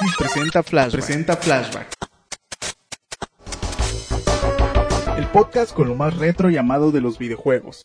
[0.00, 0.92] Presenta Flashback.
[0.92, 1.88] Presenta Flashback.
[5.18, 7.82] El podcast con lo más retro llamado de los videojuegos.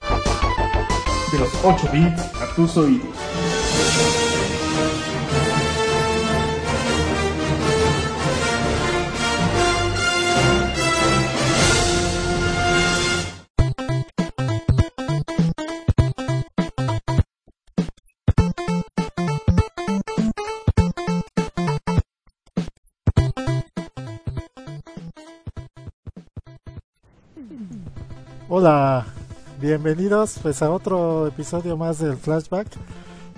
[1.32, 4.25] De los 8 bits a tus oídos.
[28.58, 29.06] Hola,
[29.60, 32.68] bienvenidos pues a otro episodio más del Flashback.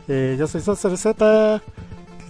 [0.07, 1.59] Eh, yo soy Soster Z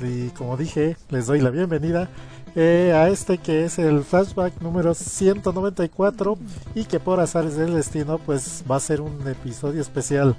[0.01, 2.07] y como dije, les doy la bienvenida
[2.55, 6.37] eh, a este que es el Flashback número 194
[6.75, 10.37] y que por azares del destino pues va a ser un episodio especial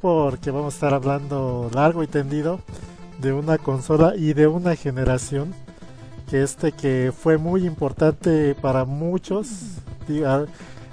[0.00, 2.58] porque vamos a estar hablando largo y tendido
[3.20, 5.54] de una consola y de una generación
[6.28, 9.46] que este que fue muy importante para muchos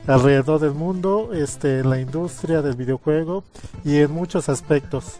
[0.08, 3.44] alrededor del mundo, este, en la industria del videojuego
[3.84, 5.20] y en muchos aspectos.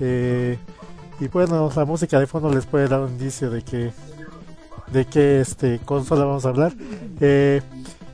[0.00, 0.58] Eh,
[1.20, 3.92] y bueno, la música de fondo les puede dar un indicio de que
[4.92, 6.72] de qué este consola vamos a hablar.
[7.20, 7.62] Eh,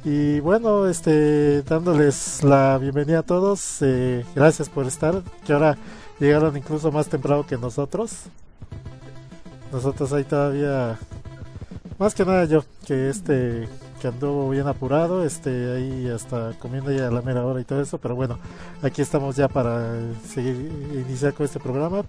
[0.05, 5.77] y bueno, este dándoles la bienvenida a todos, eh, gracias por estar, que ahora
[6.21, 8.25] llegaron incluso más temprano que nosotros.
[9.73, 10.99] Nosotros ahí todavía,
[11.99, 13.69] más que nada yo, que este
[14.01, 17.81] que anduvo bien apurado, este, ahí hasta comiendo ya a la mera hora y todo
[17.81, 18.39] eso, pero bueno,
[18.83, 19.95] aquí estamos ya para
[20.27, 20.57] seguir,
[21.07, 22.05] iniciar con este programa.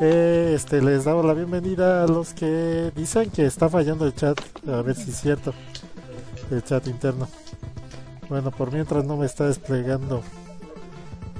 [0.00, 4.38] Eh, este, les damos la bienvenida a los que dicen que está fallando el chat,
[4.68, 5.54] a ver si es cierto,
[6.50, 7.28] el chat interno.
[8.28, 10.22] Bueno, por mientras no me está desplegando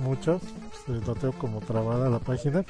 [0.03, 0.41] mucho,
[0.87, 2.65] pues, lo tengo como trabada la página.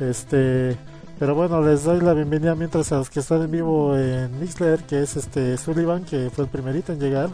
[0.00, 0.76] Este,
[1.18, 4.82] pero bueno, les doy la bienvenida mientras a los que están en vivo en Mixler,
[4.84, 7.30] que es este Sullivan, que fue el primerito en llegar,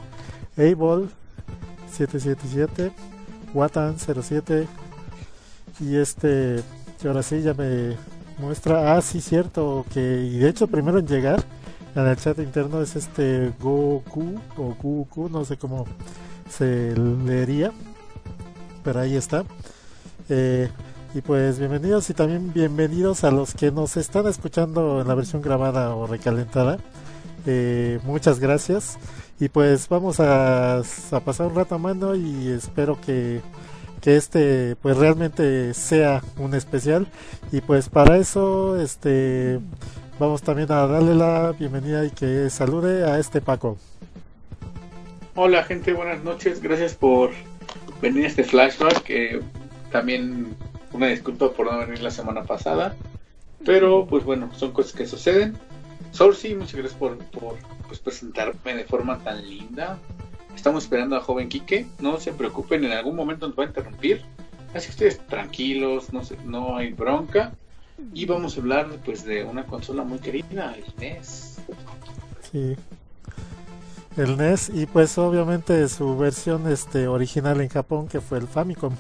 [0.56, 1.08] Able
[1.90, 2.92] 777,
[3.54, 4.66] Watan 07
[5.80, 6.62] y este
[7.00, 7.96] que ahora sí ya me
[8.38, 11.42] muestra, ah sí cierto, que y de hecho primero en llegar
[11.94, 15.86] en el chat interno es este Goku o Goku, no sé cómo
[16.48, 17.72] se leería,
[18.84, 19.44] pero ahí está.
[20.28, 20.68] Eh,
[21.12, 25.42] y pues bienvenidos y también bienvenidos a los que nos están escuchando en la versión
[25.42, 26.78] grabada o recalentada.
[27.46, 28.98] Eh, muchas gracias.
[29.40, 33.40] Y pues vamos a, a, pasar un rato a mano y espero que,
[34.00, 37.08] que este pues realmente sea un especial.
[37.50, 39.58] Y pues para eso este
[40.18, 43.78] vamos también a darle la bienvenida y que salude a este Paco.
[45.34, 46.60] Hola gente, buenas noches.
[46.60, 47.30] Gracias por
[48.00, 49.02] venir a este flashback.
[49.02, 49.40] que
[49.90, 50.54] también
[51.00, 52.94] una disculpa por no venir la semana pasada.
[53.64, 55.56] Pero pues bueno, son cosas que suceden.
[56.12, 57.56] sí muchas gracias por, por
[57.88, 59.98] pues, presentarme de forma tan linda.
[60.54, 61.86] Estamos esperando a joven Quique.
[62.00, 64.22] No se preocupen, en algún momento nos va a interrumpir.
[64.74, 67.52] Así que ustedes tranquilos, no, se, no hay bronca.
[68.12, 71.60] Y vamos a hablar pues de una consola muy querida, el NES.
[72.52, 72.76] Sí.
[74.18, 78.94] El NES y pues obviamente su versión este original en Japón que fue el Famicom.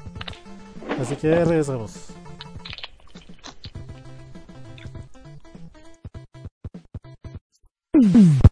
[0.99, 2.13] Así que regresamos
[8.01, 8.50] Boom.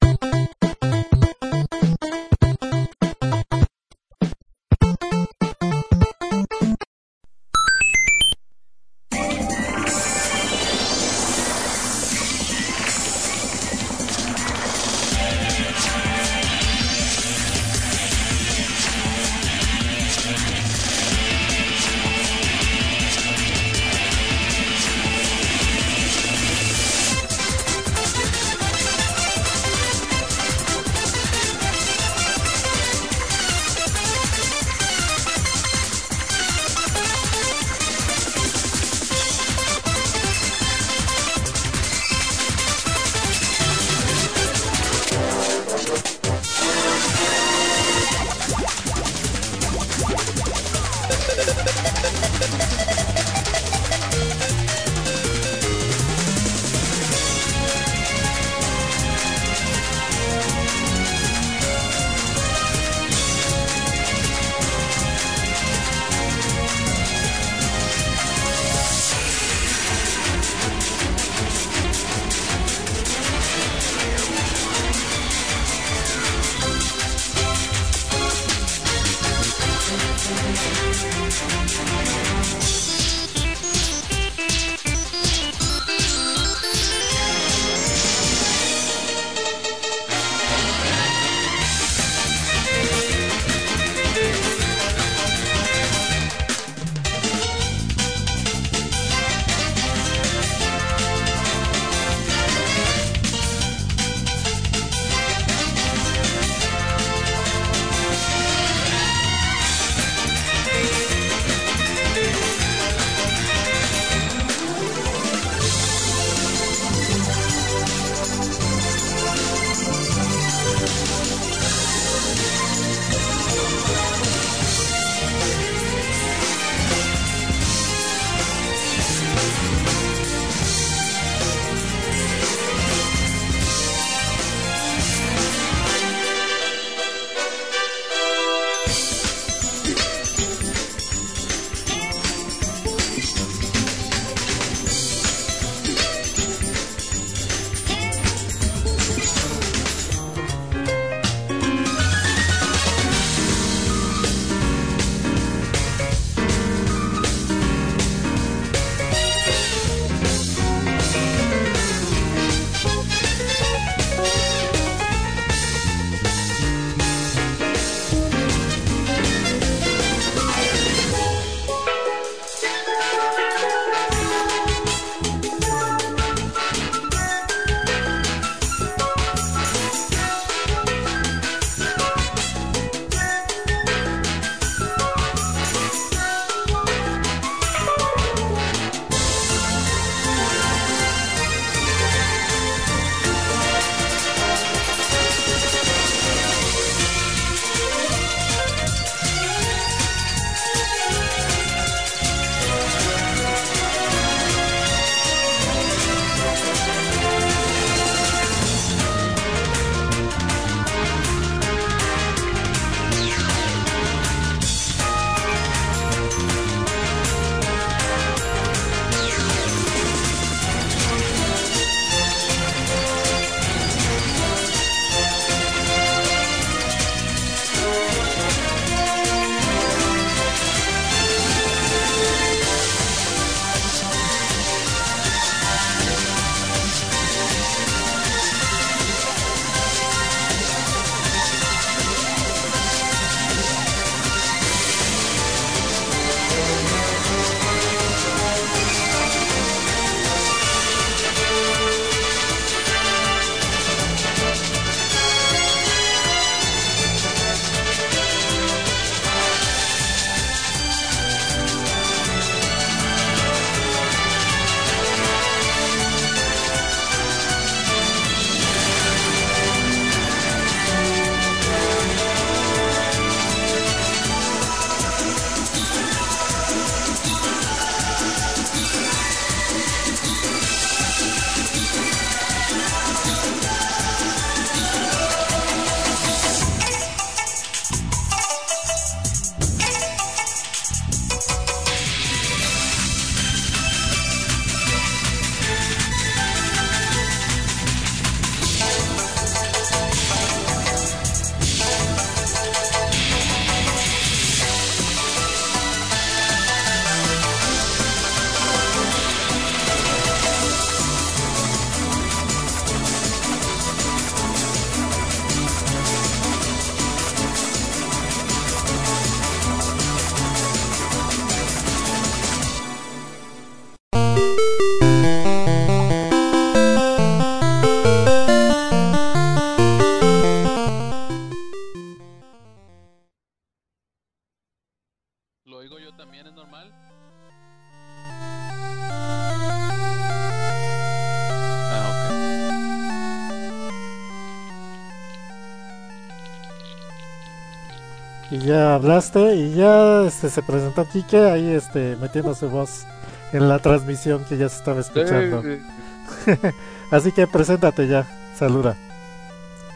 [348.70, 353.04] Ya hablaste y ya este, se presentó Kike ahí este, metiendo su voz
[353.52, 355.64] en la transmisión que ya se estaba escuchando.
[357.12, 358.96] Así que preséntate ya, saluda.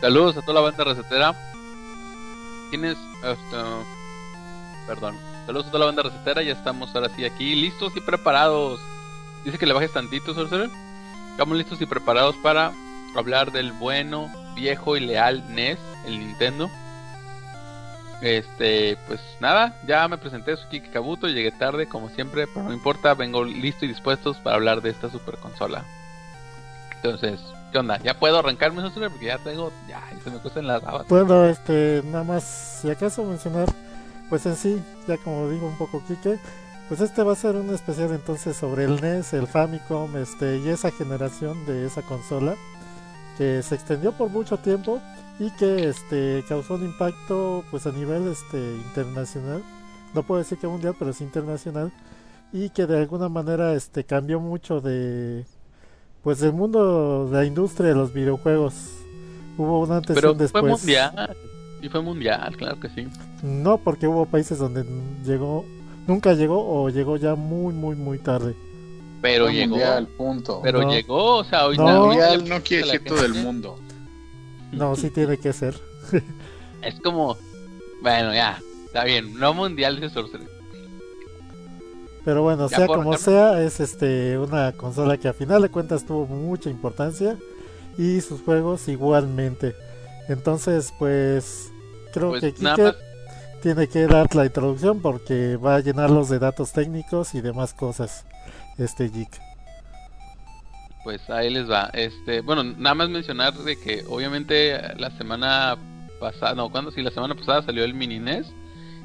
[0.01, 1.35] Saludos a toda la banda recetera.
[2.71, 2.97] ¿Quiénes?
[3.17, 3.63] Hasta...
[4.87, 5.15] Perdón.
[5.45, 8.79] Saludos a toda la banda recetera, ya estamos ahora sí aquí, listos y preparados.
[9.45, 10.71] Dice que le bajes tantito, Sorcerer.
[11.29, 12.71] Estamos listos y preparados para
[13.15, 15.77] hablar del bueno, viejo y leal NES,
[16.07, 16.71] el Nintendo
[18.23, 22.73] Este, pues nada, ya me presenté, soy Kiki Kabuto, llegué tarde como siempre, pero no
[22.73, 25.83] importa, vengo listo y dispuesto para hablar de esta super consola.
[26.95, 27.41] Entonces,
[27.73, 27.97] ¿qué onda?
[27.97, 31.05] ¿Ya puedo arrancarme eso porque ya tengo, ya, se me cuestan las rabas?
[31.09, 33.67] Bueno, este, nada más, si acaso mencionar,
[34.29, 36.39] pues en sí, ya como digo un poco Kike,
[36.87, 40.69] pues este va a ser un especial entonces sobre el NES, el Famicom, este, y
[40.69, 42.55] esa generación de esa consola
[43.37, 45.01] que se extendió por mucho tiempo
[45.39, 49.63] y que este causó un impacto pues a nivel este internacional
[50.13, 51.91] no puedo decir que mundial pero es internacional
[52.51, 55.45] y que de alguna manera este cambió mucho de
[56.23, 58.75] pues del mundo de la industria de los videojuegos
[59.57, 61.35] hubo un antes y un después fue mundial
[61.81, 63.07] y fue mundial claro que sí
[63.41, 64.85] no porque hubo países donde
[65.25, 65.65] llegó
[66.07, 68.55] nunca llegó o llegó ya muy muy muy tarde
[69.21, 70.59] pero llegó mundial, punto.
[70.61, 70.91] pero No.
[70.91, 72.07] llegó o sea hoy No.
[72.07, 73.79] Mundial no quiere decir todo el mundo.
[74.73, 75.75] No sí tiene que ser
[76.81, 77.37] Es como,
[78.01, 80.49] bueno, ya, está bien, no mundial de Sorcerer.
[82.25, 86.25] Pero bueno, sea como sea, es este una consola que a final de cuentas tuvo
[86.25, 87.37] mucha importancia
[87.97, 89.75] y sus juegos igualmente.
[90.29, 91.71] Entonces, pues
[92.13, 92.93] creo Pues que Kike
[93.61, 98.25] tiene que dar la introducción porque va a llenarlos de datos técnicos y demás cosas.
[98.77, 99.42] Este geek.
[101.03, 101.89] Pues ahí les va.
[101.93, 105.77] Este, bueno, nada más mencionar de que obviamente la semana
[106.19, 108.51] pasada, no, cuando sí, la semana pasada salió el mini NES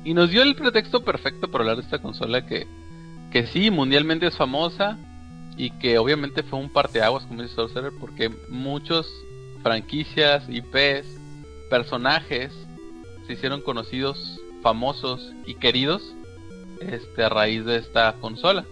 [0.05, 2.67] y nos dio el pretexto perfecto para hablar de esta consola que,
[3.33, 4.97] que sí, mundialmente es famosa
[5.57, 9.12] y que obviamente fue un parteaguas, como dice Sorcerer, porque muchos
[9.62, 11.19] franquicias, IPs,
[11.69, 12.52] personajes
[13.26, 16.14] se hicieron conocidos, famosos y queridos
[16.81, 18.64] este, a raíz de esta consola.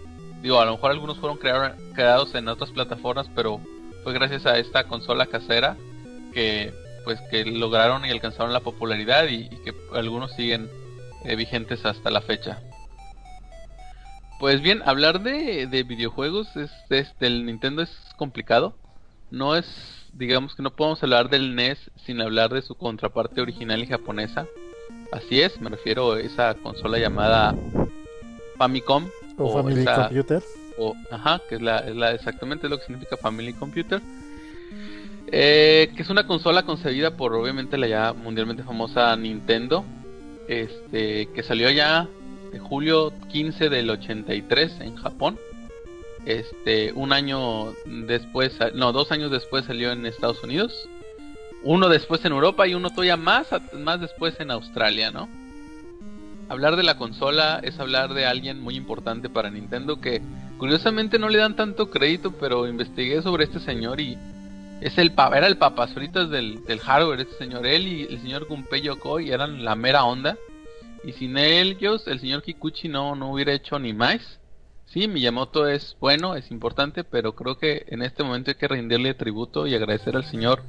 [0.47, 3.61] Digo, a lo mejor algunos fueron creados en otras plataformas, pero
[4.05, 5.76] fue gracias a esta consola casera
[6.33, 6.73] que
[7.03, 10.71] pues que lograron y alcanzaron la popularidad y, que algunos siguen
[11.25, 12.61] eh, vigentes hasta la fecha.
[14.38, 18.76] Pues bien, hablar de, de videojuegos es, es- del Nintendo es complicado.
[19.33, 19.67] No es,
[20.12, 24.47] digamos que no podemos hablar del NES sin hablar de su contraparte original y japonesa.
[25.11, 27.53] Así es, me refiero a esa consola llamada
[28.57, 30.43] Famicom O, o Family esa- Computer.
[30.78, 34.00] o ajá, que es la, es la exactamente lo que significa Family Computer.
[35.33, 39.85] Eh, que es una consola concebida por obviamente la ya mundialmente famosa Nintendo.
[40.49, 42.07] Este, que salió ya
[42.52, 45.38] de julio 15 del 83 en Japón.
[46.25, 50.88] Este, un año después, no, dos años después salió en Estados Unidos.
[51.64, 55.28] Uno después en Europa y uno todavía más, más después en Australia, ¿no?
[56.49, 60.23] Hablar de la consola es hablar de alguien muy importante para Nintendo que
[60.59, 64.17] curiosamente no le dan tanto crédito, pero investigué sobre este señor y
[64.81, 67.67] es el era el papazoritas del, del hardware este señor.
[67.67, 70.37] Él y el señor Gunpei Yokoi eran la mera onda.
[71.05, 74.41] Y sin ellos, el señor Kikuchi no, no hubiera hecho ni más.
[74.87, 79.15] Sí, Miyamoto es bueno, es importante, pero creo que en este momento hay que rendirle
[79.15, 80.62] tributo y agradecer al señor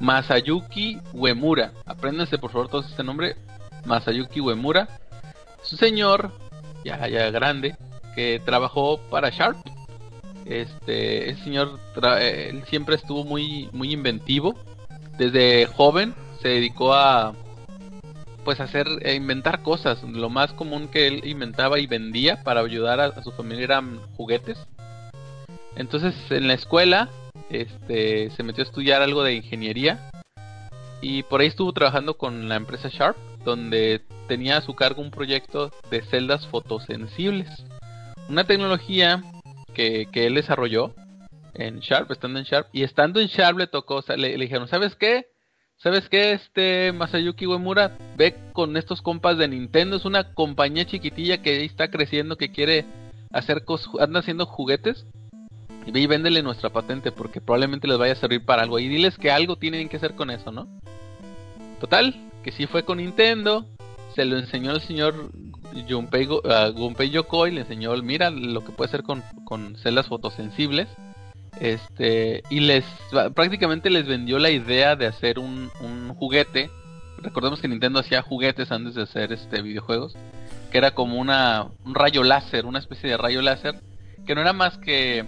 [0.00, 1.72] Masayuki Uemura.
[1.86, 3.36] Apréndanse por favor todos este nombre,
[3.84, 4.88] Masayuki Uemura.
[5.62, 6.32] Es un señor
[6.84, 7.76] ya, ya grande
[8.14, 9.58] que trabajó para Sharp.
[10.46, 11.78] Este, ese señor
[12.18, 14.54] eh, él siempre estuvo muy, muy inventivo.
[15.18, 17.34] Desde joven se dedicó a
[18.44, 20.02] pues hacer e inventar cosas.
[20.02, 24.00] Lo más común que él inventaba y vendía para ayudar a, a su familia eran
[24.16, 24.58] juguetes.
[25.76, 27.08] Entonces en la escuela
[27.48, 30.10] este se metió a estudiar algo de ingeniería
[31.00, 35.10] y por ahí estuvo trabajando con la empresa Sharp donde tenía a su cargo un
[35.10, 37.48] proyecto de celdas fotosensibles.
[38.28, 39.24] Una tecnología
[39.74, 40.94] que, que él desarrolló
[41.54, 44.68] en Sharp, estando en Sharp, y estando en Sharp le tocó, o sea, le, dijeron,
[44.68, 45.26] ¿sabes qué?
[45.78, 46.30] ¿Sabes qué?
[46.30, 51.90] Este Masayuki Uemura, ve con estos compas de Nintendo, es una compañía chiquitilla que está
[51.90, 52.84] creciendo, que quiere
[53.32, 55.06] hacer cosas, anda haciendo juguetes,
[55.86, 58.86] y ve y véndele nuestra patente, porque probablemente les vaya a servir para algo, y
[58.86, 60.68] diles que algo tienen que hacer con eso, ¿no?
[61.80, 63.66] Total, que sí fue con Nintendo,
[64.14, 65.30] se lo enseñó el señor
[65.88, 70.06] Gunpei, Go- ah, Gunpei Yokoi, le enseñó, mira lo que puede hacer con, con celdas
[70.06, 70.88] fotosensibles.
[71.60, 72.84] Este, y les
[73.34, 76.70] prácticamente les vendió la idea de hacer un, un juguete.
[77.18, 80.14] Recordemos que Nintendo hacía juguetes antes de hacer este videojuegos,
[80.70, 83.80] que era como una un rayo láser, una especie de rayo láser,
[84.26, 85.24] que no era más que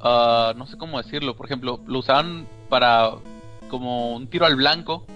[0.00, 3.12] ah, no sé cómo decirlo, por ejemplo, lo usaban para
[3.70, 5.06] como un tiro al blanco,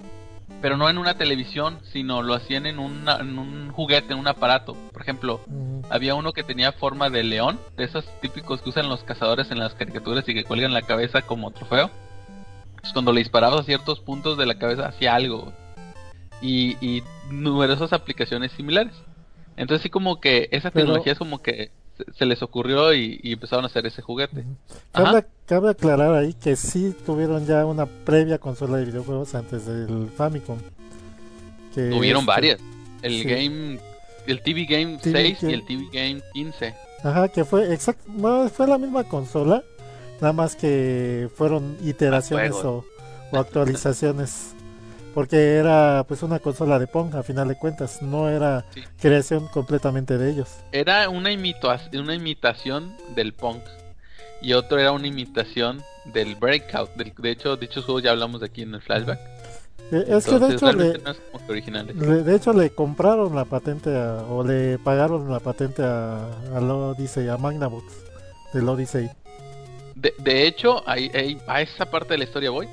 [0.61, 4.27] pero no en una televisión, sino lo hacían en, una- en un juguete, en un
[4.27, 4.75] aparato.
[4.93, 5.41] Por ejemplo,
[5.89, 9.59] había uno que tenía forma de león, de esos típicos que usan los cazadores en
[9.59, 11.91] las caricaturas y que cuelgan la cabeza como trofeo.
[12.69, 15.53] Entonces, cuando le disparabas a ciertos puntos de la cabeza hacía algo.
[16.41, 18.93] y, y numerosas aplicaciones similares.
[19.57, 21.71] Entonces sí como que esa Pero- tecnología es como que
[22.17, 24.45] se, les ocurrió y, y empezaron a hacer ese juguete.
[24.91, 30.57] Cabe, aclarar ahí que sí tuvieron ya una previa consola de videojuegos antes del Famicom.
[31.73, 32.59] Que Tuvieron este, varias.
[33.01, 33.23] El sí.
[33.23, 33.79] Game,
[34.25, 36.75] el TV Game TV 6 y el TV Game 15.
[37.03, 39.63] Ajá, que fue exacto, no, fue la misma consola,
[40.19, 42.83] nada más que fueron iteraciones o
[43.31, 44.55] actualizaciones,
[45.13, 48.81] porque era pues una consola de Pong a final de cuentas, no era Sí.
[48.99, 50.49] creación completamente de ellos.
[50.71, 51.29] Era una,
[51.93, 53.61] una imitación del Punk.
[54.41, 56.93] Y otro era una imitación del Breakout.
[56.95, 59.19] Del- de hecho, dichos juegos ya hablamos de aquí en el flashback.
[59.91, 61.13] Eh, es que de hecho le, no
[61.47, 61.97] originales.
[62.25, 67.27] de hecho le compraron la patente a- o le pagaron la patente a, al Odyssey,
[67.29, 67.85] a Magnavox
[68.53, 69.09] del Odyssey.
[69.95, 72.67] De, de hecho, ahí- ahí- a esa parte de la historia voy.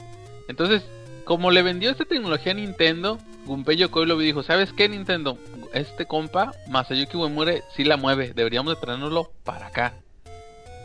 [0.49, 0.83] Entonces,
[1.25, 5.39] como le vendió esta tecnología a Nintendo, Gunpei Yokoi lo y dijo, ¿sabes qué Nintendo?
[5.73, 9.95] Este compa, Masayuki Uemura, sí la mueve, deberíamos de traernoslo para acá.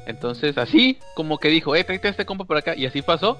[0.08, 3.38] Entonces, así como que dijo, eh, tráete a este compa para acá, y así pasó.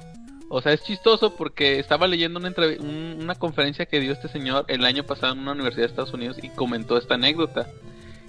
[0.50, 4.66] O sea, es chistoso porque estaba leyendo una, un- una conferencia que dio este señor
[4.68, 7.68] el año pasado en una universidad de Estados Unidos y comentó esta anécdota.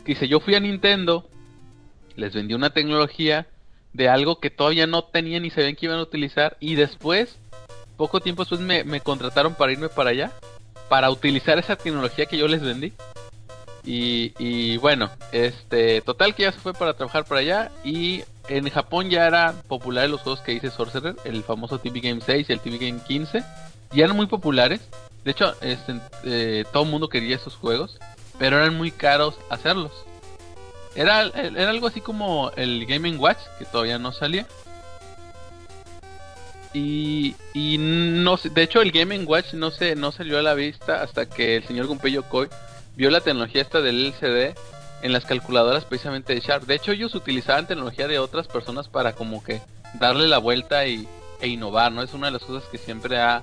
[0.05, 1.27] Dice, yo fui a Nintendo,
[2.17, 3.47] les vendí una tecnología
[3.95, 7.39] de algo que todavía no tenían ni sabían que iban a utilizar y después,
[8.01, 10.33] poco tiempo después me, contrataron para irme para allá,
[10.89, 12.95] para utilizar esa tecnología que yo les vendí.
[13.85, 19.11] Y, bueno, este, total que ya se fue para trabajar para allá y en Japón
[19.11, 22.61] ya eran populares los juegos que dice Sorcerer, el famoso TV Game 6 y el
[22.61, 23.45] TV Game 15,
[23.93, 24.81] ya eran muy populares.
[25.23, 27.99] De hecho, este, eh, todo el mundo quería esos juegos,
[28.39, 29.93] pero eran muy caros hacerlos.
[30.95, 34.47] Era, era algo así como el Game Watch, que todavía no salía.
[36.73, 41.03] Y, y no de hecho el Game Watch no se, no salió a la vista
[41.03, 42.49] hasta que el señor Gunpei Yokoi
[42.95, 44.57] vio la tecnología esta del LCD
[45.03, 46.65] en las calculadoras precisamente de Sharp.
[46.65, 49.61] De hecho ellos utilizaban tecnología de otras personas para como que
[49.95, 51.09] darle la vuelta y,
[51.41, 52.03] e innovar, ¿no?
[52.03, 53.43] Es una de las cosas que siempre ha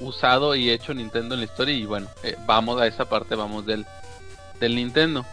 [0.00, 3.64] usado y hecho Nintendo en la historia y bueno, eh, vamos a esa parte, vamos
[3.64, 3.86] del,
[4.60, 5.24] del Nintendo.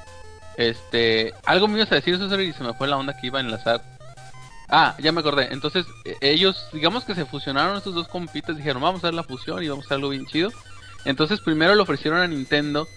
[0.57, 3.39] Este, algo me ibas a decir, César, y se me fue la onda que iba
[3.39, 3.81] a enlazar.
[4.69, 5.49] Ah, ya me acordé.
[5.51, 9.23] Entonces, eh, ellos, digamos que se fusionaron estos dos compitas, dijeron, vamos a hacer la
[9.23, 10.51] fusión y vamos a hacer algo bien chido.
[11.05, 12.87] Entonces, primero le ofrecieron a Nintendo,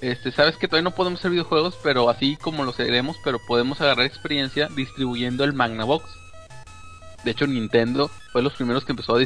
[0.00, 3.80] este, sabes que todavía no podemos hacer videojuegos, pero así como lo haremos, pero podemos
[3.80, 6.04] agarrar experiencia distribuyendo el Magnavox.
[7.24, 9.18] De hecho, Nintendo fue los primeros que empezó a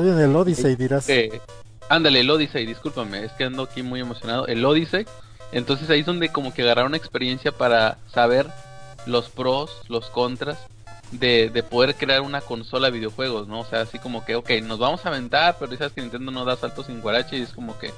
[0.00, 1.08] bien el Odyssey dirás.
[1.08, 1.40] Eh,
[1.88, 4.46] ándale, el Odyssey, discúlpame, es que ando aquí muy emocionado.
[4.46, 5.06] El Odyssey,
[5.50, 8.46] entonces ahí es donde como que agarraron experiencia para saber
[9.06, 10.56] los pros, los contras
[11.12, 13.60] de, de poder crear una consola de videojuegos, ¿no?
[13.60, 16.44] O sea, así como que, ok, nos vamos a aventar, pero sabes que Nintendo no
[16.44, 17.92] da saltos sin guarache y es como que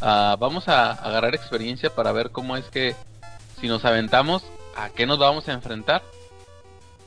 [0.00, 2.94] ah, vamos a agarrar experiencia para ver cómo es que
[3.60, 6.02] si nos aventamos, ¿a qué nos vamos a enfrentar?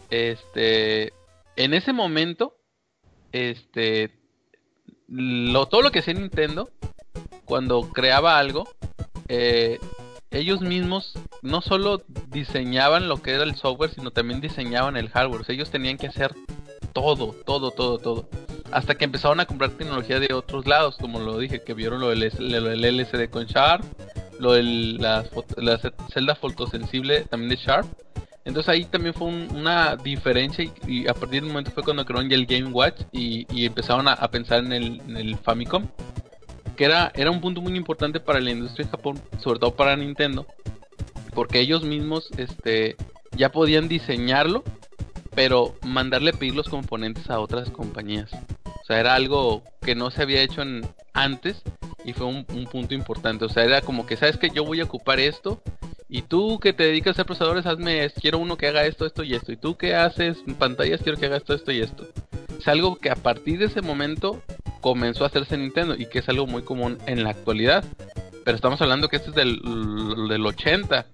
[0.10, 1.14] Este,
[1.56, 2.56] en ese momento,
[3.32, 4.20] este,
[5.08, 6.70] todo lo que hacía Nintendo
[7.46, 8.68] cuando creaba algo,
[9.28, 9.80] eh,
[10.32, 15.42] ellos mismos no solo diseñaban lo que era el software, sino también diseñaban el hardware.
[15.42, 16.36] O sea, ellos tenían que hacer
[16.94, 18.30] todo, todo, todo, todo.
[18.72, 22.10] Hasta que empezaron a comprar tecnología de otros lados, como lo dije, que vieron lo
[22.10, 23.84] del, LCD con Sharp,
[24.40, 25.26] lo de la,
[25.58, 25.80] la
[26.14, 27.88] celda fotosensible también de Sharp.
[28.46, 32.30] Entonces ahí también fue un- una diferencia y, a partir del momento fue cuando crearon
[32.30, 35.88] ya el Game Watch y, empezaron a, pensar en el Famicom
[36.86, 40.46] era, era un punto muy importante para la industria en Japón, sobre todo para Nintendo,
[41.34, 42.96] porque ellos mismos este,
[43.36, 44.64] ya podían diseñarlo,
[45.36, 48.32] pero mandarle pedir los componentes a otras compañías.
[48.66, 50.64] O sea, era algo que no se había hecho
[51.14, 51.62] antes
[52.04, 53.46] y fue un, un punto importante.
[53.46, 55.62] O sea, era como que, ¿sabes que Yo voy a ocupar esto
[56.12, 59.24] y tú que te dedicas a hacer procesadores, hazme, quiero uno que haga esto, esto
[59.24, 59.52] y esto.
[59.52, 62.08] Y tú que haces pantallas, quiero que haga esto, esto y esto.
[62.58, 64.42] Es algo que a partir de ese momento
[64.82, 67.86] comenzó a hacerse en Nintendo y que es algo muy común en la actualidad.
[68.44, 69.62] Pero estamos hablando que este es del,
[70.28, 71.06] del 80.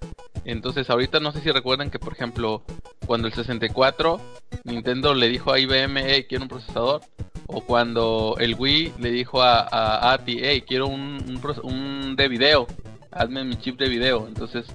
[0.45, 2.63] Entonces ahorita no sé si recuerdan que por ejemplo
[3.05, 4.21] cuando el 64
[4.63, 7.01] Nintendo le dijo a IBM, hey, quiero un procesador.
[7.47, 12.65] O cuando el Wii le dijo a, ATI, hey, quiero un, un, un de video.
[13.11, 14.25] Hazme mi chip de video.
[14.27, 14.65] Entonces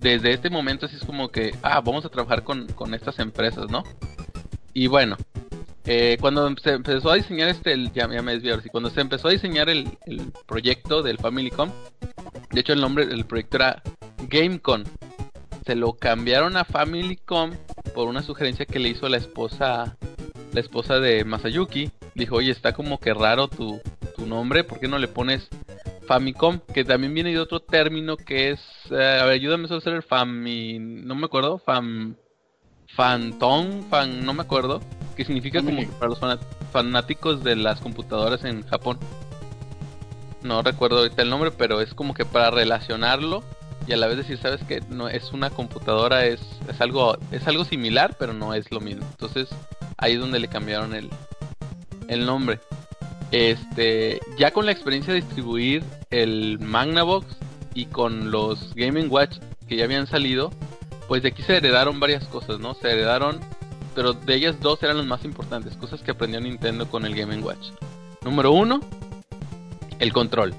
[0.00, 3.70] desde este momento así es como que, ah, vamos a trabajar con, con estas empresas,
[3.70, 3.82] ¿no?
[4.72, 5.16] Y bueno,
[5.84, 8.90] eh, cuando se empezó a diseñar este, el, ya, ya me desvío ahora sí, cuando
[8.90, 11.70] se empezó a diseñar el, el proyecto del Famicom,
[12.50, 13.82] de hecho el nombre del proyecto era
[14.28, 14.84] GameCon,
[15.64, 17.52] se lo cambiaron a Famicom
[17.94, 19.96] por una sugerencia que le hizo la esposa,
[20.52, 23.80] la esposa de Masayuki, dijo, oye, está como que raro tu,
[24.16, 25.48] tu nombre, ¿por qué no le pones
[26.06, 29.94] Famicom, que también viene de otro término que es, eh, a ver, ayúdame a hacer
[29.94, 32.16] el Fami, no me acuerdo, Fam,
[32.96, 34.80] Phantom, fan, no me acuerdo,
[35.16, 36.20] que significa como para los
[36.72, 38.98] fanáticos de las computadoras en Japón.
[40.42, 43.42] No recuerdo ahorita el nombre, pero es como que para relacionarlo
[43.86, 47.46] y a la vez decir, sabes que no es una computadora, es, es algo es
[47.46, 49.04] algo similar, pero no es lo mismo.
[49.10, 49.48] Entonces,
[49.96, 51.10] ahí es donde le cambiaron el
[52.08, 52.60] el nombre.
[53.30, 57.26] Este, ya con la experiencia de distribuir el Magnavox
[57.74, 59.36] y con los Gaming Watch
[59.68, 60.50] que ya habían salido,
[61.06, 62.74] pues de aquí se heredaron varias cosas, ¿no?
[62.74, 63.38] Se heredaron,
[63.94, 67.42] pero de ellas dos eran las más importantes, cosas que aprendió Nintendo con el Gaming
[67.42, 67.68] Watch.
[68.24, 68.80] Número uno,
[69.98, 70.54] el control.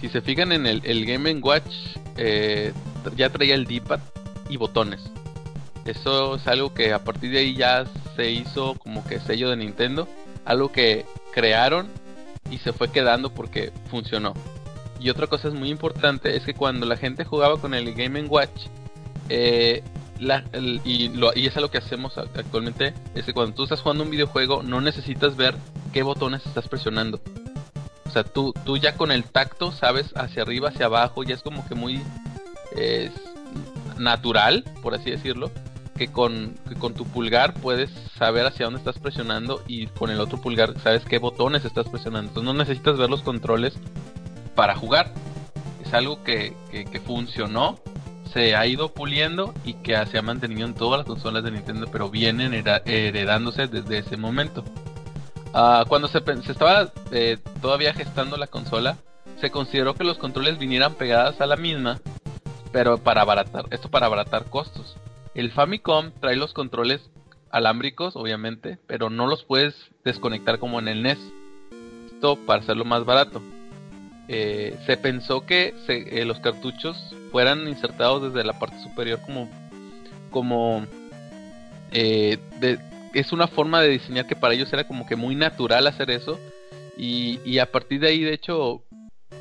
[0.00, 1.72] Si se fijan en el, el Game Watch,
[2.16, 2.72] eh,
[3.16, 4.00] ya traía el D-pad
[4.48, 5.00] y botones.
[5.84, 7.84] Eso es algo que a partir de ahí ya
[8.16, 10.08] se hizo como que sello de Nintendo.
[10.44, 11.88] Algo que crearon
[12.50, 14.34] y se fue quedando porque funcionó.
[15.00, 18.22] Y otra cosa es muy importante es que cuando la gente jugaba con el Game
[18.26, 18.66] Watch,
[19.28, 19.82] eh,
[20.84, 24.10] y, lo, y es lo que hacemos actualmente, es que cuando tú estás jugando un
[24.10, 25.56] videojuego no necesitas ver
[25.92, 27.20] qué botones estás presionando.
[28.06, 31.42] O sea, tú, tú ya con el tacto sabes hacia arriba, hacia abajo, ya es
[31.42, 32.00] como que muy
[33.98, 35.50] natural, por así decirlo,
[36.08, 40.78] con, con tu pulgar puedes saber hacia dónde estás presionando y con el otro pulgar
[40.80, 42.28] sabes qué botones estás presionando.
[42.28, 43.74] Entonces no necesitas ver los controles
[44.54, 45.12] para jugar.
[45.84, 47.78] Es algo que, que, funcionó,
[48.32, 51.86] se ha ido puliendo y que se ha mantenido en todas las consolas de Nintendo,
[51.90, 54.64] pero vienen heredándose desde ese momento.
[55.52, 58.96] Ah, cuando se, se estaba eh, todavía gestando la consola,
[59.40, 62.00] se consideró que los controles vinieran pegadas a la misma,
[62.72, 64.96] pero para abaratar, esto para abaratar costos.
[65.34, 67.00] El Famicom trae los controles
[67.50, 71.18] alámbricos, obviamente, pero no los puedes desconectar como en el NES.
[72.06, 73.42] Esto para hacerlo más barato.
[74.28, 76.96] Eh, se pensó que eh, los cartuchos
[77.30, 79.50] fueran insertados desde la parte superior como
[80.30, 80.86] como
[81.90, 82.38] eh,
[83.12, 86.38] es una forma de diseñar que para ellos era como que muy natural hacer eso
[86.96, 88.82] y, y, a partir de ahí de hecho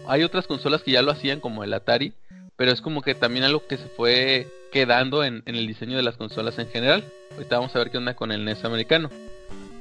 [0.07, 2.13] hay otras consolas que ya lo hacían como el Atari
[2.57, 6.17] pero es como que también algo que se fue quedando en, el diseño de las
[6.17, 7.03] consolas en general.
[7.33, 9.09] Ahorita vamos a ver qué onda con el NES americano.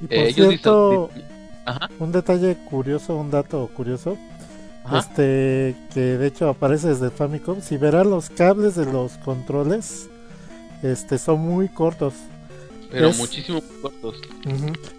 [0.02, 1.10] Y por eh, cierto,
[1.98, 4.18] un detalle curioso, un dato curioso,
[4.96, 7.60] este que de hecho aparece desde Famicom.
[7.60, 10.08] Si verán los cables de los controles,
[10.82, 12.14] este son muy cortos.
[12.90, 14.20] Pero muchísimo cortos.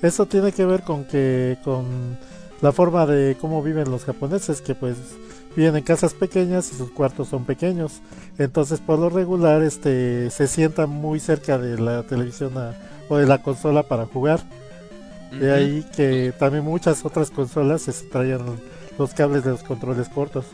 [0.01, 2.17] Eso tiene que ver con que con
[2.61, 4.95] la forma de cómo viven los japoneses, que pues
[5.55, 8.01] viven en casas pequeñas y sus cuartos son pequeños.
[8.37, 12.53] Entonces, por lo regular, este, se sientan muy cerca de la televisión
[13.09, 14.41] o de la consola para jugar.
[15.31, 18.59] De ahí que también muchas otras consolas se traían
[18.97, 20.45] los cables de los controles cortos.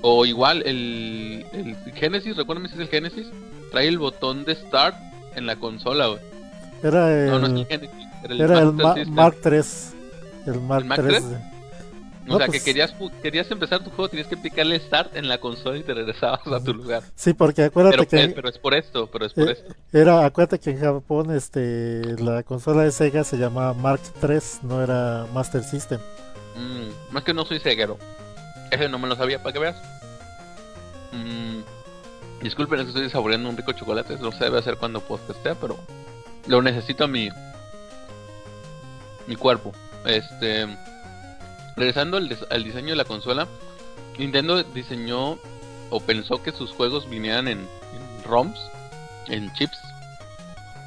[0.00, 3.28] O igual, el, el Genesis, recuérdame si es el Genesis,
[3.70, 4.96] trae el botón de Start
[5.36, 6.08] en la consola,
[6.82, 7.90] Era el, no, el Genesis,
[8.24, 9.94] era el, Mark, 3.
[10.46, 11.24] El Mark, 3
[12.28, 15.38] o sea, que pues querías, querías empezar tu juego, tenías que picarle Start en la
[15.38, 17.02] consola y te regresabas a tu lugar.
[17.14, 18.28] Sí, porque acuérdate que...
[18.28, 19.74] Pero es por esto, pero es por eh, esto.
[19.92, 24.82] Era, acuérdate que en Japón este, la consola de Sega se llamaba Mark III, no
[24.82, 26.00] era Master System.
[26.56, 27.98] Mm, más que no soy ceguero.
[28.70, 29.82] Ese no me lo sabía, para que veas.
[31.12, 31.60] Mm,
[32.42, 35.76] disculpen, es que estoy saboreando un rico chocolate, no se debe hacer cuando postea, pero
[36.46, 37.28] lo necesito a mi...
[39.26, 39.72] Mi cuerpo.
[40.04, 40.66] Este
[41.76, 43.48] regresando al, diseño de la consola,
[44.18, 45.38] Nintendo diseñó
[45.90, 47.68] o pensó que sus juegos vinieran en,
[48.24, 48.58] ROMs,
[49.28, 49.78] en chips,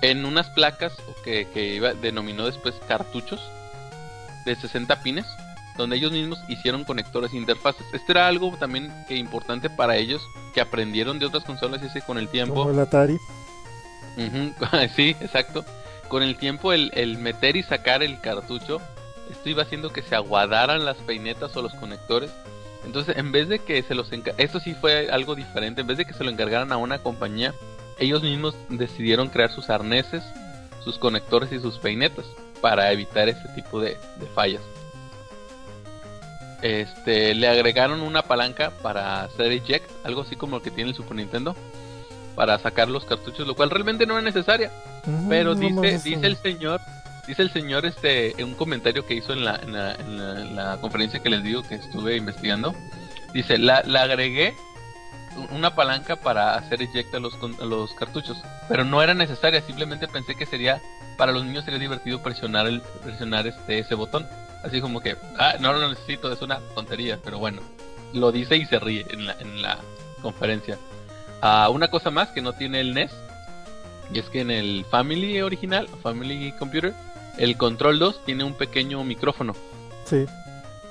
[0.02, 0.93] en unas placas
[1.24, 3.41] que, que iba, denominó después cartuchos
[4.45, 5.26] de 60 pines,
[5.78, 7.86] donde ellos mismos hicieron conectores e interfaces.
[7.93, 10.21] Este era algo también que importante para ellos,
[10.54, 12.56] que aprendieron de otras consolas y ese con el tiempo.
[12.56, 13.17] Como el Atari.
[14.95, 15.65] sí, exacto.
[16.08, 18.80] Con el tiempo el, el meter y sacar el cartucho
[19.36, 22.32] esto iba haciendo que se aguadaran las peinetas o los conectores.
[22.86, 26.06] Entonces, en vez de que se los esto sí fue algo diferente, en vez de
[26.06, 27.54] que se lo encargaran a una compañía,
[28.00, 30.24] ellos mismos decidieron crear sus arneses,
[30.84, 32.26] sus conectores y sus peinetas
[32.62, 33.98] para evitar este tipo de,
[34.34, 34.62] fallas.
[36.62, 40.95] Este, le agregaron una palanca para hacer eject, algo así como lo que tiene el
[40.95, 41.56] Super Nintendo,
[42.36, 44.71] para sacar los cartuchos, lo cual realmente no es necesaria.
[45.30, 46.82] pero dice, dice el señor
[47.27, 51.43] dice el señor este un comentario que hizo en la, en la, conferencia que les
[51.43, 52.75] digo que estuve investigando.
[53.33, 54.55] Dice, la, la agregué
[55.51, 60.45] una palanca para hacer ejecta los, los cartuchos, pero no era necesaria, simplemente pensé que
[60.45, 60.81] sería
[61.17, 64.27] para los niños sería divertido presionar el presionar este ese botón.
[64.63, 67.61] Así como que, ah, no lo necesito, es una tontería, pero bueno.
[68.13, 69.77] lo dice y se ríe en la, en la
[70.21, 70.77] conferencia.
[71.41, 73.11] Ah, una cosa más que no tiene el NES,
[74.13, 76.94] y es que en el Family original, Family Computer,
[77.38, 79.54] el Control 2 tiene un pequeño micrófono.
[80.06, 80.26] Sí.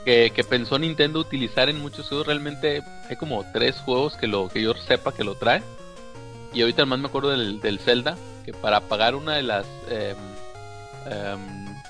[0.04, 2.26] Que, que, pensó Nintendo utilizar en muchos juegos.
[2.26, 5.62] Realmente hay como tres juegos que lo que yo sepa que lo trae.
[6.52, 10.14] Y ahorita más me acuerdo del, del Zelda, que para apagar una de las eh,
[11.06, 11.36] eh,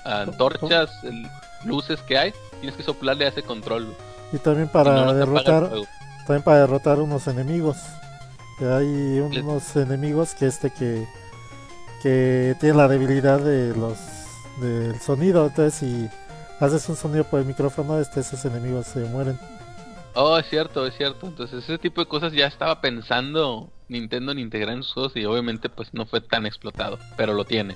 [0.05, 0.89] antorchas,
[1.65, 3.93] luces que hay, tienes que soplarle a ese control.
[4.31, 5.69] Y también para no derrotar,
[6.25, 7.77] también para derrotar unos enemigos.
[8.59, 11.07] Hay unos enemigos que este que
[12.01, 13.97] que tienen la debilidad de los
[14.57, 16.09] del sonido, entonces si
[16.63, 19.39] haces un sonido por el micrófono, este, esos enemigos se mueren.
[20.13, 21.27] Oh, es cierto, es cierto.
[21.27, 25.25] Entonces ese tipo de cosas ya estaba pensando Nintendo en integrar en sus juegos y
[25.25, 27.75] obviamente pues no fue tan explotado, pero lo tiene.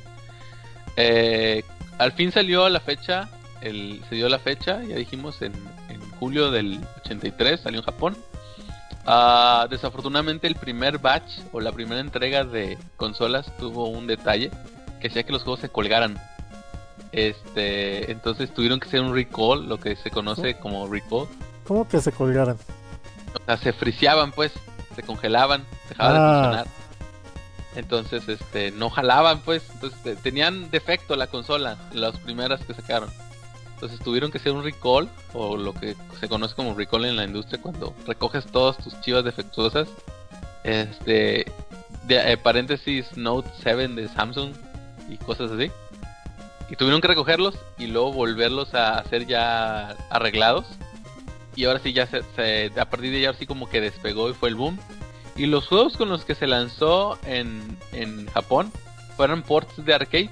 [0.96, 1.64] Eh,
[1.98, 3.30] al fin salió la fecha,
[3.62, 5.54] el, se dio la fecha, ya dijimos, en,
[5.90, 8.18] en julio del 83, salió en Japón.
[9.10, 14.52] Uh, desafortunadamente el primer batch o la primera entrega de consolas tuvo un detalle
[15.02, 16.22] que hacía que los juegos se colgaran.
[17.12, 21.28] Este, entonces tuvieron que hacer un recall, lo que se conoce como recall.
[21.66, 22.58] ¿Cómo que se colgaran?
[23.34, 24.52] O sea, se friseaban pues,
[24.96, 26.20] se congelaban, dejaban ah.
[26.20, 26.68] de funcionar.
[27.78, 33.10] Entonces, este, no jalaban pues, entonces tenían defecto la consola, las primeras que sacaron.
[33.80, 37.24] Entonces tuvieron que hacer un recall, o lo que se conoce como recall en la
[37.24, 39.88] industria, cuando recoges todas tus chivas defectuosas.
[40.66, 41.50] Este,
[42.04, 44.52] de, eh, paréntesis, Note 7 de Samsung
[45.08, 45.72] y cosas así.
[46.70, 50.66] Y tuvieron que recogerlos y luego volverlos a hacer ya arreglados.
[51.56, 54.50] Y ahora sí, ya se, a partir de ya así como que despegó y fue
[54.50, 54.78] el boom.
[55.38, 58.74] Y los juegos con los que se lanzó en, en Japón
[59.16, 60.30] fueron ports de arcade.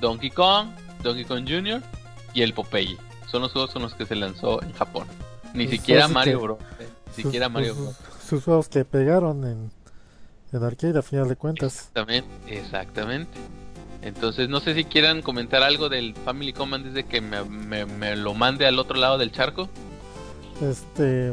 [0.00, 0.68] Donkey Kong,
[1.02, 1.82] Donkey Kong Jr.
[2.38, 2.96] y el Popeye.
[3.30, 5.06] Son los juegos con los que se lanzó en Japón.
[5.54, 6.58] Ni Sus siquiera juegos Mario que- Bros.
[6.80, 7.96] eh, Ni Sus- siquiera Mario sus- Bros.
[8.28, 9.70] Sus juegos que pegaron en,
[10.52, 11.74] en arcade a final de cuentas.
[11.74, 13.38] Exactamente, exactamente.
[14.02, 17.84] Entonces no sé si quieran comentar algo del Family Com antes de que me, me-
[17.86, 19.68] me lo mande al otro lado del charco.
[20.62, 21.32] Este.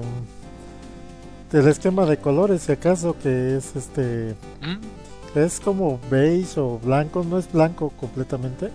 [1.53, 4.35] El esquema de colores, si acaso, que es este.
[4.61, 5.37] ¿Mm?
[5.37, 8.71] Es como beige o blanco, no es blanco completamente.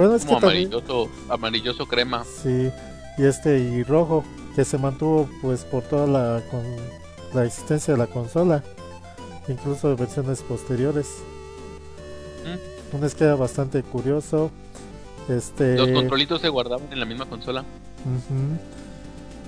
[0.00, 0.66] Bueno, es Como que también.
[0.72, 2.24] amarilloso, amarilloso crema.
[2.24, 2.70] Sí,
[3.18, 4.24] y este y rojo,
[4.56, 6.62] que se mantuvo pues por toda la, con,
[7.34, 8.64] la existencia de la consola,
[9.46, 11.06] incluso de versiones posteriores.
[12.46, 12.96] Mm.
[12.96, 14.50] Un esquema bastante curioso.
[15.28, 15.76] Este.
[15.76, 17.60] Los controlitos se guardaban en la misma consola.
[17.60, 18.58] ujú.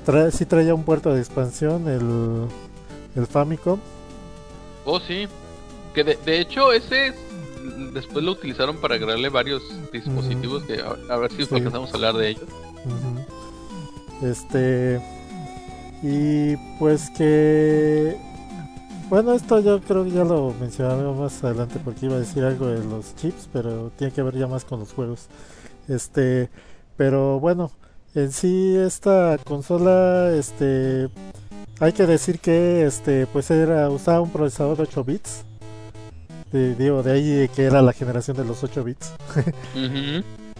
[0.04, 2.46] Trae- sí traía un puerto de expansión, el,
[3.16, 3.78] el Famicom.
[4.84, 5.26] Oh, sí.
[5.94, 7.14] Que de, de hecho ese es-
[7.92, 11.54] después lo utilizaron para agregarle varios dispositivos que a, a ver si Sí.
[11.54, 12.44] alcanzamos a hablar de ellos.
[14.22, 15.00] Este.
[16.02, 18.16] Y pues que.
[19.08, 22.66] Bueno, esto yo creo que ya lo mencionaré más adelante porque iba a decir algo
[22.66, 25.26] de los chips, pero tiene que ver ya más con los juegos.
[25.88, 26.48] Este.
[26.96, 27.70] Pero bueno,
[28.14, 31.08] en sí esta consola, este.
[31.80, 35.44] Hay que decir que este pues era usaba un procesador de 8 bits.
[36.52, 39.12] De, digo, de ahí que era la generación de los 8 bits.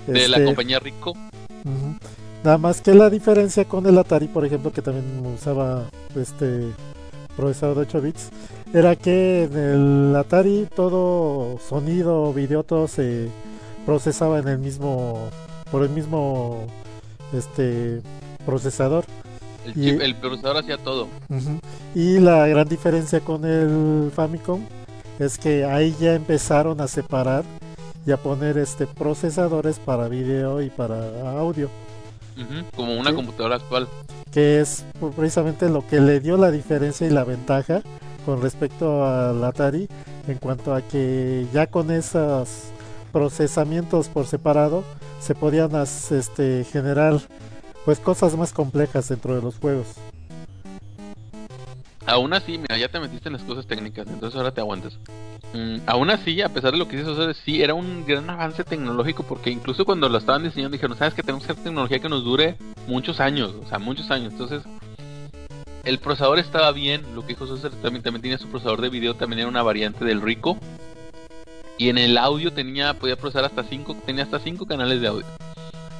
[0.07, 1.13] De la Este, compañía Rico.
[2.43, 5.85] Nada más que la diferencia con el Atari, por ejemplo, que también usaba
[6.17, 6.63] este
[7.37, 8.31] procesador de 8 bits,
[8.75, 13.29] era que en el Atari todo sonido, video, todo se
[13.87, 15.29] procesaba en el mismo
[15.71, 16.67] por el mismo
[17.33, 18.01] este
[18.45, 19.05] procesador.
[19.65, 21.07] El, y- chip- el procesador hacía todo.
[21.95, 24.63] Y la gran diferencia con el Famicom
[25.23, 27.45] es que ahí ya empezaron a separar
[28.05, 31.69] y a poner este procesadores para video y para audio.
[32.75, 33.17] Como una Sí.
[33.17, 33.89] computadora actual.
[34.33, 37.83] que es precisamente lo que le dio la diferencia y la ventaja
[38.25, 39.89] con respecto al Atari
[40.27, 42.49] en cuanto a que ya con esos
[43.13, 44.85] procesamientos por separado
[45.21, 47.21] se podían este, generar
[47.85, 49.87] pues cosas más complejas dentro de los juegos.
[52.07, 54.99] Aún así, mira, ya te metiste en las cosas técnicas, entonces ahora te aguantas.
[55.55, 58.65] Mm, aún así, a pesar de lo que dices, o sí, era un gran avance
[58.65, 62.09] tecnológico porque incluso cuando lo estaban diseñando dijeron, sabes que tenemos que hacer tecnología que
[62.09, 64.33] nos dure muchos años, o sea, muchos años.
[64.33, 64.63] Entonces,
[65.85, 69.15] el procesador estaba bien, lo que dijo Soser también, también tenía su procesador de video,
[69.15, 70.59] también era una variante del Rico.
[71.79, 75.27] Y en el audio tenía, podía procesar hasta 5, tenía hasta 5 canales de audio.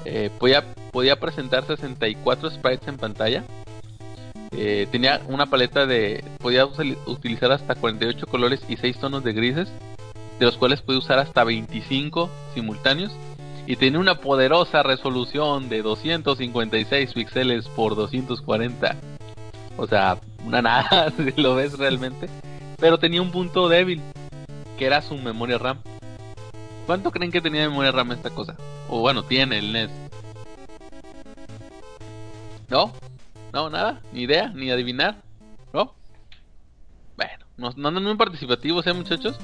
[0.05, 3.45] Eh, podía, podía presentar 64 sprites en pantalla.
[4.53, 6.23] Eh, tenía una paleta de.
[6.39, 9.73] Podía utilizar hasta 48 colores y 6 tonos de grises,
[10.39, 13.13] de los cuales puede usar hasta 25 simultáneos.
[13.67, 18.97] Y tiene una poderosa resolución de 256 píxeles por 240.
[19.77, 22.29] o sea, una nada si lo ves realmente,
[22.79, 24.03] pero tenía un punto débil,
[24.77, 25.79] que era su memoria RAM.
[26.87, 28.57] ¿Cuánto creen que tenía memoria RAM esta cosa?
[28.89, 29.91] O bueno, tiene el NES.
[32.69, 32.93] ¿No?
[33.53, 33.69] ¿No?
[33.69, 34.01] ¿Nada?
[34.13, 34.49] ¿Ni idea?
[34.55, 35.17] ¿Ni adivinar?
[35.73, 35.95] ¿No?
[37.17, 39.37] Bueno, no, no andan muy participativos, ¿eh, muchachos?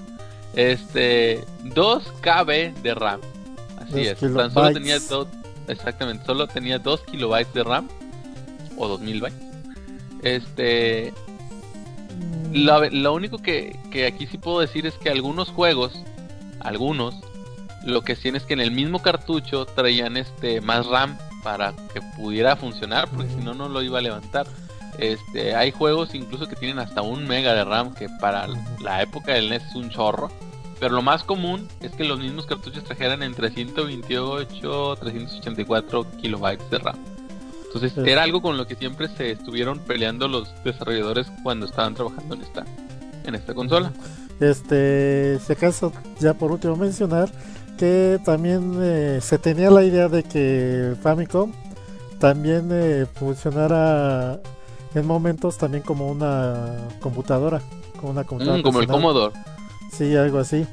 [0.55, 3.21] Este, 2 KB de RAM.
[3.81, 4.19] Así es.
[4.19, 5.29] Tan solo tenía dos,
[5.69, 7.89] exactamente, solo tenía 2 kilobytes de RAM
[8.77, 9.39] o 2000 bytes.
[10.23, 11.13] Este,
[12.53, 15.93] lo, lo único que, que aquí sí puedo decir es que algunos juegos,
[16.61, 17.15] algunos,
[17.85, 22.01] lo que sí es que en el mismo cartucho traían este más RAM para que
[22.17, 24.47] pudiera funcionar, porque si no no lo iba a levantar.
[24.99, 28.49] Este, hay juegos incluso que tienen hasta un mega de RAM que para
[28.83, 30.31] la época del NES es un chorro.
[30.81, 36.79] Pero lo más común es que los mismos cartuchos trajeran entre 128 384 kilobytes de
[36.79, 36.97] RAM.
[37.67, 38.01] Entonces Sí.
[38.11, 42.43] era algo con lo que siempre se estuvieron peleando los desarrolladores cuando estaban trabajando en
[42.43, 42.65] esta
[43.25, 43.93] en esta consola.
[44.41, 47.29] Este, si acaso, ya por último mencionar
[47.79, 51.53] que también eh, se tenía la idea de que Famicom
[52.19, 54.41] también eh, funcionara
[54.95, 57.63] en momentos también como una computadora,
[57.99, 58.59] como una computadora.
[58.59, 58.87] Mm, como el.
[58.87, 59.35] Commodore.
[59.93, 60.67] Sí, algo así.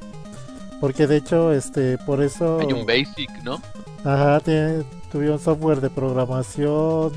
[0.81, 2.59] Porque de hecho, este, por eso.
[2.59, 3.61] Hay un Basic, ¿no?
[4.03, 7.13] Ajá, tiene, tuvieron software de programación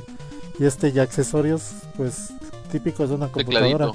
[0.59, 2.33] y este y accesorios, pues
[2.71, 3.93] típicos de una computadora.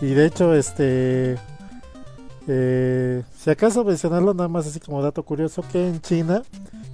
[0.00, 1.36] Y de hecho, este,
[2.50, 6.42] eh, si acaso mencionarlo nada más así como dato curioso, que en China,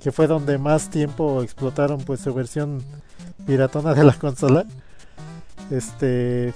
[0.02, 2.82] que fue donde más tiempo explotaron pues su versión
[3.46, 4.66] piratona de la consola,
[5.70, 6.52] este,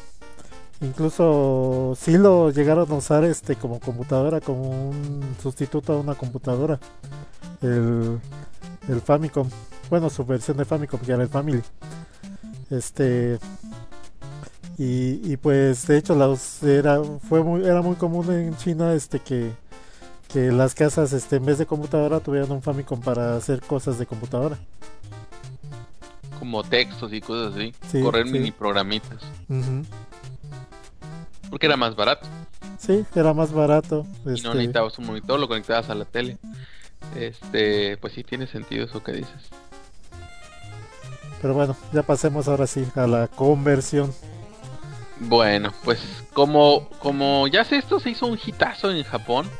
[0.80, 6.80] incluso sí lo llegaron a usar este como computadora, como un sustituto a una computadora,
[7.62, 8.18] el,
[8.88, 9.48] el Famicom,
[9.90, 11.62] bueno su versión de Famicom que era el Family,
[12.68, 13.38] este
[14.78, 19.20] y, y pues de hecho las era fue muy era muy común en China este
[19.20, 19.52] que
[20.32, 24.06] que las casas este en vez de computadora tuvieran un Famicom para hacer cosas de
[24.06, 24.58] computadora
[26.38, 27.74] Como textos y cosas así.
[27.90, 28.32] Sí, Correr sí.
[28.32, 29.20] mini programitas.
[29.48, 29.84] Ujú.
[31.50, 32.28] Porque era más barato.
[32.78, 36.38] sí era más barato Y no este, necesitabas un monitor, lo conectabas a la tele.
[37.16, 39.42] Este, pues sí tiene sentido eso que dices.
[41.40, 44.12] pero bueno ya pasemos ahora sí a la conversión
[45.20, 46.00] Bueno, pues
[46.32, 49.50] como, como ya sé, esto se hizo un hitazo en Japón,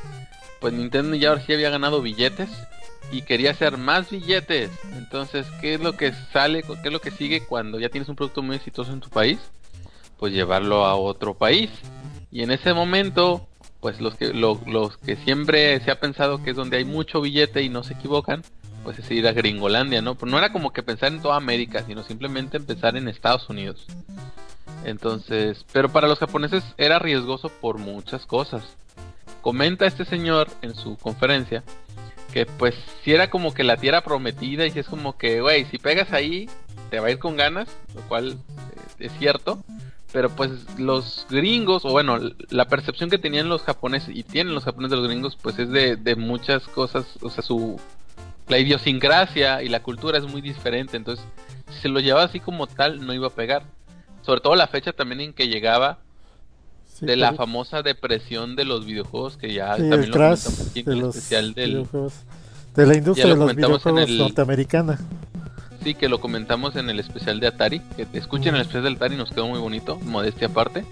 [0.61, 2.49] pues Nintendo ya ahora sí había ganado billetes
[3.11, 4.71] y quería hacer más billetes.
[4.97, 8.17] Entonces, ¿qué es lo que sale, qué es lo que sigue cuando ya tienes un
[8.17, 9.39] producto muy exitoso en tu país?
[10.19, 11.71] Pues llevarlo a otro país.
[12.31, 13.47] Y en ese momento,
[13.81, 17.21] pues los que, lo- los que siempre se ha pensado que es donde hay mucho
[17.21, 18.43] billete y no se equivocan,
[18.85, 20.15] pues es ir a Gringolandia, ¿no?
[20.15, 23.87] Pero no era como que pensar en toda América, sino simplemente empezar en Estados Unidos.
[24.85, 28.63] Entonces, pero para los japoneses era riesgoso por muchas cosas.
[29.43, 31.63] Comenta este señor en su conferencia
[32.33, 35.65] que pues si era como que la tierra prometida y si es como que, güey,
[35.67, 36.49] si pegas ahí
[36.91, 39.63] te va a ir con ganas, lo cual eh, es cierto.
[40.13, 42.19] Pero pues los gringos, o bueno,
[42.49, 45.69] la percepción que tenían los japoneses y tienen los japoneses de los gringos, pues es
[45.69, 47.79] de, de muchas cosas, o sea, su
[48.49, 51.25] la idiosincrasia y la cultura es muy diferente, entonces
[51.71, 53.65] si se lo llevaba así como tal no iba a pegar.
[54.29, 56.01] Sobre todo la fecha también en que llegaba
[56.93, 60.17] Sí, de la pero- famosa depresión de los videojuegos que ya sí, también el lo
[60.17, 61.87] comentamos aquí en de el los especial del
[62.77, 64.99] de la industria lo de los videojuegos el- norteamericana
[65.83, 69.17] sí que lo comentamos en el especial de Atari, que escuchen el especial de Atari
[69.17, 70.85] nos quedó muy bonito, modestia aparte.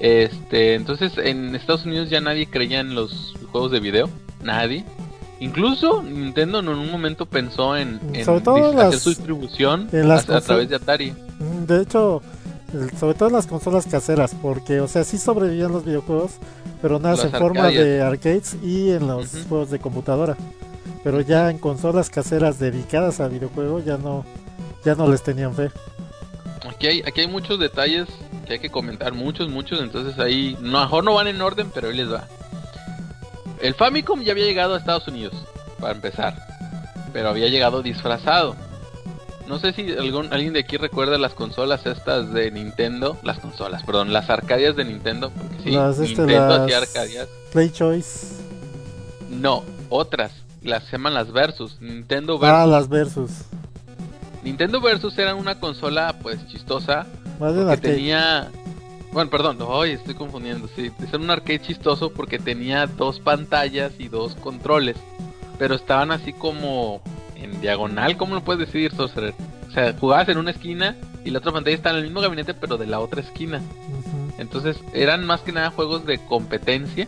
[0.00, 4.08] Este, entonces en Estados Unidos ya nadie creía en los juegos de video,
[4.42, 4.84] nadie.
[5.40, 9.88] Incluso Nintendo en un momento pensó en, en Sobre todo dis- las- hacer su distribución
[9.92, 11.12] en las a, través de Atari.
[11.40, 12.22] Mm, De hecho,
[12.98, 16.32] sobre todo en las consolas caseras, porque, o sea, sí sobrevivían los videojuegos,
[16.80, 20.36] pero nada en forma de arcades y en los juegos de computadora.
[21.04, 24.24] Pero ya en consolas caseras dedicadas a videojuegos ya no,
[24.84, 25.70] ya no les tenían fe.
[26.68, 28.08] Aquí hay, aquí hay muchos detalles
[28.46, 31.88] que hay que comentar, muchos, muchos, entonces ahí, no, mejor no van en orden, pero
[31.88, 32.24] ahí les va.
[33.60, 35.34] El Famicom ya había llegado a Estados Unidos,
[35.78, 36.34] para empezar,
[37.12, 38.56] pero había llegado disfrazado.
[39.52, 43.82] No sé si algún, alguien de aquí recuerda las consolas estas de Nintendo, las consolas,
[43.82, 47.28] perdón, las arcadias de Nintendo, porque sí, Las, este, Nintendo las- hacía arcadias.
[47.52, 48.28] Play Choice.
[49.28, 50.32] No, otras,
[50.62, 52.58] las se llaman las Versus, Nintendo Versus.
[52.58, 53.30] Ah, las Versus.
[54.42, 57.06] Nintendo Versus era una consola pues chistosa,
[57.38, 57.76] Más arcade.
[57.76, 58.50] tenía
[59.12, 64.08] bueno perdón hoy estoy confundiendo sí es un arcade chistoso porque tenía dos pantallas y
[64.08, 64.96] dos controles
[65.58, 67.02] pero estaban así como
[67.42, 69.34] en diagonal cómo lo puedes decir Sorcerer
[69.68, 72.52] o sea jugabas en una esquina y la otra pantalla está en el mismo gabinete
[72.54, 73.60] pero de la otra esquina.
[74.38, 77.06] Entonces eran más que nada juegos de competencia.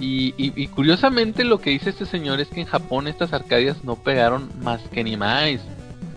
[0.00, 3.84] Y, y- y curiosamente lo que dice este señor es que en Japón estas arcadias
[3.84, 5.60] no pegaron más que ni más.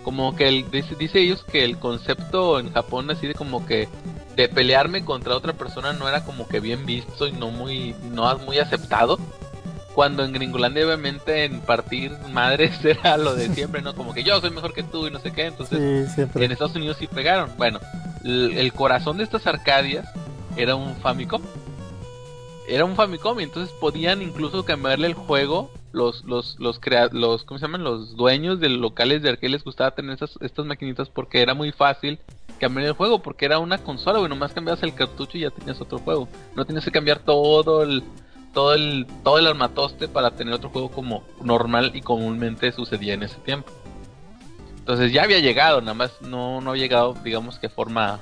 [0.03, 3.87] Como que el, dice, dice ellos que el concepto en Japón así de como que
[4.35, 8.35] de pelearme contra otra persona no era como que bien visto y no muy, no
[8.39, 9.19] muy aceptado.
[9.93, 13.93] Cuando en Gringolandia obviamente en partir madres era lo de siempre, ¿no?
[13.95, 15.45] Como que yo soy mejor que tú y no sé qué.
[15.45, 16.45] Entonces Sí, siempre.
[16.45, 17.49] en Estados Unidos sí pegaron.
[17.57, 17.79] Bueno,
[18.23, 20.07] el, corazón de estas arcadias
[20.55, 21.41] era un Famicom.
[22.67, 25.69] Era un Famicom y entonces podían incluso cambiarle el juego.
[25.91, 27.83] Los, los, los, crea los, ¿cómo se llaman?
[27.83, 31.73] Los dueños de locales de arcade les gustaba tener estas, estas maquinitas porque era muy
[31.73, 32.17] fácil
[32.61, 35.81] cambiar el juego porque era una consola, güey, nomás cambiabas el cartucho y ya tenías
[35.81, 36.29] otro juego.
[36.55, 38.03] No tenías que cambiar todo el,
[38.53, 43.23] todo el, todo el armatoste para tener otro juego como normal y comúnmente sucedía en
[43.23, 43.71] ese tiempo.
[44.79, 48.19] Entonces ya había llegado, nada más no, no ha llegado, digamos que forma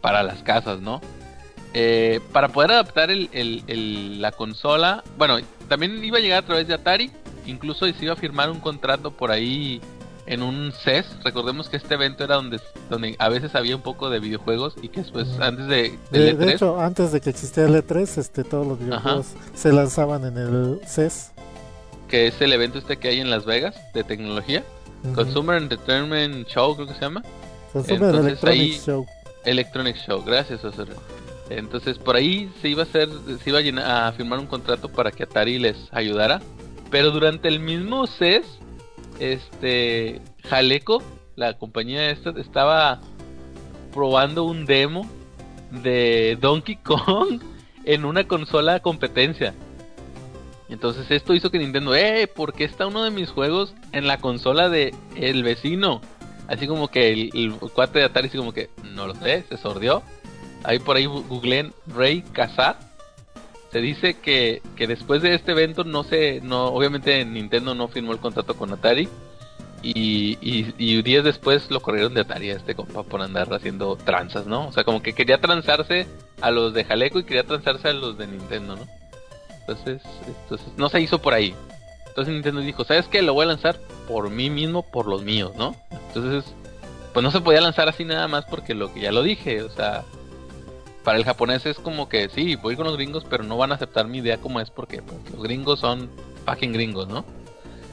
[0.00, 1.00] para las casas, ¿no?
[1.74, 6.46] Eh, para poder adaptar el, el- el- la consola, bueno, también iba a llegar a
[6.46, 7.10] través de Atari,
[7.46, 9.80] incluso se iba a firmar un contrato por ahí
[10.26, 11.06] en un CES.
[11.24, 12.60] Recordemos que este evento era donde,
[12.90, 16.38] donde a veces había un poco de videojuegos y que después, antes de, De, del
[16.38, 20.24] de E3, hecho, antes de que existiera el E3, este, todos los videojuegos se lanzaban
[20.24, 21.32] en el CES.
[22.08, 24.62] que es el evento este que hay en Las Vegas de tecnología.
[25.14, 27.22] Consumer Entertainment Show, creo que se llama.
[27.72, 29.06] Consumer entonces Electronic ahí- Show.
[29.44, 30.94] Electronic Show, gracias Osorio.
[31.50, 33.08] Entonces por ahí se iba a hacer,
[33.42, 36.40] se iba a, llenar- a firmar un contrato para que Atari les ayudara,
[36.90, 38.42] pero durante el mismo CES,
[39.18, 41.02] este Jaleco,
[41.36, 43.00] la compañía esta, estaba
[43.92, 45.08] probando un demo
[45.70, 47.40] de Donkey Kong
[47.84, 49.54] en una consola competencia.
[50.68, 54.18] Entonces esto hizo que Nintendo, eh, ¿por qué está uno de mis juegos en la
[54.18, 56.00] consola de el vecino?
[56.48, 59.56] Así como que el, el cuate de Atari así como que, no lo sé, se
[59.56, 60.02] sordió.
[60.64, 62.76] Ahí por ahí googleen Ray Kazat.
[63.76, 68.12] Se dice que, que después de este evento no se, no, obviamente Nintendo no firmó
[68.12, 69.06] el contrato con Atari.
[69.82, 73.96] Y, y, y días después lo corrieron de Atari a este compa por andar haciendo
[73.96, 74.68] tranzas, ¿no?
[74.68, 76.06] O sea, como que quería transarse
[76.40, 78.86] a los de Jaleco y quería transarse a los de Nintendo, ¿no?
[79.60, 81.54] Entonces, entonces no se hizo por ahí.
[82.06, 83.20] Entonces Nintendo dijo, ¿sabes qué?
[83.20, 85.76] Lo voy a lanzar por mí mismo, por los míos, ¿no?
[86.08, 86.50] Entonces,
[87.12, 89.68] pues no se podía lanzar así nada más porque lo que ya lo dije, o
[89.68, 90.02] sea,
[91.06, 93.76] para el japonés es como que sí, voy con los gringos, pero no van a
[93.76, 96.10] aceptar mi idea como es porque pues, los gringos son
[96.44, 97.24] fucking gringos, ¿no?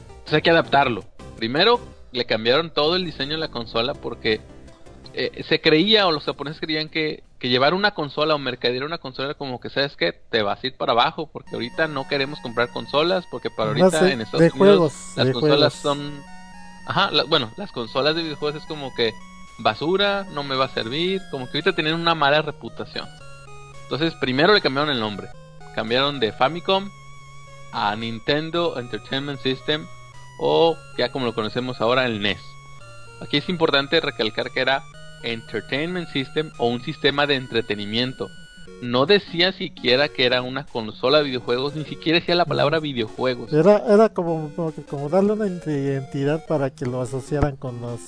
[0.08, 1.04] Entonces hay que adaptarlo.
[1.36, 1.78] Primero
[2.10, 4.40] le cambiaron todo el diseño de la consola porque
[5.14, 8.98] eh, se creía o los japoneses creían que, que llevar una consola o mercadear una
[8.98, 12.08] consola era como que sabes que te vas a ir para abajo porque ahorita no
[12.08, 15.32] queremos comprar consolas porque para No ahorita sé, en Estados de Unidos juegos, las de
[15.32, 15.98] consolas juegos.
[15.98, 16.22] son
[16.86, 19.12] ajá la- bueno las consolas de videojuegos es como que
[19.58, 23.08] basura no me va a servir como que ahorita tienen una mala reputación
[23.82, 25.28] entonces primero le cambiaron el nombre
[25.74, 26.90] cambiaron de Famicom
[27.72, 29.86] a Nintendo Entertainment System
[30.40, 32.40] o ya como lo conocemos ahora el NES
[33.20, 34.84] Aquí es importante recalcar que era
[35.22, 38.28] Entertainment System o un sistema de entretenimiento.
[38.82, 43.52] No decía siquiera que era una consola de videojuegos, ni siquiera decía la palabra videojuegos.
[43.52, 48.00] Era, era como, como, como darle una identidad para que lo asociaran con los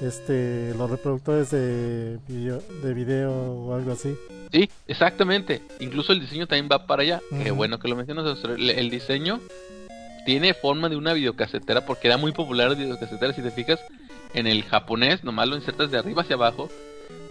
[0.00, 4.14] este los reproductores de video, de video o algo así.
[4.52, 5.62] Sí, exactamente.
[5.80, 7.20] Incluso el diseño también va para allá.
[7.42, 8.38] Qué bueno que lo mencionas.
[8.44, 9.40] El, el diseño
[10.24, 13.32] tiene forma de una videocasetera porque era muy popular la videocasetera.
[13.32, 13.80] Si te fijas
[14.34, 16.68] en el japonés, nomás lo insertas de arriba hacia abajo.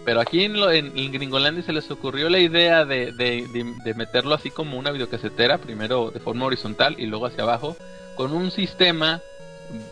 [0.04, 3.74] Pero aquí en, lo, en, en Gringolandia se les ocurrió la idea de, de- de-
[3.84, 7.76] de meterlo así como una videocasetera, primero de forma horizontal y luego hacia abajo,
[8.14, 9.20] con un sistema,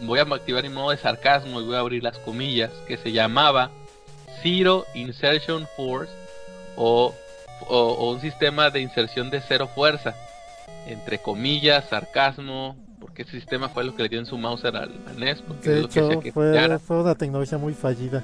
[0.02, 3.12] voy a activar mi modo de sarcasmo y voy a abrir las comillas, que se
[3.12, 3.70] llamaba
[4.42, 6.12] Zero Insertion Force
[6.76, 7.14] o,
[7.68, 10.14] o, o un sistema de inserción de cero fuerza,
[10.86, 14.76] entre comillas, sarcasmo, porque ese sistema fue lo que le dio en su mouse al,
[14.76, 18.22] al NES, porque De lo que hecho, que fue, fue una tecnología muy fallida.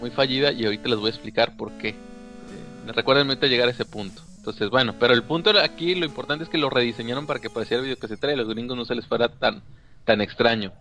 [0.00, 1.90] muy fallida y ahorita les voy a explicar por qué.
[1.90, 4.22] Eh, recuerden ahorita llegar a ese punto.
[4.36, 7.82] Entonces, bueno, pero el punto aquí, lo importante es que lo rediseñaron para que pareciera
[7.82, 9.62] videocasetera y a los gringos no se les fuera tan,
[10.04, 10.72] tan extraño.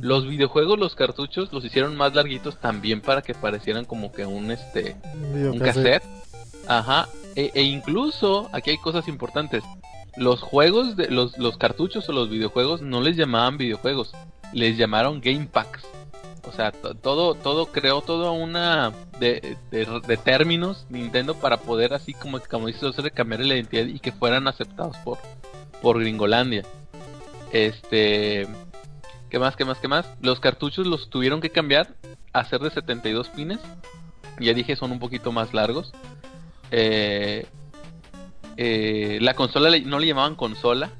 [0.00, 4.50] Los videojuegos, los cartuchos, los hicieron más larguitos también para que parecieran como que un
[4.52, 6.04] este un cassette.
[6.68, 7.08] Ajá.
[7.34, 9.64] E, e incluso, aquí hay cosas importantes.
[10.16, 14.12] Los juegos, de los, los cartuchos o los videojuegos no les llamaban videojuegos,
[14.52, 15.82] les llamaron game packs.
[16.48, 21.94] O sea, to- todo, todo creó toda una de, de- de términos Nintendo para poder
[21.94, 25.18] así como, como dice cambiar la identidad y que fueran aceptados por,
[25.82, 26.62] por Gringolandia.
[27.52, 28.46] Este
[29.30, 30.06] ¿Qué más, qué más, qué más?
[30.20, 31.94] Los cartuchos los tuvieron que cambiar
[32.32, 33.60] a ser de 72 pines.
[34.40, 35.92] Ya dije, son un poquito más largos.
[36.72, 37.46] Eh,
[38.56, 40.90] eh, la consola no le llamaban consola,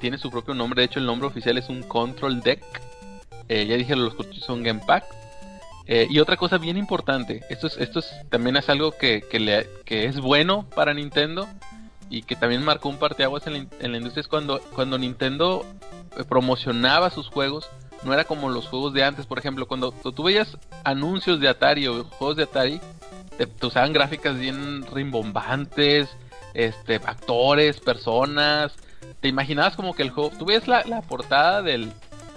[0.00, 0.82] tiene su propio nombre.
[0.82, 2.62] De hecho, el nombre oficial es un Control Deck.
[3.48, 5.04] Eh, ya dije, los cartuchos son Game Pack.
[5.86, 10.20] y otra cosa bien importante, esto, es, esto es, también es algo que, que, es
[10.20, 11.48] bueno para Nintendo
[12.10, 15.64] y que también marcó un parteaguas en la, en la industria, es cuando, cuando Nintendo
[16.28, 17.68] promocionaba sus juegos,
[18.04, 21.86] no era como los juegos de antes, por ejemplo, cuando tú veías anuncios de Atari
[21.86, 22.80] o juegos de Atari,
[23.36, 26.08] te, usaban gráficas bien rimbombantes,
[26.54, 28.72] este, actores, personas,
[29.20, 31.92] te imaginabas como que el juego, tú ves la, portada del,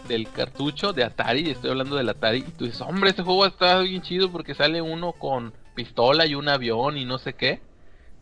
[0.07, 3.79] del cartucho de Atari, estoy hablando del Atari, y tú dices, hombre, este juego está
[3.79, 7.61] bien chido porque sale uno con pistola y un avión y no sé qué.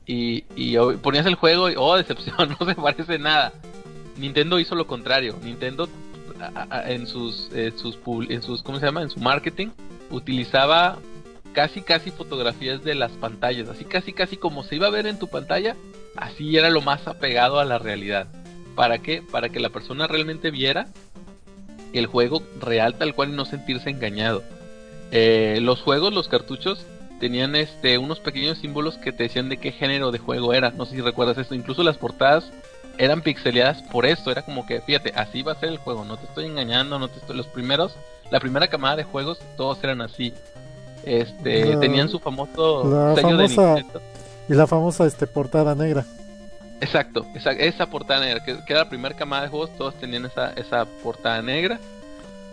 [0.06, 3.54] Y, y ponías el juego y, oh, decepción, no se parece nada.
[4.20, 5.38] Nintendo hizo lo contrario.
[5.44, 5.90] Nintendo
[6.86, 7.98] en sus, sus,
[8.30, 9.02] en sus, ¿cómo se llama?
[9.02, 9.68] En su marketing
[10.10, 11.00] utilizaba
[11.54, 15.20] casi casi fotografías de las pantallas, así casi casi como se iba a ver en
[15.20, 15.76] tu pantalla,
[16.16, 18.28] así era lo más apegado a la realidad.
[18.76, 19.22] ¿Para qué?
[19.22, 20.88] Para que la persona realmente viera
[21.94, 24.44] el juego real tal cual y no sentirse engañado.
[25.12, 26.86] Eh, los juegos, los cartuchos,
[27.20, 30.72] tenían este unos pequeños símbolos que te decían de qué género de juego era.
[30.72, 31.56] No sé si recuerdas esto.
[31.56, 32.52] Incluso las portadas
[33.00, 36.18] eran pixeleadas por esto, era como que, fíjate, así va a ser el juego, no
[36.18, 37.36] te estoy engañando, no te estoy...
[37.36, 37.96] Los primeros,
[38.30, 40.34] la primera camada de juegos, todos eran así.
[41.06, 42.84] Este, tenían su famoso
[43.16, 44.02] sello de Nintendo.
[44.50, 46.06] Y la famosa este, portada negra.
[46.82, 50.52] Exacto, esa, esa portada negra, que, era la primera camada de juegos, todos tenían esa,
[50.52, 51.80] esa portada negra.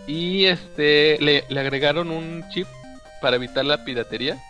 [0.07, 2.67] Y este, le, le agregaron un chip
[3.21, 4.41] para evitar la piratería.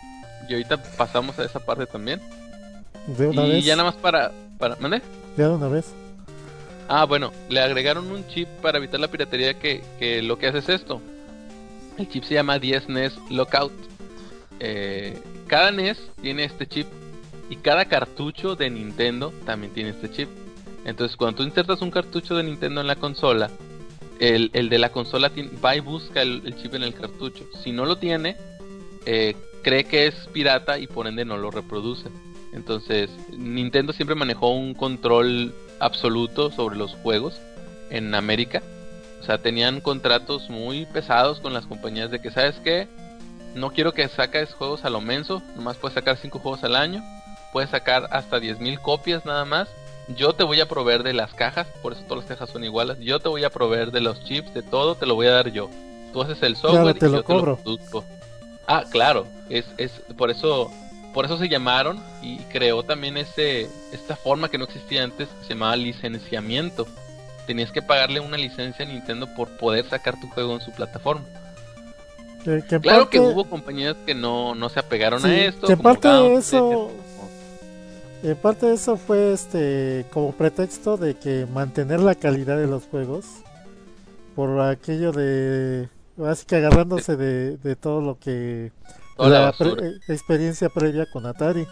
[0.48, 2.20] Y ahorita pasamos a esa parte también.
[3.08, 5.02] De una y ya nada más para, para ¿mande?
[6.88, 10.58] Ah, bueno, le agregaron un chip para evitar la piratería que, que lo que hace
[10.58, 11.00] es esto.
[11.98, 13.72] El chip se llama 10 NES Lockout.
[14.58, 15.16] Eh,
[15.46, 16.86] cada NES tiene este chip
[17.50, 20.28] y cada cartucho de Nintendo también tiene este chip.
[20.84, 23.50] Entonces, cuando tú insertas un cartucho de Nintendo en la consola,
[24.20, 25.30] el, el de la consola
[25.64, 27.44] va y busca el, el, chip en el cartucho.
[27.62, 28.36] Si no lo tiene,
[29.06, 32.08] eh, cree que es pirata y por ende no lo reproduce.
[32.52, 37.40] Entonces, Nintendo siempre manejó un control absoluto sobre los juegos
[37.90, 38.62] en América.
[39.20, 42.88] O sea, tenían contratos muy pesados con las compañías de que, ¿sabes qué?
[43.54, 47.02] No quiero que saques juegos a lo menso, nomás puedes sacar 5 juegos al año,
[47.52, 49.68] puedes sacar hasta 10.000 copias nada más.
[50.16, 52.98] Yo te voy a proveer de las cajas, por eso todas las cajas son iguales.
[53.00, 55.50] Yo te voy a proveer de los chips, de todo, te lo voy a dar
[55.50, 55.68] yo.
[56.12, 58.04] Tú haces el software y yo te lo produzco.
[58.66, 60.70] Ah, claro, es, es por eso
[61.12, 65.42] por eso se llamaron y creó también ese esta forma que no existía antes que
[65.44, 66.86] se llamaba licenciamiento.
[67.46, 71.24] Tenías que pagarle una licencia a Nintendo por poder sacar tu juego en su plataforma.
[72.82, 75.66] claro que hubo compañías que no, no se apegaron a esto.
[75.66, 76.90] Que parte de eso,
[78.42, 83.24] parte de eso fue este como pretexto de que mantener la calidad de los juegos
[84.34, 85.88] por aquello de
[86.26, 88.72] así que agarrándose de, de todo lo que
[89.18, 89.54] la,
[90.08, 91.66] experiencia previa con Atari.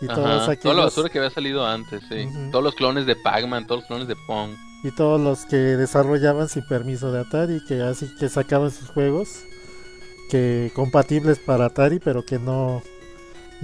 [0.00, 0.62] Y todos aquellos...
[0.62, 2.28] Toda la basura que había salido antes, sí.
[2.50, 4.50] Todos los clones de Pac-Man, todos los clones de Pong.
[4.82, 9.44] Y todos los que desarrollaban sin permiso de Atari, que así que sacaban sus juegos
[10.30, 12.82] que compatibles para Atari, pero que no,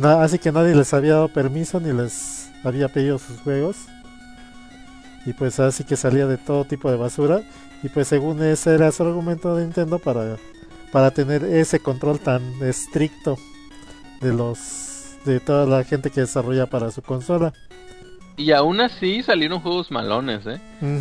[0.02, 3.76] así que nadie les había dado permiso ni les había pedido sus juegos.
[5.26, 7.42] Y pues así que salía de todo tipo de basura.
[7.82, 10.36] Y pues según ese era su argumento de Nintendo para
[10.92, 13.38] para tener ese control tan estricto
[14.20, 17.52] de los de toda la gente que desarrolla para su consola.
[18.36, 20.60] Y aún así salieron juegos malones, ¿eh?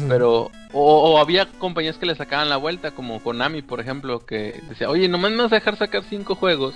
[0.10, 4.90] Pero o, había compañías que le sacaban la vuelta, como Konami, por ejemplo, que decía,
[4.90, 6.76] oye, no me vas a dejar sacar cinco juegos.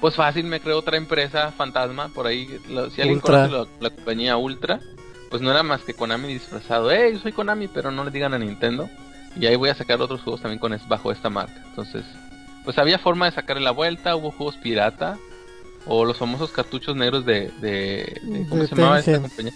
[0.00, 2.48] Pues fácil, me creo otra empresa fantasma, por ahí,
[2.94, 4.80] si alguien conoce la, compañía Ultra,
[5.28, 8.32] pues no era más que Konami disfrazado, hey, yo soy Konami, pero no le digan
[8.32, 8.88] a Nintendo.
[9.36, 11.62] Y ahí voy a sacar otros juegos también con bajo esta marca.
[11.68, 12.04] Entonces,
[12.70, 15.18] pues había forma de sacarle la vuelta, hubo juegos pirata,
[15.86, 19.52] o los famosos cartuchos negros de, de, ¿cómo se llamaba esta compañía?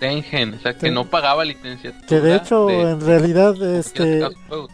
[0.00, 1.96] Tengen, o sea, que no pagaba licencia.
[2.08, 4.24] Que de hecho, en realidad, este,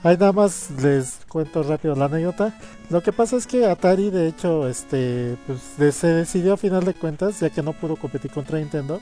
[0.03, 2.59] ahí nada más les cuento rápido la anécdota.
[2.89, 6.95] Lo que pasa es que Atari, de hecho, este, pues se decidió a final de
[6.95, 8.99] cuentas, ya que no pudo competir contra Nintendo,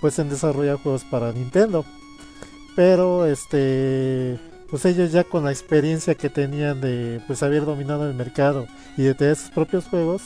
[0.00, 1.84] pues en desarrollar juegos para Nintendo.
[2.74, 4.38] Pero, este,
[4.70, 9.02] pues ellos ya con la experiencia que tenían de pues haber dominado el mercado y
[9.02, 10.22] de tener sus propios juegos,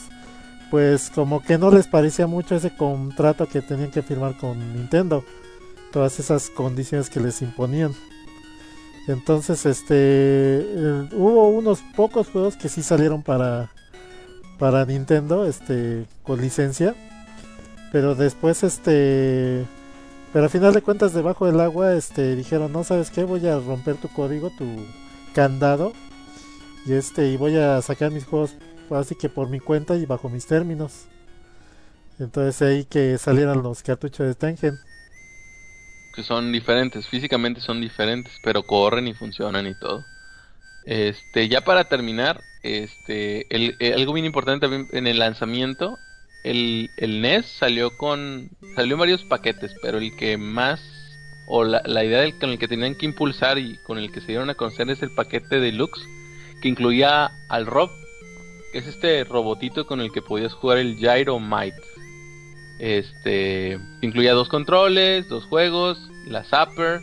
[0.71, 5.23] pues como que no les parecía mucho ese contrato que tenían que firmar con Nintendo,
[5.91, 7.93] todas esas condiciones que les imponían.
[9.07, 10.65] Entonces, este,
[11.13, 13.71] hubo unos pocos juegos que sí salieron para
[14.59, 16.93] para Nintendo, este, con licencia,
[17.91, 19.65] pero después, este,
[20.31, 23.59] pero al final de cuentas debajo del agua, este, dijeron, no sabes qué, voy a
[23.59, 24.85] romper tu código, tu
[25.33, 25.93] candado,
[26.85, 28.55] y este, y voy a sacar mis juegos
[28.91, 31.05] así que por mi cuenta y bajo mis términos.
[32.19, 34.77] Entonces ahí que salieran los cartuchos de Tengen.
[36.15, 40.03] Que son diferentes, físicamente son diferentes, pero corren y funcionan y todo.
[40.85, 45.97] Este, ya para terminar, este, el, eh, algo bien importante también en el lanzamiento,
[46.43, 50.81] el, el NES salió con, salió en varios paquetes, pero el que más,
[51.47, 54.21] o la, la idea del, con el que tenían que impulsar y con el que
[54.21, 56.01] se dieron a conocer es el paquete deluxe,
[56.61, 57.89] que incluía al Rob,
[58.71, 61.75] que es este robotito con el que podías jugar el Gyro Might.
[62.79, 67.01] Este, incluía dos controles, dos juegos, la Zapper.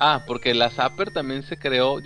[0.00, 2.00] Ah, porque la Zapper también se creó,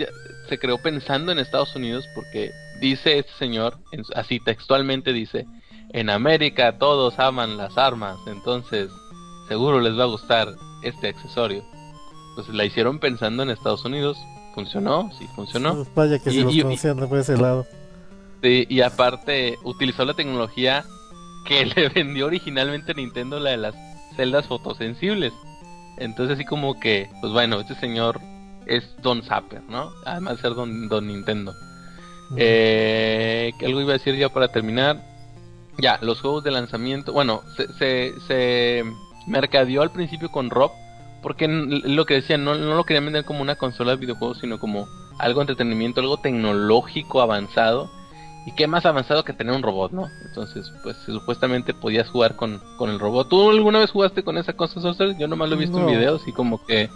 [0.49, 3.79] se creó pensando en Estados Unidos porque dice este señor,
[4.15, 5.47] así textualmente dice,
[5.93, 8.91] en América todos aman las armas, entonces
[9.49, 10.49] seguro les va a gustar
[10.83, 11.63] este accesorio.
[12.31, 14.17] Entonces la hicieron pensando en Estados Unidos,
[14.55, 15.75] funcionó, sí funcionó.
[15.75, 17.67] Pues vaya que y, los conocían de ese lado.
[18.43, 20.85] y aparte utilizó la tecnología
[21.47, 23.75] que le vendió originalmente Nintendo, la de las
[24.17, 25.33] celdas fotosensibles.
[25.99, 28.19] Entonces así como que, pues bueno, este señor
[28.67, 29.91] es Don Zapper, ¿no?
[30.07, 31.55] Además de ser Don, don Nintendo.
[32.37, 35.12] Eh, algo iba a decir ya para terminar.
[35.79, 37.13] Ya, los juegos de lanzamiento.
[37.13, 38.85] Bueno, se, se, se
[39.27, 40.71] mercadeó al principio con Rob.
[41.23, 44.59] Porque lo que decían, no, no lo querían vender como una consola de videojuegos, sino
[44.59, 47.91] como algo de entretenimiento, algo tecnológico avanzado.
[48.45, 50.09] Y qué más avanzado que tener un robot, ¿no?
[50.27, 53.29] Entonces, pues supuestamente podías jugar con, con el robot.
[53.29, 55.17] ¿Tú alguna vez jugaste con esa cosa, Sorcerer?
[55.17, 56.91] Yo nomás lo he visto en videos y como que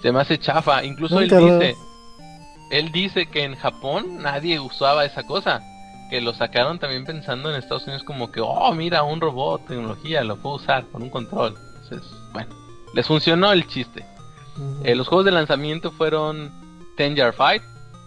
[0.00, 0.84] se me hace chafa.
[0.84, 1.74] Incluso él dice,
[2.70, 5.60] él dice que en Japón nadie usaba esa cosa.
[6.10, 10.22] Que lo sacaron también pensando en Estados Unidos como que, oh, mira, un robot, tecnología,
[10.22, 11.54] lo puedo usar con un control.
[11.82, 12.54] Entonces, bueno,
[12.94, 14.04] les funcionó el chiste.
[14.84, 16.50] Eh, los juegos de lanzamiento fueron
[16.96, 17.62] Ten Yard Fight,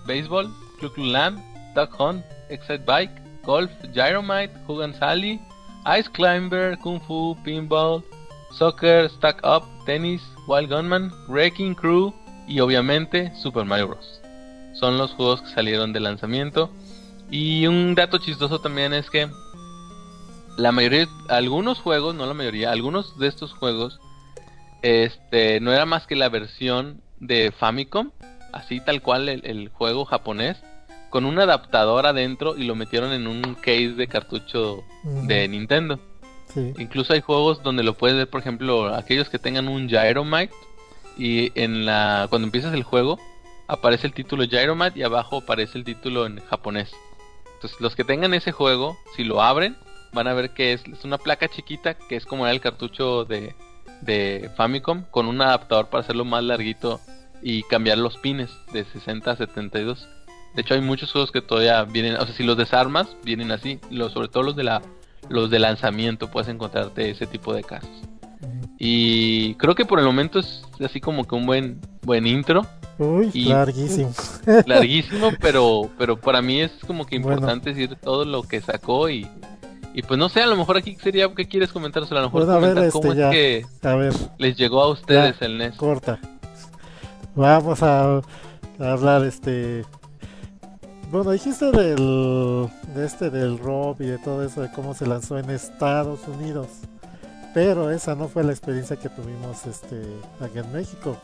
[0.08, 1.39] Baseball, Clu Clu Lamb,
[1.76, 3.12] Duck Hunt, Excite Bike,
[3.43, 5.39] Golf, Gyromite, Hugan Sally,
[5.97, 8.04] Ice Climber, Kung Fu, Pinball,
[8.52, 12.14] Soccer, Stack Up, Tennis, Wild Gunman, Wrecking Crew
[12.47, 14.22] y obviamente Super Mario Bros.
[14.74, 16.70] Son los juegos que salieron de lanzamiento.
[17.32, 19.30] Y un dato chistoso también es que
[20.58, 24.00] la mayoría, algunos juegos, no la mayoría, algunos de estos juegos,
[24.82, 28.12] este, no era más que la versión de Famicom,
[28.52, 30.58] así tal cual el, juego japonés,
[31.10, 36.00] con un adaptador adentro y lo metieron en un case de cartucho de Nintendo.
[36.78, 40.54] Incluso hay juegos donde lo puedes ver, por ejemplo, aquellos que tengan un Gyromite
[41.18, 43.20] y en la cuando empiezas el juego
[43.68, 46.92] aparece el título Gyromite y abajo aparece el título en japonés.
[47.60, 49.76] Entonces, los que tengan ese juego, si lo abren,
[50.14, 53.53] van a ver que es, una placa chiquita que es como era el cartucho de,
[53.99, 57.01] de Famicom con un adaptador para hacerlo más larguito
[57.41, 60.07] y cambiar los pines de 60 a 72.
[60.55, 63.82] De hecho, hay muchos juegos que todavía vienen, o sea, si los desarmas, vienen así,
[63.91, 64.82] los, sobre todo los de la
[65.28, 67.89] los de lanzamiento puedes encontrarte ese tipo de casos.
[68.78, 72.66] Y creo que por el momento es así como que un buen buen intro.
[73.00, 74.14] Uy, larguísimo.
[74.66, 79.26] Larguísimo, pero pero para mí es como que importante decir todo lo que sacó y
[79.93, 82.45] y pues no sé, a lo mejor aquí sería que quieres comentar, a lo mejor
[82.45, 85.76] comentar cómo este, es que a ver, les llegó a ustedes el NES.
[85.76, 86.20] Corta.
[87.36, 88.22] Vamos a, a
[88.80, 89.86] hablar este
[91.12, 95.39] bueno, dijiste del, de este del rock y de todo eso, de cómo se lanzó
[95.39, 96.68] en Estados Unidos.
[97.52, 100.00] Pero esa no fue la experiencia que tuvimos este,
[100.39, 101.18] acá en México.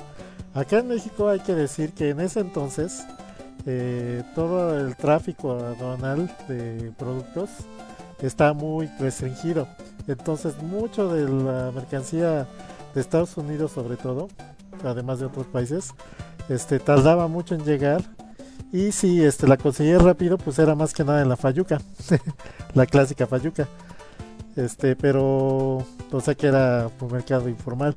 [0.56, 3.06] Acá en México hay que decir que en ese entonces
[3.66, 7.50] eh, todo el tráfico aduanal de productos
[8.22, 9.68] está muy restringido.
[10.08, 12.48] Entonces mucho de la mercancía
[12.94, 14.30] de Estados Unidos sobre todo,
[14.86, 15.94] además de otros países,
[16.48, 18.02] este, tardaba mucho en llegar
[18.72, 21.82] y si este, la conseguía rápido, pues era más que nada en la Fayuca,
[22.74, 23.68] la clásica Fayuca.
[24.56, 27.94] Este, pero, o sea que era un mercado informal.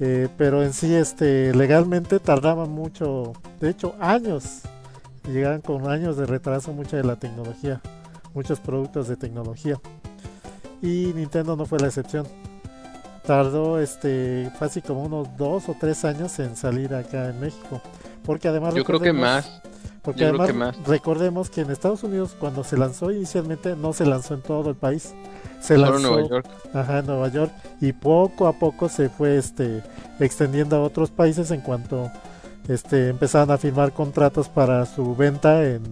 [0.00, 4.62] Eh, pero en sí, este, legalmente tardaba mucho, de hecho, años.
[5.28, 7.82] Llegaban con años de retraso mucha de la tecnología,
[8.34, 9.78] muchos productos de tecnología.
[10.80, 12.26] Y Nintendo no fue la excepción.
[13.26, 17.82] Tardó este, casi como unos dos o tres años en salir acá en México.
[18.24, 18.74] Porque además...
[18.74, 19.60] Yo creo que más
[20.02, 24.40] porque además recordemos que en Estados Unidos cuando se lanzó inicialmente no se lanzó en
[24.40, 25.14] todo el país.
[25.60, 26.46] Se lanzó en Nueva York.
[26.74, 29.82] Ajá, en Nueva York y poco a poco se fue este
[30.18, 32.10] extendiendo a otros países en cuanto
[32.68, 35.82] este, empezaron a firmar contratos para su venta en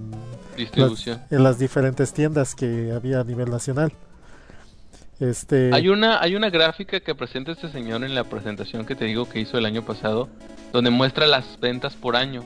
[0.57, 1.19] Distribución.
[1.19, 3.93] las, en las diferentes tiendas que había a nivel nacional.
[5.21, 9.07] Este, Hay una, hay una gráfica que presenta este señor en la presentación que te
[9.07, 10.29] digo que hizo el año pasado,
[10.73, 12.45] donde muestra las ventas por año.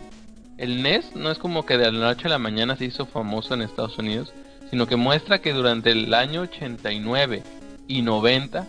[0.56, 3.52] El NES no es como que de la noche a la mañana se hizo famoso
[3.52, 4.32] en Estados Unidos,
[4.72, 7.42] sino que muestra que durante el año 89
[7.88, 8.66] y 90,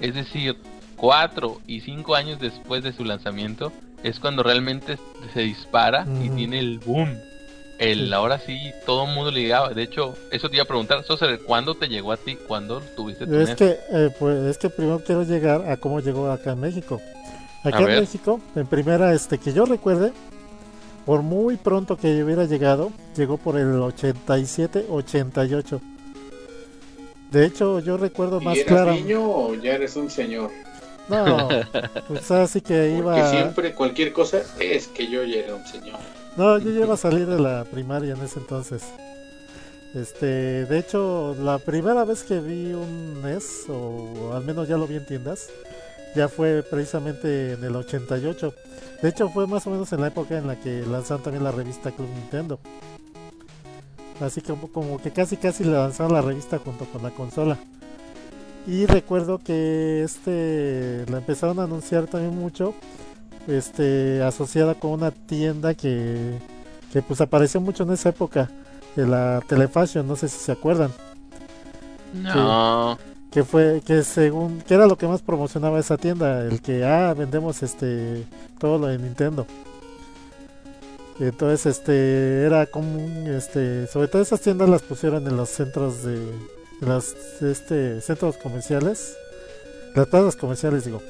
[0.00, 0.56] es decir,
[0.96, 3.72] 4 y 5 años después de su lanzamiento,
[4.04, 4.98] es cuando realmente
[5.34, 7.18] se dispara y tiene el boom.
[7.80, 8.12] El, Sí.
[8.12, 9.70] Ahora sí, todo el mundo le llegaba.
[9.70, 12.36] De hecho, eso te iba a preguntar, Soser, ¿cuándo te llegó a ti?
[12.36, 16.30] ¿Cuándo tuviste tu Es que, eh, pues, es que primero quiero llegar a cómo llegó
[16.30, 17.00] acá en México.
[17.64, 18.00] Acá A en.
[18.00, 20.12] México, en primera, este, que yo recuerde,
[21.04, 25.80] por muy pronto que hubiera llegado, llegó por el 87, 88.
[27.30, 28.92] De hecho, yo recuerdo ¿Y más eras claro.
[28.92, 30.50] niño o ya eres un señor?
[31.08, 31.48] No,
[32.08, 33.30] pues así que Porque iba.
[33.30, 35.98] siempre cualquier cosa es que yo ya era un señor.
[36.36, 38.84] No, yo ya iba a salir de la primaria en ese entonces.
[39.94, 44.86] Este, de hecho, la primera vez que vi un NES, o al menos ya lo
[44.86, 45.50] vi en tiendas,
[46.14, 48.54] ya fue precisamente en el 88.
[49.02, 51.52] De hecho, fue más o menos en la época en la que lanzaron también la
[51.52, 52.60] revista Club Nintendo.
[54.20, 57.58] Así como, como que casi casi le lanzaron la revista junto con la consola.
[58.66, 62.74] Y recuerdo que este la empezaron a anunciar también mucho
[63.48, 66.38] este asociada con una tienda que,
[66.92, 68.50] que pues apareció mucho en esa época
[68.94, 70.92] de la Telefashion, no sé si se acuerdan,
[72.12, 72.98] No.
[73.32, 77.14] Que fue que según que era lo que más promocionaba esa tienda, el que ah
[77.14, 78.24] vendemos este
[78.58, 79.46] todo lo de Nintendo.
[81.18, 86.30] Entonces este era común este sobre todo esas tiendas las pusieron en los centros de
[86.80, 89.16] los este centros comerciales,
[89.94, 91.00] las plazas comerciales digo.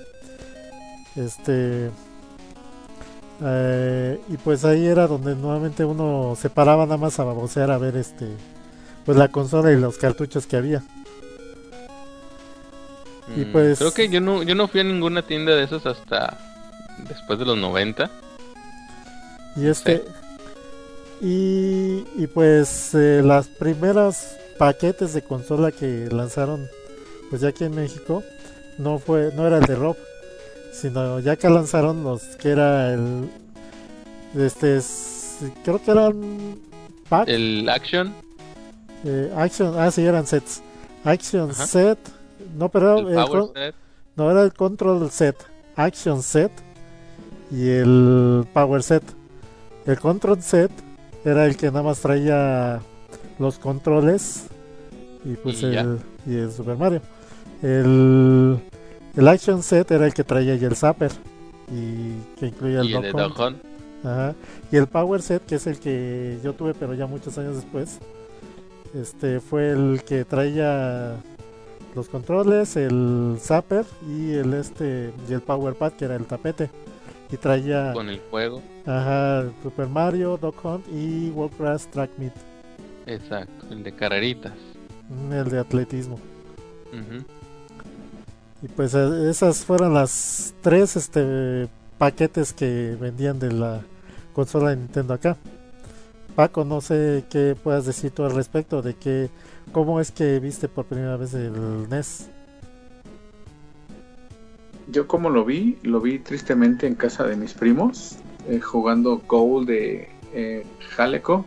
[1.17, 1.91] Este
[3.45, 7.79] eh, y pues ahí era donde nuevamente uno se paraba nada más a babosear a
[7.79, 8.29] ver este
[9.05, 10.85] pues la consola y los cartuchos que había.
[13.37, 15.87] Y Mm, pues- Creo que yo no, yo no fui a ninguna tienda de esos
[15.87, 16.37] hasta
[17.09, 18.11] después de los 90.
[19.57, 20.03] Y este
[21.21, 26.67] y, y pues eh, las primeras paquetes de consola que lanzaron
[27.31, 28.23] pues ya aquí en México
[28.79, 29.97] no fue no era el de Rob,
[30.73, 33.29] sino ya que lanzaron los que era el
[34.37, 36.57] este es- creo que eran
[37.09, 38.15] pack El Action,
[39.05, 40.63] eh, action ah sí eran sets
[41.05, 41.67] action Ajá.
[41.67, 41.99] set
[42.57, 43.75] no pero el el con- Set.
[44.17, 45.37] no era el control set
[45.77, 46.53] action set
[47.51, 49.03] y el power set
[49.87, 50.71] el control set
[51.25, 52.81] era el que nada más traía
[53.39, 54.47] los controles
[55.25, 57.01] y pues Y el y el Super Mario
[57.63, 58.59] el
[59.17, 61.13] el action set era el que traía ya el zapper
[61.71, 63.15] y que incluía el y el.
[64.05, 64.35] Ajá.
[64.73, 67.99] Y el Power Set, que es el que yo tuve, pero ya muchos años después,
[68.95, 71.17] este fue el que traía
[71.95, 76.71] los controles, el Zapper y el este y el Power Pad, que era el tapete.
[77.31, 78.63] Y traía con el juego.
[78.87, 82.33] ajá, Super Mario, Duck Hunt y Warcraft Track Meet,
[83.07, 84.53] Exacto, el de carreritas.
[85.09, 86.19] mm, el de atletismo.
[86.93, 87.25] Ujú.
[88.63, 91.69] Y pues eh, esas fueron las tres este
[91.99, 93.81] paquetes que vendían de la
[94.35, 95.37] consola de Nintendo acá.
[96.37, 99.31] Paco, no sé qué puedas decir tú al respecto de que
[99.71, 102.29] cómo es que viste por primera vez el NES.
[104.89, 108.17] Yo como lo vi, lo vi tristemente en casa de mis primos,
[108.49, 111.47] eh, jugando Gold de eh, Jaleco.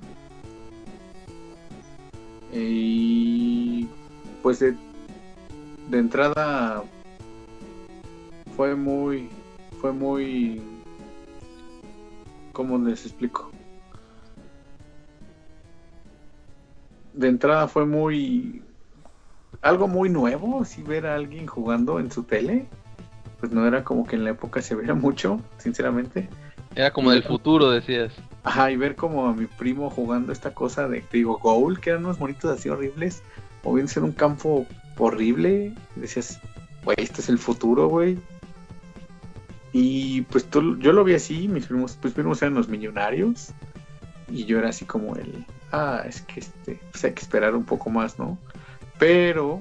[2.53, 3.87] Y
[4.41, 4.75] pues de
[5.91, 6.83] entrada
[8.55, 9.29] fue muy,
[9.81, 10.61] fue muy,
[12.53, 13.51] ¿cómo les explico?
[17.15, 18.61] De entrada fue muy,
[19.61, 22.67] algo muy nuevo, si ver a alguien jugando en su tele
[23.39, 26.29] pues no era como que en la época se viera mucho, sinceramente.
[26.75, 28.13] Era como del futuro, decías.
[28.43, 31.91] Ajá, y ver como a mi primo jugando esta cosa de, te digo, Goal, que
[31.91, 33.23] eran unos monitos así horribles,
[33.63, 34.65] moviéndose en un campo
[34.97, 35.73] horrible.
[35.95, 36.39] Decías,
[36.83, 38.17] güey, este es el futuro, güey.
[39.71, 43.51] Y pues tú, yo lo vi así, mis primos, pues primos eran los millonarios.
[44.29, 47.65] Y yo era así como el, ah, es que este, pues hay que esperar un
[47.65, 48.37] poco más, ¿no?
[48.99, 49.59] Pero,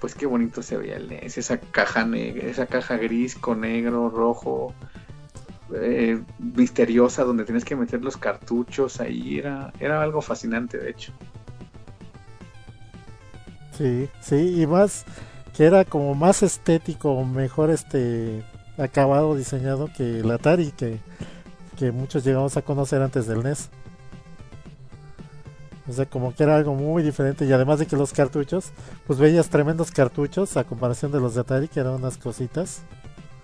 [0.00, 4.10] pues qué bonito se veía el NES, esa caja negra, esa caja gris con negro,
[4.10, 4.74] rojo,
[5.74, 11.12] eh, misteriosa donde tienes que meter los cartuchos ahí era era algo fascinante de hecho
[13.78, 15.04] Sí, sí, y más
[15.56, 18.42] que era como más estético, mejor este
[18.76, 20.98] acabado diseñado que el Atari, que
[21.78, 23.70] que muchos llegamos a conocer antes del NES.
[25.88, 28.70] O sea, como que era algo muy diferente y además de que los cartuchos,
[29.06, 32.82] pues veías tremendos cartuchos a comparación de los de Atari, que eran unas cositas.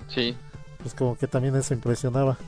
[0.08, 0.36] Sí.
[0.82, 2.38] Pues como que también eso impresionaba.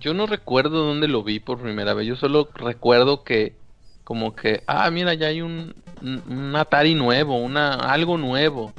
[0.00, 2.06] Yo no recuerdo dónde lo vi por primera vez.
[2.06, 3.56] Yo solo recuerdo que,
[4.04, 8.72] como que, ah, mira, ya hay un, un Atari nuevo, una algo nuevo.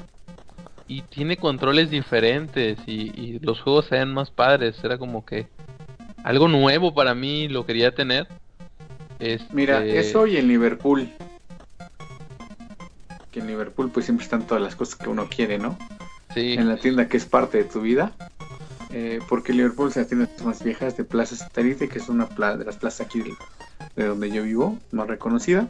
[0.87, 4.81] Y tiene controles diferentes y, y los juegos se ven más padres.
[4.83, 5.47] Era como que
[6.27, 8.27] algo nuevo para mí, lo quería tener.
[9.17, 9.47] Este...
[9.53, 11.09] Mira, eso y en Liverpool.
[13.31, 15.77] Que en Liverpool pues siempre están todas las cosas que uno quiere, ¿no?
[16.33, 16.55] Sí.
[16.55, 18.11] En la tienda que es parte de tu vida.
[18.89, 22.57] Eh, porque Liverpool es las tiendas más viejas de Plaza Satélite, que es una pla
[22.57, 23.33] de las plazas aquí de,
[23.95, 25.69] de, donde yo vivo, más reconocida.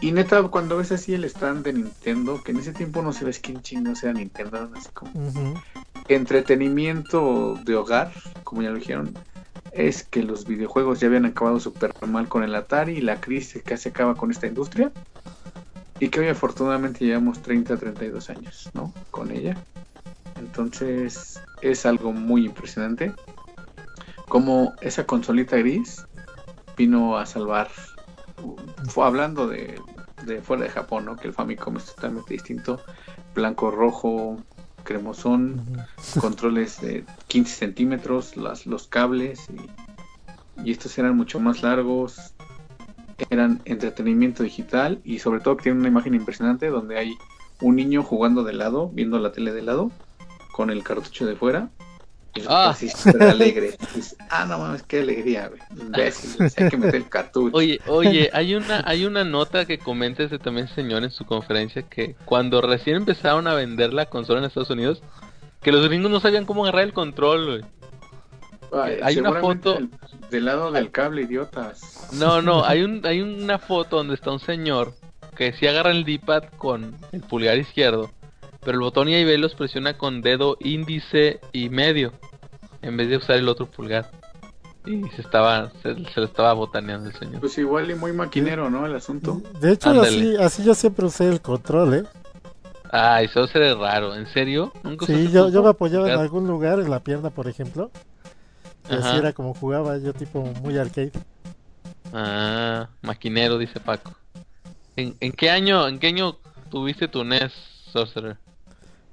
[0.00, 3.38] Y neta, cuando ves así el stand de Nintendo, que en ese tiempo no sabes
[3.38, 5.62] quién chingo sea Nintendo, así como Uh -huh.
[6.08, 8.12] entretenimiento de hogar,
[8.44, 9.14] como ya lo dijeron,
[9.72, 13.62] es que los videojuegos ya habían acabado súper mal con el Atari y la crisis
[13.62, 14.90] que se acaba con esta industria.
[16.00, 18.94] Y que hoy afortunadamente llevamos 30, 32 años, ¿no?
[19.10, 19.54] Con ella.
[20.38, 23.12] Entonces es algo muy impresionante.
[24.28, 26.02] Como esa consolita gris
[26.76, 27.68] vino a salvar.
[28.88, 29.78] Fue hablando de,
[30.30, 31.16] de fuera de Japón, ¿no?
[31.16, 32.80] Que el Famicom es totalmente distinto.
[33.34, 34.38] Blanco, rojo,
[34.84, 36.20] cremosón, uh -huh.
[36.20, 42.34] controles de 15 centímetros, las, los cables y, y, estos eran mucho más largos,
[43.28, 47.14] eran entretenimiento digital y sobre todo que tienen una imagen impresionante donde hay
[47.60, 49.90] un niño jugando de lado, viendo la tele de lado,
[50.52, 51.68] con el cartucho de fuera.
[52.46, 52.70] Ah.
[52.70, 53.76] así súper alegre.
[53.94, 55.60] Dices, ah, no mames, qué alegría, güey.
[55.78, 57.56] Imbécil, hay que meter el cartucho.
[57.56, 61.82] Oye, oye, hay una, hay una nota que comenta ese también señor en su conferencia
[61.82, 65.02] que cuando recién empezaron a vender la consola en Estados Unidos,
[65.62, 67.64] que los gringos no sabían cómo agarrar el control, güey.
[68.72, 69.90] Ay, hay una foto el,
[70.30, 72.08] del lado del cable, idiotas.
[72.12, 74.94] No, no, hay un, hay una foto donde está un señor
[75.36, 78.10] que sí agarra el D-pad con el pulgar izquierdo
[78.62, 82.12] pero el botón y los presiona con dedo índice y medio
[82.82, 84.10] en vez de usar el otro pulgar.
[84.86, 87.40] Y se estaba se, se lo estaba botaneando el señor.
[87.40, 88.86] Pues igual y muy maquinero, ¿no?
[88.86, 89.42] El asunto.
[89.60, 92.04] De hecho, así, así yo siempre usé el control, ¿eh?
[92.90, 94.14] Ah, eso se ve raro.
[94.14, 94.72] ¿En serio?
[94.82, 97.90] ¿Nunca sí, yo, yo me apoyaba en algún lugar, en la pierna, por ejemplo.
[98.90, 101.12] Y así era como jugaba yo, tipo muy arcade.
[102.12, 104.14] Ah, maquinero, dice Paco.
[104.96, 106.36] ¿En, en qué año en qué año
[106.70, 107.52] tuviste tu NES,
[107.92, 108.38] Sorcerer?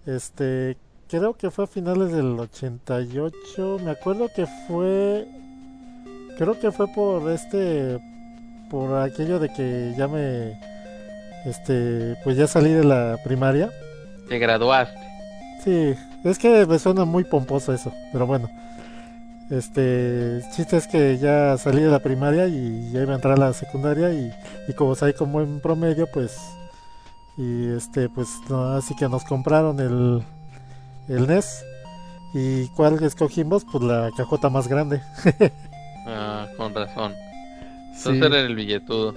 [0.07, 0.77] Este,
[1.09, 3.79] creo que fue a finales del 88.
[3.83, 5.27] Me acuerdo que fue.
[6.37, 7.99] Creo que fue por este.
[8.69, 10.57] Por aquello de que ya me.
[11.45, 13.69] Este, pues ya salí de la primaria.
[14.29, 14.97] Te graduaste.
[15.63, 15.93] Sí,
[16.23, 18.49] es que me suena muy pomposo eso, pero bueno.
[19.49, 23.33] Este, el chiste es que ya salí de la primaria y ya iba a entrar
[23.33, 24.33] a la secundaria y,
[24.67, 26.37] y como salí con buen promedio, pues
[27.37, 30.23] y este pues no, así que nos compraron el
[31.07, 31.63] el NES
[32.33, 35.01] y cuál escogimos pues la cajota más grande.
[36.09, 37.13] Ah con razón.
[37.93, 38.25] Entonces sí.
[38.25, 39.13] era el billetudo.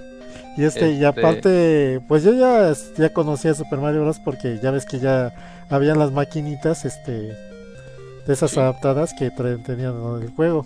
[0.57, 4.19] Y este, este, y aparte pues yo ya ya conocía Super Mario Bros.
[4.19, 5.33] porque ya ves que ya
[5.69, 8.59] habían las maquinitas este de esas sí.
[8.59, 10.65] adaptadas que tenían en el juego.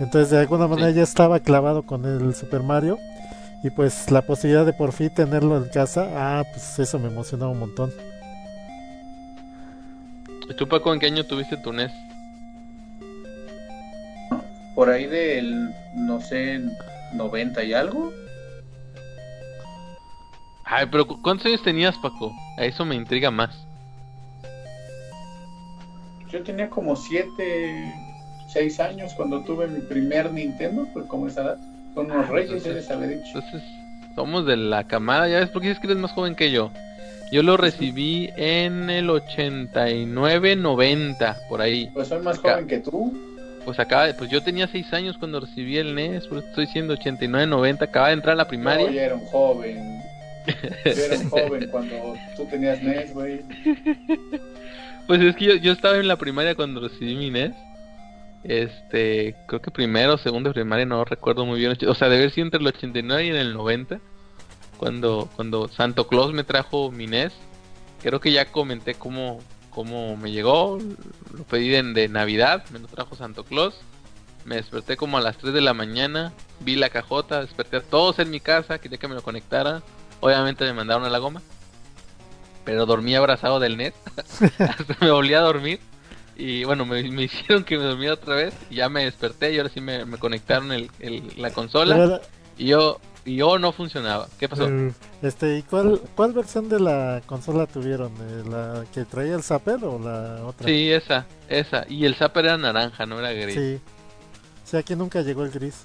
[0.00, 0.94] Entonces de alguna manera sí.
[0.94, 2.98] ya estaba clavado con el Super Mario
[3.62, 7.52] y pues la posibilidad de por fin tenerlo en casa, ah, pues eso me emocionaba
[7.52, 7.92] un montón.
[10.48, 11.92] ¿Y tú, Paco, en qué año tuviste tu NES?
[14.74, 16.60] Por ahí del, no sé,
[17.14, 18.12] 90 y algo.
[20.64, 22.32] Ay, pero ¿cuántos años tenías, Paco?
[22.58, 23.66] A eso me intriga más.
[26.30, 27.94] Yo tenía como 7,
[28.48, 31.71] 6 años cuando tuve mi primer Nintendo, pues como esa edad.
[31.94, 33.38] Son unos Ah, reyes, entonces- debes haber dicho.
[33.38, 33.62] Entonces,
[34.14, 36.70] somos de la camada, ya ves, porque dices que eres más joven que yo.
[37.30, 41.88] Yo lo recibí en el 89-90, por ahí.
[41.94, 42.52] Pues soy más Acá.
[42.52, 43.12] joven que tú.
[43.64, 46.66] Pues acaba, de- pues yo tenía 6 años cuando recibí el NES, por eso estoy
[46.66, 48.90] diciendo 89-90, acaba de entrar a la Yo primaria.
[48.90, 50.02] ya era un joven.
[50.84, 53.42] Yo era un joven cuando tú tenías NES, güey.
[55.06, 57.52] Pues es que yo, yo estaba en la primaria cuando recibí mi NES.
[58.44, 61.76] Este, creo que primero o segundo de primaria, no recuerdo muy bien.
[61.86, 64.00] O sea, debe haber sido entre el 89 y en el 90.
[64.78, 67.32] Cuando, cuando Santo Claus me trajo mi NES.
[68.02, 69.38] Creo que ya comenté cómo,
[69.70, 70.78] cómo me llegó.
[71.36, 73.74] Lo pedí de, de Navidad, me lo trajo Santo Claus.
[74.44, 76.32] Me desperté como a las 3 de la mañana.
[76.60, 79.82] Vi la cajota, desperté a todos en mi casa, quería que me lo conectara.
[80.20, 81.42] Obviamente me mandaron a la goma.
[82.64, 83.94] pero dormí abrazado del net.
[84.58, 85.78] Hasta me volví a dormir.
[86.36, 88.54] Y bueno, me, me hicieron que me dormía otra vez.
[88.70, 91.94] Y ya me desperté y ahora sí me, me conectaron el, el- la consola.
[91.96, 92.20] Pero,
[92.58, 94.28] Y yo, y yo no funcionaba.
[94.38, 94.68] ¿Qué pasó?
[94.68, 98.12] eh, Este, ¿y cuál, cuál versión de la consola tuvieron?
[98.20, 100.66] Eh, ¿La que traía el Zapper o la otra?
[100.66, 101.84] Sí, esa, esa.
[101.88, 103.54] Y el zapper era naranja, no era gris.
[103.54, 103.80] Sí, Sí.
[104.64, 105.82] Sí, aquí nunca llegó el gris.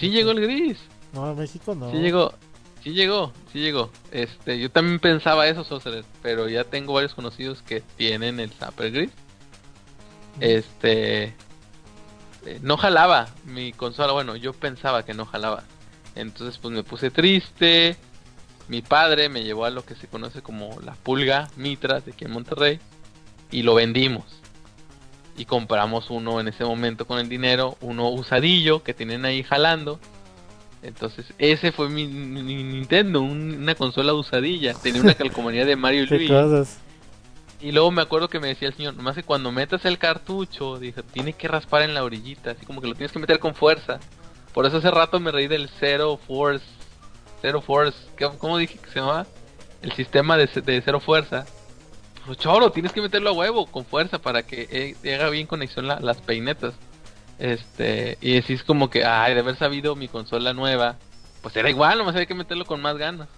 [0.00, 0.78] llegó el gris.
[1.12, 1.90] No, a México no.
[1.90, 2.32] Sí llegó.
[2.82, 3.90] Sí llegó, sí llegó.
[4.10, 8.90] Este, yo también pensaba eso, Sorcerer, pero ya tengo varios conocidos que tienen el zapper
[8.92, 9.10] gris.
[10.38, 11.34] Este,
[12.46, 15.64] eh, no jalaba mi consola, bueno, yo pensaba que no jalaba.
[16.14, 17.96] Entonces, pues me puse triste.
[18.68, 22.24] Mi padre me llevó a lo que se conoce como la pulga Mitra de aquí
[22.24, 22.78] en Monterrey
[23.50, 24.24] y lo vendimos.
[25.36, 29.98] Y compramos uno en ese momento con el dinero, uno usadillo que tienen ahí jalando.
[30.82, 34.74] Entonces, ese fue mi, Nintendo, un- una consola usadilla.
[34.74, 36.32] Tenía una calcomanía de Mario y ¿Qué Luigi.
[36.32, 36.78] cosas?
[37.60, 40.78] Y luego me acuerdo que me decía el señor, nomás que cuando metas el cartucho,
[40.78, 43.54] dijo, tiene que raspar en la orillita, así como que lo tienes que meter con
[43.54, 44.00] fuerza.
[44.54, 46.64] Por eso hace rato me reí del Zero Force.
[47.42, 49.26] Zero Force, ¿qué- ¿cómo dije que se llamaba?
[49.82, 51.46] El sistema de, ce- de cero fuerza.
[52.26, 55.86] Pues choro, tienes que meterlo a huevo, con fuerza, para que eh, haga bien conexión
[55.86, 56.74] la- las peinetas.
[57.38, 60.96] Este, y así es como que, ay, de haber sabido mi consola nueva,
[61.40, 63.28] pues era igual, nomás había que meterlo con más ganas.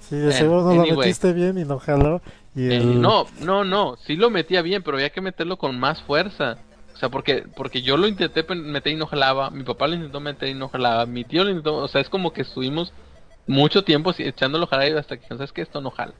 [0.00, 2.22] Sí, de seguro no lo metiste bien y no jaló.
[2.54, 3.00] Y Eh, el...
[3.00, 6.58] no, no, no, sí lo metía bien, pero había que meterlo con más fuerza.
[6.94, 10.20] O sea, porque porque yo lo intenté meter y no jalaba, mi papá lo intentó
[10.20, 12.92] meter y no jalaba, mi tío lo intentó, o sea, es como que estuvimos
[13.46, 16.12] mucho tiempo así echándolo a jalar hasta que sabes que esto no jala.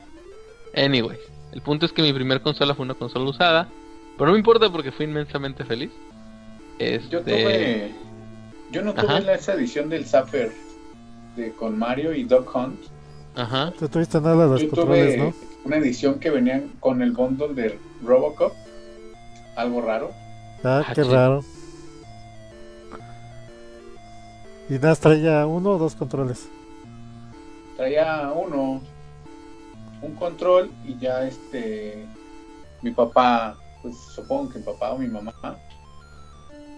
[0.75, 1.19] Anyway,
[1.53, 3.69] el punto es que mi primer consola fue una consola usada,
[4.17, 5.91] pero no me importa porque fui inmensamente feliz.
[6.79, 7.93] Este, Yo tuve.
[8.73, 10.53] Yo no tuve la- esa edición del Zapper
[11.37, 12.81] de, con Mario y Duck Hunt.
[13.37, 15.35] ajá, Tú tuviste nada de los Yo controles, tuve ¿no?
[15.65, 18.53] Una edición que venían con el bundle de Robocop.
[19.57, 20.11] Algo raro.
[20.65, 21.43] Ah, Ah, qué raro.
[24.69, 26.49] Y nada, traía uno o dos controles.
[27.77, 28.81] Traía uno,
[30.03, 32.05] un control y ya este.
[32.83, 35.35] Mi papá, pues supongo que mi papá o mi mamá,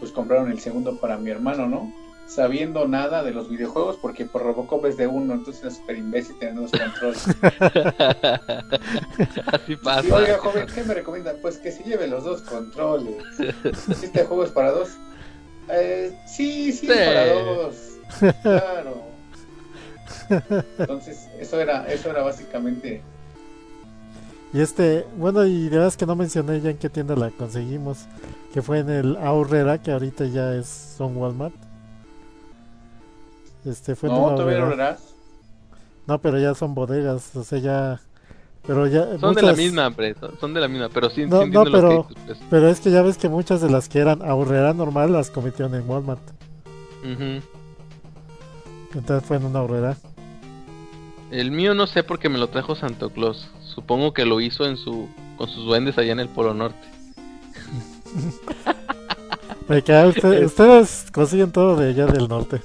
[0.01, 1.93] pues compraron el segundo para mi hermano, ¿no?
[2.27, 6.39] Sabiendo nada de los videojuegos, porque por Robocop es de uno, entonces es súper imbécil
[6.39, 7.27] tener dos controles.
[9.53, 10.15] así Y, pasa.
[10.15, 11.35] oiga, joven, ¿qué me recomienda?
[11.43, 13.17] Pues que se lleve los dos controles.
[13.99, 14.91] ¿Si este juego es para dos?
[15.69, 16.93] Eh, sí, sí, Sí.
[16.93, 17.77] es para dos.
[18.43, 19.03] Claro.
[20.79, 23.03] Entonces, eso era, eso era básicamente.
[24.55, 28.07] Y este, bueno, y de verdad que no mencioné ya en qué tienda la conseguimos.
[28.53, 30.67] Que fue en el Aurrera, que ahorita ya es
[30.97, 31.55] son Walmart.
[33.65, 34.85] Este fue No, todavía lo Aurrera.
[34.93, 35.15] verás.
[36.07, 38.01] No, pero ya son bodegas, o sea, ya.
[38.67, 39.19] Pero ya.
[39.19, 41.73] Son de la misma, hombre, son- de la misma, pero sí, No, sí no, lo
[41.73, 42.39] pero- que pues.
[42.51, 45.75] Pero es que ya ves que muchas de las que eran Aurrera normal las cometieron
[45.75, 46.21] en Walmart.
[47.03, 47.43] Ujú.
[48.95, 49.97] Entonces fue en una Aurrera.
[51.31, 53.49] El mío no sé porque me lo trajo Santo Claus.
[53.63, 55.09] Supongo que lo hizo en su
[55.39, 56.87] con sus duendes allá en el Polo Norte.
[59.69, 62.61] Usted- ustedes consiguen todo de allá del norte.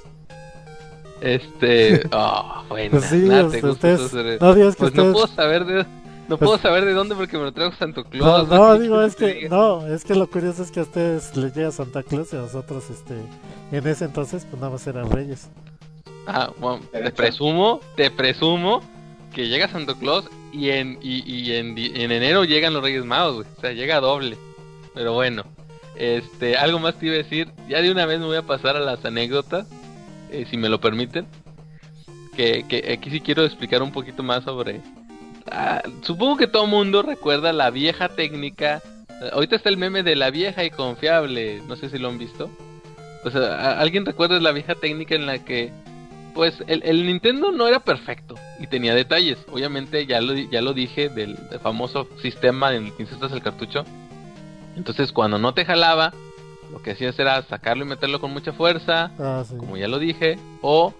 [1.20, 5.26] Este, ah, bueno, Pues sí, nada, te este, ustedes- no digas que pues no puedo
[5.26, 5.84] saber de
[6.28, 8.48] no Pues- puedo saber de dónde porque me lo trajo Santo No, Claus.
[8.48, 11.54] no, ¿Qué digo, es que, no, es que lo curioso es que a ustedes les
[11.56, 13.14] llega Santa Claus y a nosotros, este,
[13.72, 15.48] en ese entonces, pues nada más eran reyes.
[16.26, 18.82] Ah, bueno, te presumo, te presumo
[19.34, 23.36] que llega Santo Claus y en y, y en, en enero llegan los Reyes Magos,
[23.36, 23.46] güey.
[23.56, 24.36] O sea, llega doble.
[24.94, 25.44] Pero bueno,
[25.96, 27.48] este, algo más te iba a decir.
[27.68, 29.66] Ya de una vez me voy a pasar a las anécdotas,
[30.30, 31.26] eh, si me lo permiten.
[32.36, 34.80] Que, que aquí sí quiero explicar un poquito más sobre.
[35.50, 38.80] Ah, supongo que todo mundo recuerda la vieja técnica.
[39.22, 41.60] eh, Ahorita está el meme de la vieja y confiable.
[41.66, 42.48] No sé si lo han visto.
[43.24, 45.72] O sea, ¿a- ¿alguien recuerda la vieja técnica en la que
[46.34, 49.38] pues el, el Nintendo no era perfecto y tenía detalles.
[49.50, 53.42] Obviamente ya lo, ya lo dije del, del famoso sistema en el que insertas el
[53.42, 53.84] cartucho.
[54.76, 56.12] Entonces cuando no te jalaba,
[56.72, 59.56] lo que hacías era sacarlo y meterlo con mucha fuerza, Ah, sí.
[59.56, 60.94] como ya lo dije, o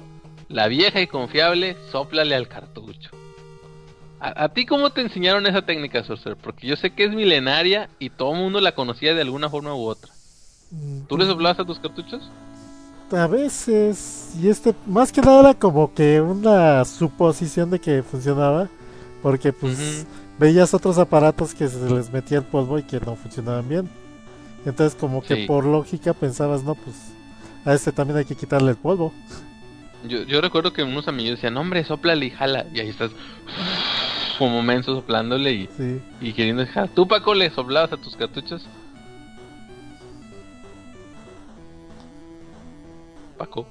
[0.49, 3.11] la vieja y confiable, soplale al cartucho.
[4.21, 6.37] ¿A, a ti cómo te enseñaron esa técnica, Sorcerer?
[6.39, 9.75] Porque yo sé que es milenaria y todo el mundo la conocía de alguna forma
[9.75, 10.11] u otra.
[10.71, 12.29] Mm, ¿Tú le soplabas a tus cartuchos?
[13.13, 18.69] A veces, y este, más que nada era como que una suposición de que funcionaba,
[19.23, 20.07] porque pues
[20.39, 23.89] veías otros aparatos que se les metía el polvo y que no funcionaban bien.
[24.67, 25.47] Entonces como que Sí.
[25.47, 27.13] por lógica pensabas, no, pues
[27.65, 29.13] a este también hay que quitarle el polvo.
[30.07, 32.67] Yo, yo recuerdo que unos amigos decían, hombre, soplale y jala.
[32.73, 33.11] Y ahí estás.
[34.39, 36.01] como menso soplándole y, Sí.
[36.21, 36.89] y queriendo dejar.
[36.91, 38.65] ¿Tú, Paco, le soplabas a tus cartuchos?
[43.37, 43.67] Paco.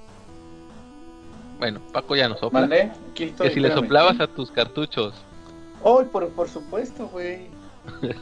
[1.59, 2.65] Bueno, Paco ya no sopla.
[2.65, 5.13] Estoy, Que si le soplabas a tus cartuchos.
[5.83, 7.47] Oh, por, por supuesto, güey.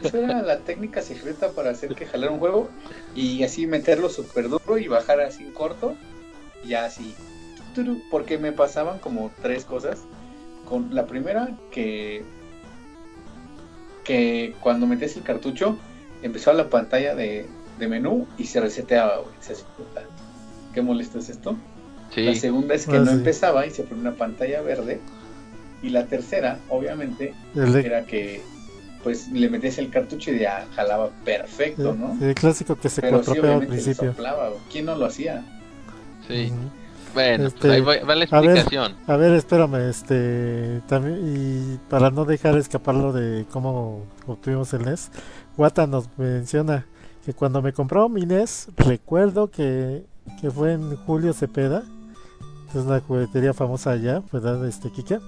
[0.03, 2.69] Esa era la técnica secreta para hacer que jalar un juego
[3.15, 5.95] y así meterlo súper duro y bajar así en corto.
[6.63, 7.13] Y ya así.
[8.09, 9.99] Porque me pasaban como tres cosas.
[10.67, 12.23] Con la primera, que.
[14.03, 15.77] Que cuando metes el cartucho,
[16.21, 17.47] empezaba la pantalla de,
[17.79, 19.33] de menú y se reseteaba, güey.
[19.39, 19.55] Se
[20.73, 21.55] ¿Qué molesto es esto?
[22.15, 23.17] La segunda es que Ah, no sí.
[23.17, 24.99] empezaba y se ponía una pantalla verde.
[25.81, 28.41] Y la tercera, obviamente, de- era que
[29.05, 32.17] pues le metías el cartucho y ya jalaba perfecto, ¿no?
[32.25, 34.09] el clásico que se Pero sí, al principio.
[34.11, 34.49] soplaba.
[34.71, 35.45] ¿Quién no lo hacía?
[36.27, 36.51] sí.
[37.13, 38.57] Bueno, Este, pues ahí va, va la a ver.
[38.57, 38.95] explicación.
[39.07, 45.11] A ver, espérame, este, también, y para no dejar escaparlo de cómo obtuvimos el NES,
[45.55, 46.85] Wata nos menciona
[47.25, 50.03] que cuando me compró mi NES, recuerdo que,
[50.41, 51.83] que fue en Julio Cepeda,
[52.71, 55.19] es una juguetería famosa allá, ¿verdad, este, Kike?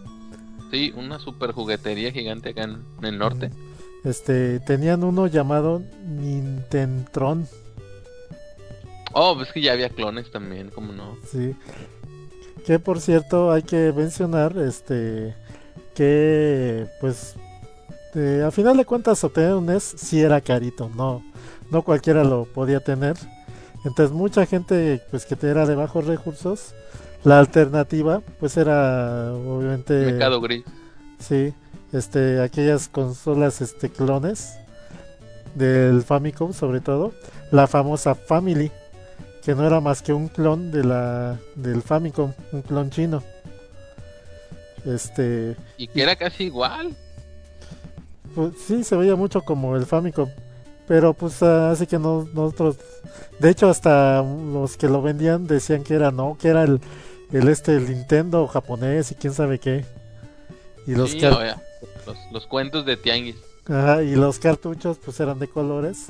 [0.71, 3.51] Sí, una super juguetería gigante acá en, en el norte.
[4.03, 7.47] Este, tenían uno llamado Nintentron,
[9.13, 11.17] Oh, pues que ya había clones también, como no.
[11.31, 11.55] sí,
[12.65, 15.33] que por cierto hay que mencionar, este,
[15.95, 17.35] que pues
[18.13, 21.23] eh, a final de cuentas obtener un NES sí era carito, no,
[21.71, 23.15] no cualquiera lo podía tener.
[23.85, 26.75] Entonces mucha gente pues que era de bajos recursos,
[27.27, 30.63] la alternativa pues era obviamente Mercado gris.
[31.19, 31.53] sí,
[31.91, 34.57] este aquellas consolas este clones
[35.53, 37.11] del Famicom sobre todo,
[37.51, 38.71] la famosa Family
[39.43, 43.23] que no era más que un clon de la del Famicom, un clon chino.
[44.85, 46.93] Este, Y que era casi igual.
[48.35, 50.27] Pues sí, se veía mucho como el Famicom.
[50.85, 52.75] Pero pues así que no, nosotros...
[53.39, 56.81] De hecho hasta los que lo vendían decían que era no, que era el,
[57.31, 59.85] el este el Nintendo japonés y quién sabe qué.
[60.85, 61.53] Y los, Sí, car- oye,
[62.05, 63.35] los, los cuentos de Tianguis.
[63.67, 66.07] Ajá, y los cartuchos pues eran de colores.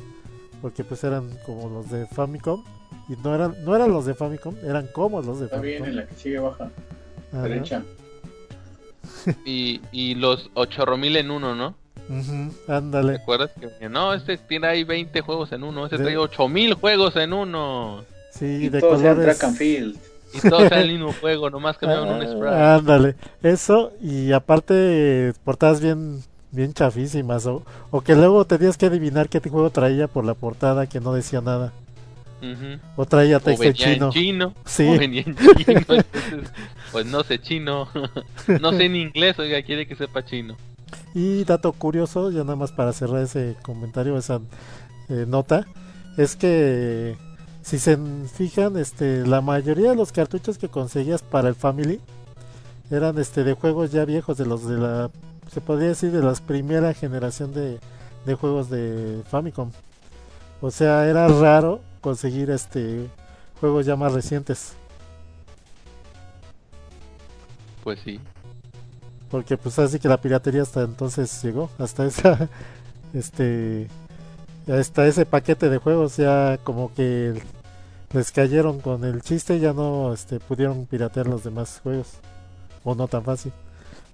[0.62, 2.64] Porque pues eran como los de Famicom.
[3.10, 5.90] Y no eran, no eran los de Famicom, eran como los de Está bien, Famicom.
[5.90, 6.70] en la que sigue baja,
[7.32, 7.42] Ajá.
[7.44, 7.84] derecha.
[9.46, 11.76] Y, y los 8000 en uno, ¿no?
[12.10, 13.16] Ujú, ¿Te ándale.
[13.16, 13.52] acuerdas?
[13.80, 15.86] Que no, este tiene ahí 20 juegos en uno.
[15.86, 18.04] Este De- trae 8000 juegos en uno.
[18.32, 19.38] Sí, Y de todos colores.
[20.44, 22.56] Y todos eran el mismo juego, nomás cambiaban un Ah, sprite.
[22.56, 29.30] Ándale, eso y aparte portadas bien bien chafísimas o, o que luego tenías que adivinar
[29.30, 31.74] qué juego traía por la portada que no decía nada
[32.96, 34.06] o traía O texto venía en chino.
[34.06, 34.54] en chino.
[34.66, 34.88] Sí.
[34.88, 35.54] O venía en chino.
[35.68, 36.06] entonces,
[36.92, 37.88] pues no sé chino.
[38.62, 40.56] no sé en inglés, oiga, quiere que sepa chino.
[41.14, 44.40] Y dato curioso, ya nada más para cerrar ese comentario, esa
[45.10, 45.66] eh, nota,
[46.18, 47.18] es que
[47.68, 47.98] si se
[48.34, 52.00] fijan, este, la mayoría de los cartuchos que conseguías para el Family
[52.90, 55.12] eran este de juegos ya viejos, de los de la,
[55.52, 57.82] se podría decir de las primera generación de,
[58.26, 59.74] de juegos de Famicom.
[60.62, 63.12] O sea, era raro conseguir este
[63.60, 64.78] juegos ya más recientes,
[67.84, 68.22] Pues sí.
[69.30, 72.50] porque pues así que la piratería hasta entonces llegó, hasta esa,
[73.14, 73.92] este,
[74.68, 77.42] hasta ese paquete de juegos ya como que
[78.14, 82.14] les cayeron con el chiste y ya no este, pudieron piratear los demás juegos,
[82.84, 83.52] o no tan fácil.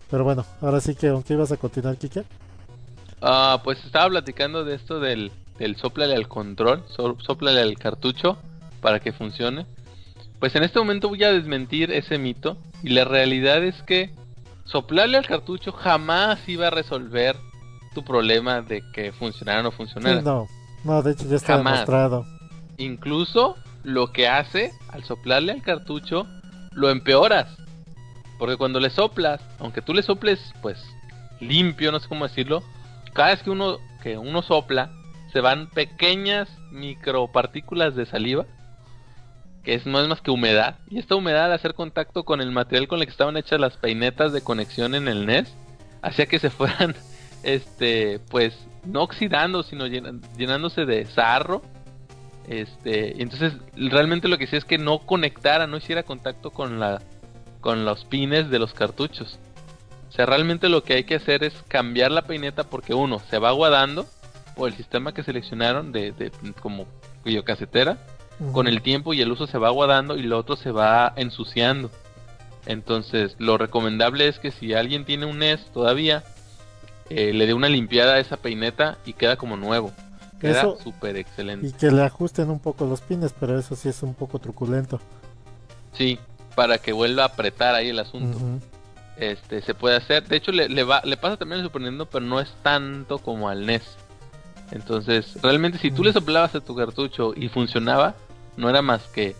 [0.09, 2.23] Pero bueno, ahora sí que, ¿aunque ibas a continuar, Kike?
[3.21, 8.37] Ah, pues estaba platicando de esto del, del soplale al control, so- soplale al cartucho
[8.81, 9.65] para que funcione.
[10.39, 14.09] Pues en este momento voy a desmentir ese mito y la realidad es que
[14.65, 17.37] soplarle al cartucho jamás iba a resolver
[17.95, 20.19] tu problema de que funcionara o no funcionara.
[20.19, 20.47] Sí, no,
[20.83, 21.73] no, de hecho ya está Jamás.
[21.73, 22.25] demostrado.
[22.77, 26.27] Incluso lo que hace al soplarle al cartucho
[26.71, 27.55] lo empeoras.
[28.39, 30.83] Porque cuando le soplas, aunque tú le soples pues
[31.39, 32.63] limpio, no sé cómo decirlo,
[33.13, 34.91] cada vez que uno que uno sopla
[35.31, 38.45] se van pequeñas micropartículas de saliva,
[39.63, 42.51] que es no es más que humedad, y esta humedad al hacer contacto con el
[42.51, 45.55] material con el que estaban hechas las peinetas de conexión en el NES,
[46.01, 46.95] hacía que se fueran
[47.43, 51.61] este pues no oxidando, sino llenándose de sarro
[52.47, 57.01] este, entonces realmente lo que hacía es que no conectara, no hiciera contacto con la
[57.61, 59.39] con los pines de los cartuchos.
[60.09, 63.39] O sea, realmente lo que hay que hacer es cambiar la peineta porque uno se
[63.39, 64.05] va aguadando
[64.55, 66.85] por el sistema que seleccionaron de, de como
[67.23, 67.97] videocasetera,
[68.51, 71.89] con el tiempo y el uso se va aguadando y lo otro se va ensuciando.
[72.65, 76.23] Entonces, lo recomendable es que si alguien tiene un NES todavía,
[77.09, 79.91] eh, le dé una limpiada a esa peineta y queda como nuevo.
[80.43, 81.67] Queda Eso- súper excelente.
[81.67, 84.99] Y que le ajusten un poco los pines, pero eso sí es un poco truculento.
[85.93, 86.19] Sí,
[86.55, 88.37] para que vuelva a apretar ahí el asunto.
[89.17, 90.27] Este, se puede hacer.
[90.27, 93.19] De hecho, le, le va, le pasa también al Super Nintendo, pero no es tanto
[93.19, 93.83] como al NES.
[94.71, 98.15] Entonces, realmente, si tú le soplabas a tu cartucho y funcionaba,
[98.57, 99.35] no era más que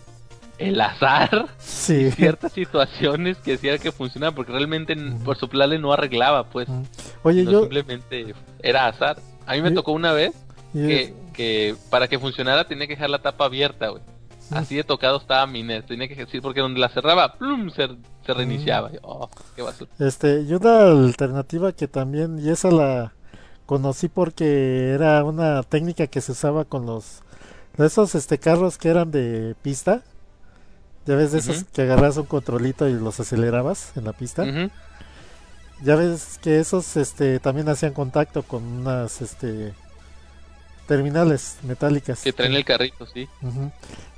[0.58, 2.10] el azar, Sí.
[2.12, 6.68] ciertas situaciones que hacía que funcionara, porque realmente por soplarle no arreglaba, pues.
[7.24, 7.60] Oye, No, yo.
[7.62, 9.18] simplemente era azar.
[9.46, 10.32] A mí me tocó una vez
[10.74, 14.02] que, que para que funcionara tenía que dejar la tapa abierta, güey.
[14.50, 14.54] Mm.
[14.56, 15.86] Así de tocado estaba mi NES.
[15.86, 17.88] Tenía que decir, porque donde la cerraba, plum, se,
[18.26, 18.90] se reiniciaba.
[18.90, 18.98] Mm.
[19.02, 19.90] Oh, qué basura.
[19.98, 23.12] Este, y una alternativa que también, y esa la
[23.66, 27.22] conocí porque era una técnica que se usaba con los,
[27.78, 30.02] esos este carros que eran de pista.
[31.06, 34.44] Ya ves de esos que agarras un controlito y los acelerabas en la pista.
[35.82, 39.74] Ya ves que esos este también hacían contacto con unas este
[40.86, 42.22] terminales metálicas.
[42.22, 43.28] Que traen el carrito, sí.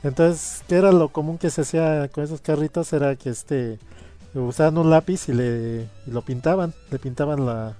[0.03, 2.93] Entonces, ¿qué era lo común que se hacía con esos carritos?
[2.93, 3.79] Era que este
[4.35, 7.75] usaban un lápiz y le y lo pintaban, le pintaban la,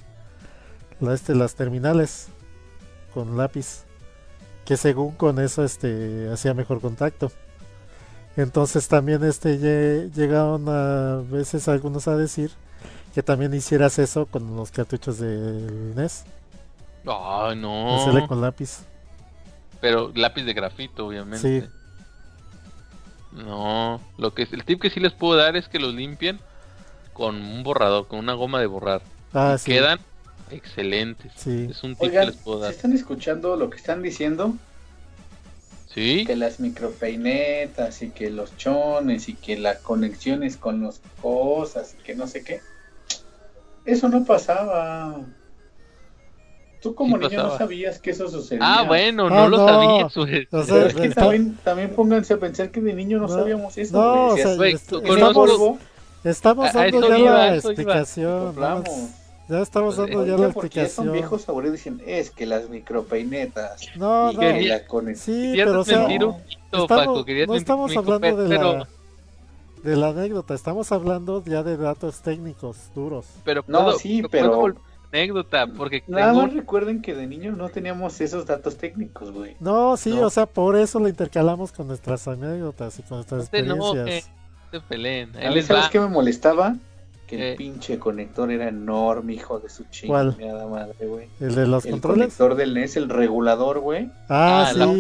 [1.01, 2.29] la este las terminales
[3.13, 3.85] con lápiz,
[4.65, 7.31] que según con eso este hacía mejor contacto.
[8.37, 12.51] Entonces también este lle- llegaron a veces algunos a decir
[13.15, 16.25] que también hicieras eso con los cartuchos del NES,
[17.07, 17.59] Ay,
[18.01, 18.29] hacerle no.
[18.29, 18.81] con lápiz.
[19.81, 21.61] Pero lápiz de grafito, obviamente.
[21.63, 21.67] Sí.
[23.33, 26.41] No, lo que el tip que sí les puedo dar es que los limpien
[27.13, 29.03] con un borrador, con una goma de borrar.
[29.33, 29.73] Ah, sí.
[29.73, 29.99] Quedan
[30.51, 31.33] excelentes.
[31.37, 31.69] Sí.
[31.71, 32.73] Es un tip que les puedo ¿se dar.
[32.73, 34.55] están escuchando lo que están diciendo?
[35.93, 41.97] Sí, Que las micropeinetas y que los chones y que las conexiones con las cosas
[41.99, 42.61] y que no sé qué.
[43.87, 45.17] Eso no pasaba.
[46.83, 48.61] Tú como Sí niño no sabías que eso sucedía.
[48.63, 49.69] Ah, bueno, Ah, no lo no.
[49.69, 50.09] sabía.
[50.15, 50.49] güey.
[50.53, 53.35] O sea, es que está- también, también pónganse a pensar que de niño no, No,
[53.35, 53.97] sabíamos eso.
[53.97, 54.41] no, güey.
[54.43, 55.51] o sea, Güey, est- tú en el estamos,
[56.25, 58.55] estamos A- a dando ya iba, la explicación.
[59.49, 61.13] Ya estamos dando ya la porque ya son explicación.
[61.13, 64.41] viejos aburridos dicen, es que las micropeinetas No, y no.
[64.41, 65.37] que la conexión.
[65.37, 66.03] Sí, Querías pero o sea, no.
[66.03, 66.37] un poquito,
[66.73, 68.89] estamos- Paco, no estamos hablando de pero, la,
[69.85, 73.27] de la anécdota, estamos hablando ya de datos técnicos duros.
[73.45, 74.75] pero No, puedo- sí, puedo pero-
[75.17, 79.57] anécdota, porque Nada tengo más recuerden que de niños no teníamos esos datos técnicos, güey.
[79.61, 80.27] No, sí, No.
[80.27, 84.31] o sea, por eso lo intercalamos con nuestras anécdotas y con nuestras Este no, experiencias.
[84.89, 85.35] peleen.
[85.37, 85.91] Ahí A mí, les ¿sabes va.
[85.91, 86.77] qué me molestaba?
[87.27, 87.51] Que Eh.
[87.53, 91.29] el pinche conector era enorme, hijo de su chingada madre, güey.
[91.41, 92.19] ¿El de los El controles?
[92.37, 94.11] conector del NES, el regulador, güey.
[94.29, 94.79] Ah, Ah, sí.
[94.79, 94.95] No,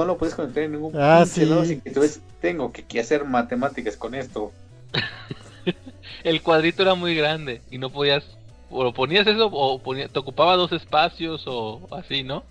[0.00, 1.46] no lo puedes conectar en ningún Ah, pinche sí.
[1.50, 4.52] lado sin que tú ves, tengo que, que hacer matemáticas con esto.
[6.24, 8.24] El cuadrito era muy grande y no podías.
[8.72, 12.42] O ponías eso o ponía- te ocupaba dos espacios o así, ¿no?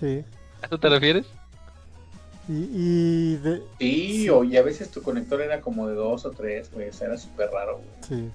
[0.00, 0.24] Sí.
[0.62, 1.26] ¿A eso te refieres?
[2.48, 4.30] Y, y de, Sí, Sí.
[4.30, 6.88] O, y a veces tu conector era como de dos o tres, güey.
[6.88, 7.88] O sea, era súper raro, güey.
[8.08, 8.30] sí.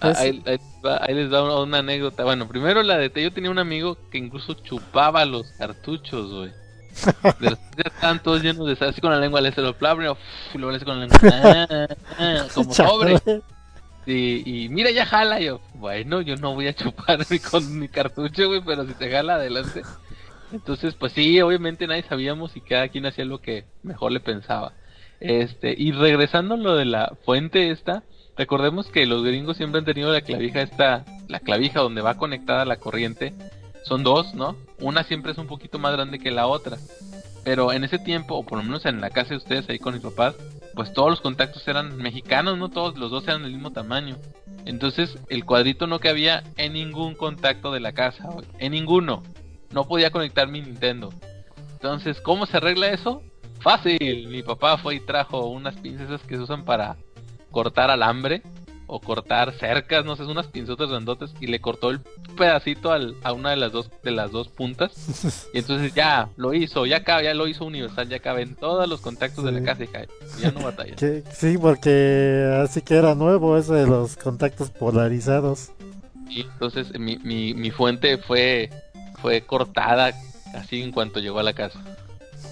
[0.00, 2.24] Ah, Pues- ahí, ahí les va, ahí les va una, una anécdota.
[2.24, 6.52] Bueno, primero la de yo tenía un amigo que incluso chupaba los cartuchos, güey.
[7.40, 9.74] De los ya estaban todos llenos de así con la lengua le se lo
[10.54, 11.86] y luego le hace con la lengua, ah,
[12.18, 13.18] ah, como sobre.
[14.06, 15.60] Y, y mira, ya jala yo.
[15.74, 19.36] Bueno, yo no voy a chupar mi- con mi cartucho, güey, pero si te jala
[19.36, 19.84] adelante.
[20.50, 24.74] Entonces, pues sí, obviamente nadie sabíamos y cada quien hacía lo que mejor le pensaba.
[25.20, 28.02] Este, y regresando a lo de la fuente esta,
[28.36, 32.64] recordemos que los gringos siempre han tenido la clavija esta, la clavija donde va conectada
[32.66, 33.32] la corriente.
[33.84, 34.56] Son dos, ¿no?
[34.80, 36.76] Una siempre es un poquito más grande que la otra.
[37.44, 39.94] Pero en ese tiempo, o por lo menos en la casa de ustedes ahí con
[39.94, 40.34] mis papás,
[40.74, 44.16] pues todos los contactos eran mexicanos, no todos, los dos eran del mismo tamaño.
[44.64, 49.22] Entonces el cuadrito no cabía en ningún contacto de la casa, en ninguno.
[49.72, 51.12] No podía conectar mi Nintendo.
[51.72, 53.22] Entonces, ¿cómo se arregla eso?
[53.60, 54.28] Fácil.
[54.28, 56.96] Mi papá fue y trajo unas pinzas que se usan para
[57.50, 58.42] cortar alambre
[58.86, 62.00] o cortar cercas, no sé, unas pinzotas grandotas y le cortó el
[62.36, 64.92] pedacito al- a una de las dos de las dos puntas
[65.54, 68.86] y entonces ya lo hizo, ya cabe, ya lo hizo universal, ya cabe en todos
[68.88, 70.08] los contactos de la casa y cae,
[70.40, 70.94] ya no batalla.
[71.32, 75.70] Sí, porque así que era nuevo eso de los contactos polarizados.
[76.28, 78.70] Y entonces mi, mi, mi fuente fue
[79.22, 80.12] fue cortada
[80.54, 81.80] así en cuanto llegó a la casa.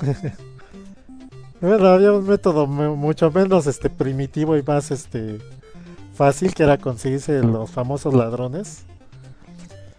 [1.61, 5.39] Bueno, había un método mu- mucho menos este primitivo y más este
[6.15, 8.85] fácil que era conseguirse los famosos ladrones.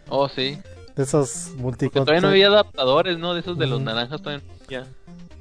[0.10, 0.60] Oh, sí.
[0.95, 2.06] Esos Porque multicontactos.
[2.06, 3.34] todavía no había adaptadores, ¿no?
[3.34, 4.88] De esos de los naranjas todavía no había.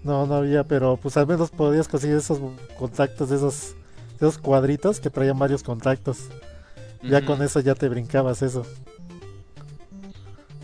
[0.02, 2.38] No, no había, pero pues al menos podías conseguir esos
[2.78, 3.74] contactos de esos,
[4.18, 6.28] de esos cuadritos que traían varios contactos.
[7.02, 8.64] Ya con eso ya te brincabas eso.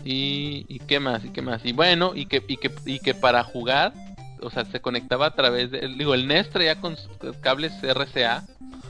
[0.05, 1.63] Y, y qué más, y qué más.
[1.65, 3.93] Y bueno, y que, y que, y que para jugar,
[4.41, 7.07] o sea, se conectaba a través de, digo, el NES traía con s-
[7.41, 8.43] cables RCA,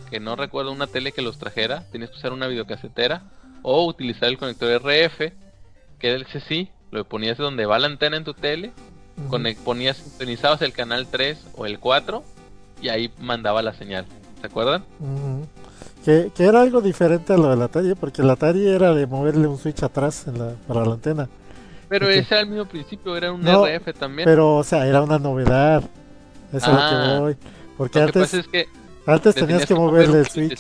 [0.10, 3.24] que no recuerdo una tele que los trajera, tenías que usar una videocasetera,
[3.62, 5.18] o utilizar el conector RF,
[6.00, 8.72] que era el CC, lo ponías donde va la antena en tu tele,
[9.66, 12.24] ponías, sintonizabas el canal 3 o el 4,
[12.82, 14.06] y ahí mandaba la señal.
[14.42, 14.84] ¿Se acuerdan?
[16.06, 19.48] Que, que era algo diferente a lo del Atari, porque el Atari era de moverle
[19.48, 21.28] un switch atrás en la, para la antena.
[21.90, 24.26] Pero ese era el mismo principio, era un No, RF también.
[24.26, 25.84] Pero, o sea, era una novedad.
[26.54, 26.90] Eso es lo Ah.
[27.16, 27.38] que voy.
[27.78, 28.68] Porque Lo que antes, pasa es que
[29.14, 30.60] antes tenías que mover moverle el switch.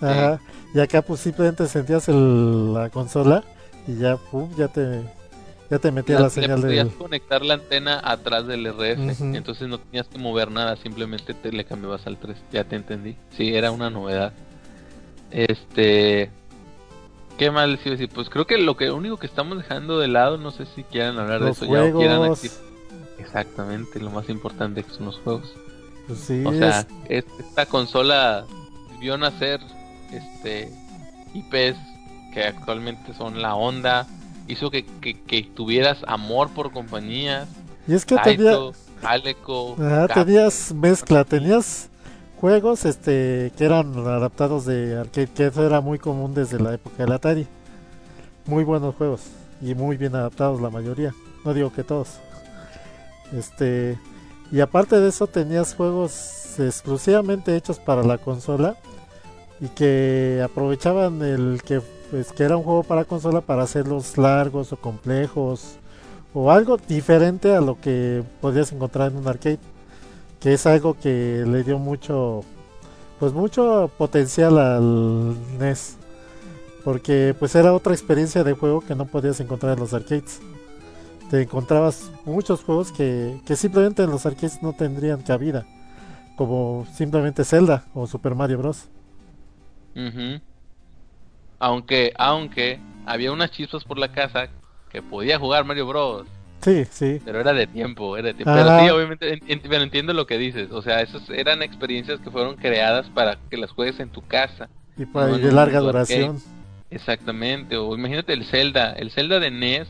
[0.00, 0.40] Ajá.
[0.74, 3.42] Y acá pues simplemente sentías el- la consola
[3.86, 5.02] y ya, pum, ya te,
[5.70, 6.94] ya te metía la señal podías del...
[6.96, 8.98] conectar la antena atrás del RF,
[9.34, 12.36] entonces no tenías que mover nada, simplemente te le cambiabas al 3.
[12.52, 13.16] Ya te entendí.
[13.36, 14.32] Sí, era una novedad.
[15.30, 16.30] Este,
[17.38, 18.10] ¿qué más les iba a decir?
[18.14, 21.18] Pues creo que lo que único que estamos dejando de lado, no sé si quieran
[21.18, 22.38] hablar de eso ya o quieran juegos.
[22.44, 22.50] aquí-
[23.18, 25.52] Exactamente, lo más importante que son los juegos.
[26.08, 28.44] Pues sí, O sea, es- es- esta consola
[29.00, 29.60] vio nacer
[30.10, 30.72] este
[31.34, 31.76] IPs
[32.34, 34.06] que actualmente son la onda,
[34.48, 37.46] hizo que, que, que tuvieras amor por compañías,
[37.86, 38.72] y es que tenía, Taito,
[39.02, 41.88] Aleco, ajá, Cap- tenías mezcla, tenías
[42.40, 46.96] juegos este que eran adaptados de arcade, que eso era muy común desde la época
[47.04, 47.46] del Atari.
[48.46, 49.22] Muy buenos juegos
[49.60, 51.12] y muy bien adaptados la mayoría,
[51.44, 52.18] no digo que todos.
[53.32, 53.98] Este,
[54.50, 58.76] y aparte de eso tenías juegos exclusivamente hechos para la consola
[59.60, 61.80] y que aprovechaban el que
[62.10, 65.76] pues que era un juego para consola para hacerlos largos o complejos
[66.32, 69.58] o algo diferente a lo que podías encontrar en un arcade
[70.40, 72.44] que es algo que le dio mucho
[73.18, 75.96] pues mucho potencial al NES
[76.84, 80.40] porque pues era otra experiencia de juego que no podías encontrar en los arcades
[81.30, 85.66] te encontrabas muchos juegos que, que simplemente en los arcades no tendrían cabida
[86.36, 88.88] como simplemente Zelda o Super Mario Bros.
[89.96, 90.40] Ujú.
[91.58, 94.48] Aunque, aunque había unas chispas por la casa
[94.90, 96.26] que podía jugar Mario Bros.
[96.62, 97.20] Sí, sí.
[97.24, 98.50] Pero era de tiempo, era de tiempo.
[98.50, 98.64] Ajá.
[98.64, 100.70] Pero sí, obviamente, en- en- pero entiendo lo que dices.
[100.72, 104.68] O sea, esas eran experiencias que fueron creadas para que las juegues en tu casa.
[104.96, 106.38] Y, pa- No, y en de larga duración.
[106.90, 107.76] Exactamente.
[107.76, 109.88] O imagínate el Zelda, el Zelda de NES,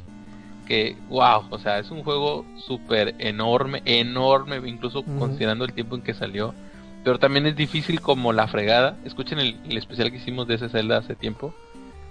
[0.68, 6.02] que, wow, o sea, es un juego súper enorme, enorme, incluso considerando el tiempo en
[6.02, 6.54] que salió.
[7.02, 8.98] Pero también es difícil como la fregada.
[9.04, 11.54] Escuchen el, el especial que hicimos de ese Zelda hace tiempo.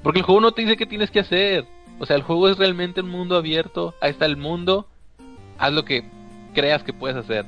[0.02, 1.66] Porque el juego no te dice qué tienes que hacer.
[2.00, 3.94] O sea, el juego es realmente un mundo abierto.
[4.02, 4.88] Ahí está el mundo.
[5.60, 6.06] Haz lo que
[6.56, 7.46] creas que puedes hacer.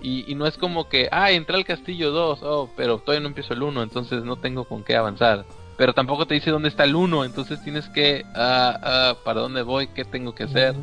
[0.00, 3.28] Y, y no es como que, ah, entré al castillo 2, oh, pero todavía no
[3.28, 5.44] empiezo el 1, entonces no tengo con qué avanzar.
[5.76, 9.62] Pero tampoco te dice dónde está el 1, entonces tienes que, ah, ah, para dónde
[9.62, 10.74] voy, qué tengo que hacer,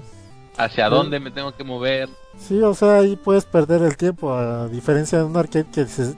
[0.57, 2.09] hacia dónde me tengo que mover.
[2.37, 6.15] Sí, o sea, ahí puedes perder el tiempo, a diferencia de un arcade que se-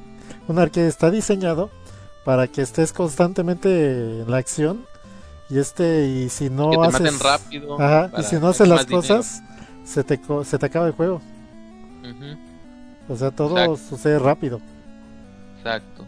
[0.47, 1.69] un arcade está diseñado
[2.23, 4.85] para que estés constantemente en la acción
[5.49, 7.81] y este y si no que te haces maten rápido.
[7.81, 9.01] Ajá, y si no haces las dinero.
[9.01, 9.41] cosas
[9.83, 11.21] se te se te acaba el juego.
[13.09, 13.77] O sea, todo Exacto.
[13.89, 14.61] sucede rápido.
[15.57, 16.05] exacto.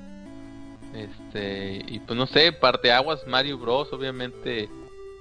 [0.93, 4.69] Este, y pues no sé, parte aguas, Mario Bros, obviamente,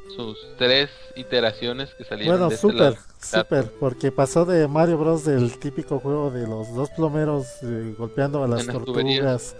[0.07, 3.01] sus tres iteraciones que salieron Bueno, de este súper, lado.
[3.21, 8.43] súper, porque pasó de Mario Bros del típico juego de los dos plomeros eh, golpeando
[8.45, 9.57] a las tortugas tuberías.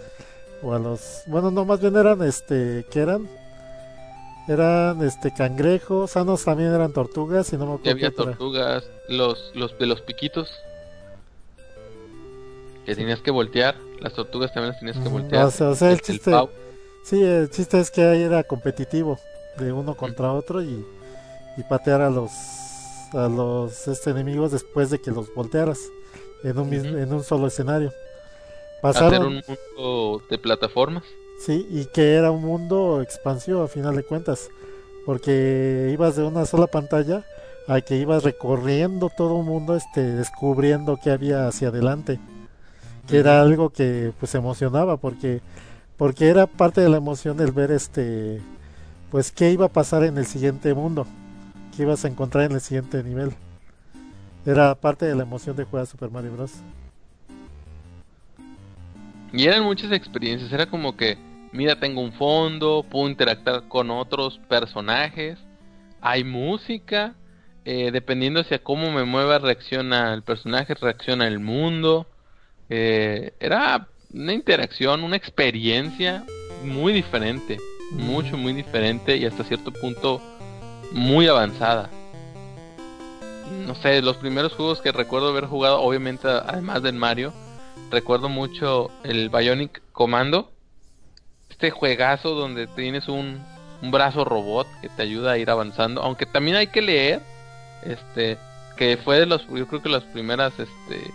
[0.61, 3.29] o a los, bueno, no más bien eran este, ¿qué eran?
[4.47, 8.37] Eran este cangrejos, no, también eran tortugas y no me Y acuerdo había qué otra.
[8.37, 10.49] tortugas, los, los de los piquitos.
[12.85, 13.75] Que tenías que voltear.
[13.99, 15.45] Las tortugas también las tenías que Ujú, voltear.
[15.47, 16.31] o sea, o sea, el chiste-.
[17.03, 19.19] Sí, el chiste es que ahí era competitivo,
[19.57, 20.85] de uno contra otro y,
[21.57, 22.31] y patear a los
[23.13, 25.79] a los este, enemigos después de que los voltearas
[26.43, 26.97] en un Ujú.
[26.97, 27.93] en un solo escenario.
[28.93, 31.03] hacer Pasaron, un mundo de plataformas.
[31.35, 34.49] sí, y que era un mundo expansivo a final de cuentas,
[35.05, 37.25] porque ibas de una sola pantalla
[37.67, 42.19] a que ibas recorriendo todo un mundo, este, descubriendo qué había hacia adelante,
[43.07, 45.41] que era algo que pues emocionaba, porque
[45.97, 48.41] porque era parte de la emoción el ver este
[49.11, 51.07] pues qué iba a pasar en el siguiente mundo
[51.75, 53.33] qué ibas a encontrar en el siguiente nivel
[54.45, 56.63] era parte de la emoción de jugar Super Mario Bros
[59.31, 60.51] Y eran muchas experiencias.
[60.53, 61.17] Era como que,
[61.51, 65.39] mira, tengo un fondo, puedo interactuar con otros personajes.
[66.01, 67.15] Hay música.
[67.65, 72.12] eh, dependiendo hacia cómo me mueva, reacciona el personaje, reacciona el mundo.
[72.75, 76.23] Eh, era una interacción, una experiencia
[76.63, 77.59] muy diferente.
[77.91, 80.19] Mucho, muy diferente y hasta cierto punto
[80.91, 81.91] muy avanzada.
[83.67, 87.31] No sé, los primeros juegos que recuerdo haber jugado, obviamente además del Mario,
[87.91, 90.51] recuerdo mucho el Bionic Commando.
[91.51, 93.39] Este juegazo donde tienes un,
[93.83, 96.01] un brazo robot que te ayuda a ir avanzando.
[96.01, 97.21] Aunque también hay que leer,
[97.83, 98.39] este,
[98.77, 101.13] que fue de los, yo creo que las primeras, este,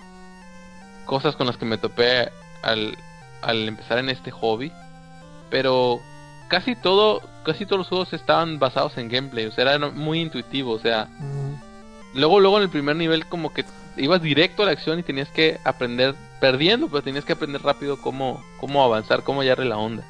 [1.08, 2.30] cosas con las que me topé
[2.62, 2.96] al,
[3.42, 4.70] al empezar en este hobby.
[5.50, 6.00] Pero
[6.48, 10.72] casi todo, casi todos los juegos estaban basados en gameplay, o sea, era muy intuitivo,
[10.72, 13.64] o sea, Mm, luego, luego en el primer nivel como que
[13.96, 17.96] ibas directo a la acción y tenías que aprender perdiendo, pero tenías que aprender rápido
[18.00, 20.04] cómo, cómo avanzar, cómo hallarle la onda.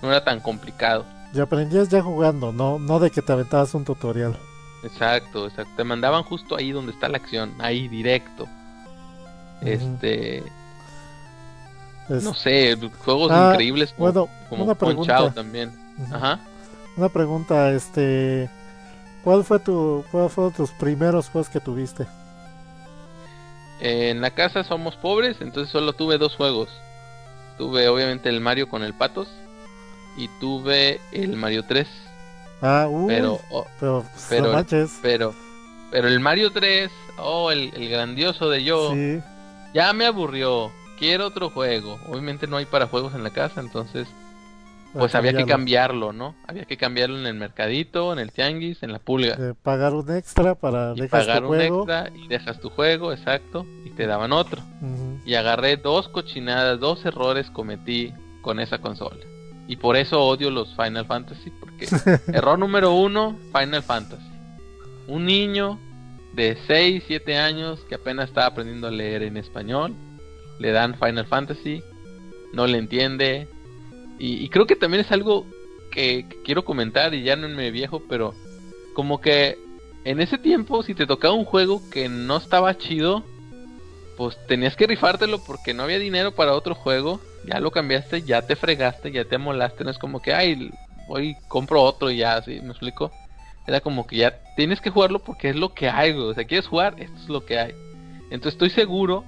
[0.00, 1.04] No era tan complicado.
[1.34, 4.36] Y aprendías ya jugando, no, no de que te aventabas un tutorial.
[4.82, 5.72] Exacto, exacto.
[5.76, 8.48] Te mandaban justo ahí donde está la acción, ahí directo.
[9.64, 10.38] Este,
[12.08, 15.16] Es- no sé, juegos Ah, increíbles como, bueno, como una Punch pregunta.
[15.18, 15.72] Out también.
[16.12, 16.40] Ajá.
[16.96, 18.50] Una pregunta, este,
[19.24, 22.06] ¿cuál fue tu, cuál fueron tus primeros juegos que tuviste?
[23.80, 26.68] En la casa somos pobres, entonces solo tuve dos juegos.
[27.58, 29.28] Tuve obviamente el Mario con el Patos
[30.16, 31.88] y tuve el Mario 3.
[32.60, 34.64] Ah, uy, Pero, oh, pero, pues, pero- no
[35.02, 35.34] pero,
[35.90, 39.20] pero el Mario 3, oh, el, el grandioso de yo, Sí,
[39.74, 40.70] ya me aburrió.
[40.98, 41.98] Quiero otro juego.
[42.08, 44.06] Obviamente no hay para juegos en la casa, entonces
[44.92, 46.12] pues había que cambiarlo.
[46.12, 46.34] ¿no?
[46.46, 49.36] Había que cambiarlo en el mercadito, en el tianguis, en la pulga.
[49.38, 51.80] Eh, pagar un extra para y dejar pagar tu un juego.
[51.80, 54.62] extra y dejas tu juego, exacto, y te daban otro.
[55.24, 58.12] Y agarré dos cochinadas, dos errores cometí
[58.42, 59.24] con esa consola.
[59.68, 61.86] Y por eso odio los Final Fantasy, porque
[62.32, 64.30] error número uno, Final Fantasy.
[65.06, 65.78] Un niño
[66.34, 69.94] de 6, 7 años que apenas está aprendiendo a leer en español,
[70.58, 71.82] le dan Final Fantasy,
[72.52, 73.48] no le entiende.
[74.18, 75.46] Y, creo que también es algo
[75.90, 78.34] que, quiero comentar y ya no me viejo, pero
[78.94, 79.58] como que
[80.04, 83.24] en ese tiempo si te tocaba un juego que no estaba chido,
[84.16, 87.20] pues tenías que rifártelo porque no había dinero para otro juego.
[87.44, 89.82] Ya lo cambiaste, ya te fregaste, ya te molaste.
[89.82, 90.70] No es como que, ay,
[91.08, 92.60] hoy compro otro y ya, ¿sí?
[92.60, 93.10] ¿Me explico?
[93.66, 96.12] Era como que ya tienes que jugarlo porque es lo que hay.
[96.12, 97.74] O sea, quieres jugar, esto es lo que hay.
[98.30, 99.24] Entonces estoy seguro,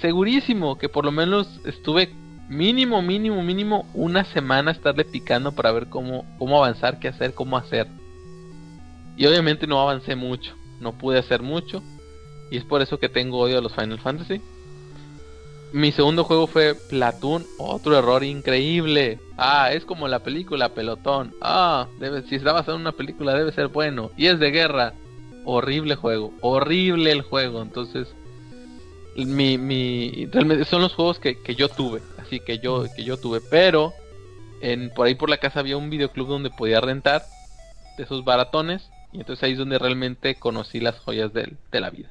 [0.00, 2.10] segurísimo, que por lo menos estuve
[2.48, 7.56] mínimo, mínimo, mínimo una semana estarle picando para ver cómo, cómo avanzar, qué hacer, cómo
[7.56, 7.86] hacer.
[9.16, 11.82] Y obviamente no avancé mucho, no pude hacer mucho.
[12.50, 14.40] Y es por eso que tengo odio a los Final Fantasy.
[15.72, 19.20] Mi segundo juego fue Platoon, otro error increíble.
[19.42, 21.34] Ah, es como la película Pelotón.
[21.40, 24.10] Ah, debe, si está basado en una película debe ser bueno.
[24.16, 24.92] Y es de guerra.
[25.46, 27.62] Horrible juego, horrible el juego.
[27.62, 28.08] Entonces,
[29.16, 32.02] mi, mi, realmente son los juegos que, que yo tuve.
[32.18, 33.40] Así que yo, que yo tuve.
[33.40, 33.94] Pero,
[34.60, 37.24] en, por ahí por la casa había un videoclub donde podía rentar
[37.96, 38.90] de esos baratones.
[39.12, 42.10] Y entonces ahí es donde realmente conocí las joyas del- de la vida.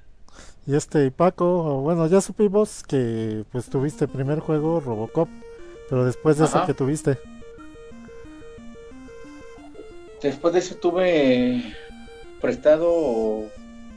[0.66, 5.30] Y este, Paco, bueno, ya supimos que pues tuviste primer juego Robocop,
[5.90, 7.18] pero después de eso que tuviste,
[10.22, 11.64] Después de eso tuve
[12.42, 13.44] prestado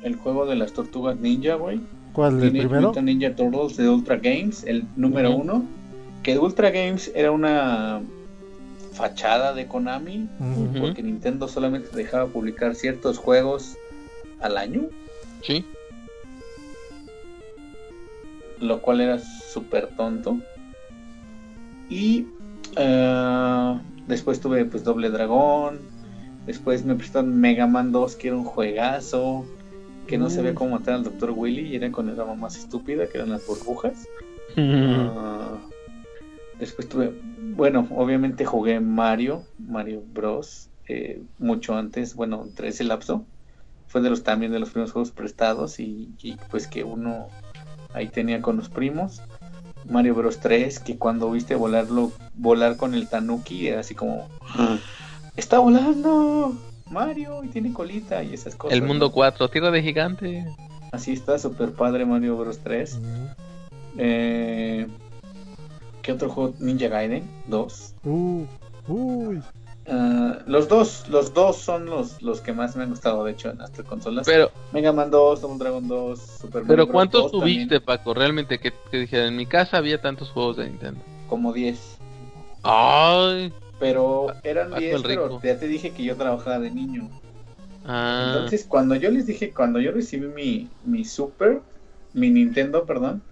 [0.03, 1.81] el juego de las tortugas ninja, güey.
[2.13, 2.89] ¿cuál el Teenage primero?
[2.89, 5.65] Mutant Ninja Turtles de Ultra Games, el número uno.
[6.23, 8.01] Que Ultra Games era una
[8.93, 10.29] fachada de Konami,
[10.79, 13.77] porque Nintendo solamente dejaba publicar ciertos juegos
[14.39, 14.83] al año,
[15.43, 15.65] Sí.
[18.61, 20.39] lo cual era súper tonto.
[21.95, 22.27] Y
[22.77, 25.89] eh, después tuve pues Doble Dragón,
[26.47, 29.53] después me prestaron Mega Man 2, que era un juegazo,
[30.07, 30.31] que no Mm.
[30.31, 31.33] sabía cómo matar al Dr.
[31.33, 34.11] Willy, y era con el arma más estúpida, que eran las burbujas.
[34.57, 34.57] Mm.
[35.19, 35.71] Ah,
[36.59, 37.19] después tuve,
[37.55, 40.71] bueno, obviamente jugué Mario, Mario Bros.
[40.89, 43.27] eh, mucho antes, bueno, entre ese lapso.
[43.87, 47.35] Fue de los también de los primeros juegos prestados y, y, pues que uno
[47.93, 49.25] ahí tenía con los primos.
[49.89, 54.29] Mario Bros 3, que cuando viste volarlo, volar con el Tanuki, era así como
[55.37, 56.57] está volando
[56.91, 58.77] Mario y tiene colita y esas cosas.
[58.77, 59.13] El mundo ¿no?
[59.13, 60.47] 4, Tierra de Gigante.
[60.93, 62.95] Así está, super padre Mario Bros 3.
[62.95, 63.29] Ujú.
[63.99, 64.87] Eh,
[66.03, 66.55] ¿Qué otro juego?
[66.59, 67.95] Ninja Gaiden 2.
[68.05, 68.45] Uh,
[68.89, 69.43] uy,
[69.87, 73.51] Ah, los dos, los dos son los, los que más me han gustado, de hecho,
[73.51, 74.27] en las tres consolas.
[74.27, 76.93] Pero, Mega Man 2, Double Dragon 2, Super Mario pero Bros.
[76.93, 78.15] ¿cuántos 2 tuviste, también, Paco?
[78.15, 81.01] Realmente que, que dije, en mi casa había tantos juegos de Nintendo.
[81.29, 81.99] Como 10.
[82.63, 83.53] Ay.
[83.81, 87.11] Pero eran Paco 10, el pero ya te dije que yo trabajaba de niño.
[87.85, 88.33] Ah.
[88.35, 91.61] Entonces, cuando yo les dije, cuando yo recibí mi, mi Super,
[92.13, 93.23] mi Nintendo, perdón,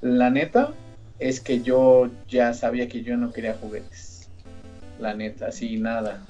[0.00, 0.72] la neta
[1.18, 4.07] es que yo ya sabía que yo no quería juguetes.
[5.00, 6.20] La neta, así nada.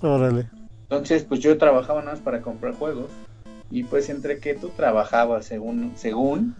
[0.00, 0.48] órale.
[0.88, 3.10] Entonces, pues yo trabajaba nada más para comprar juegos.
[3.70, 6.56] Y pues entre que tú trabajabas según, según,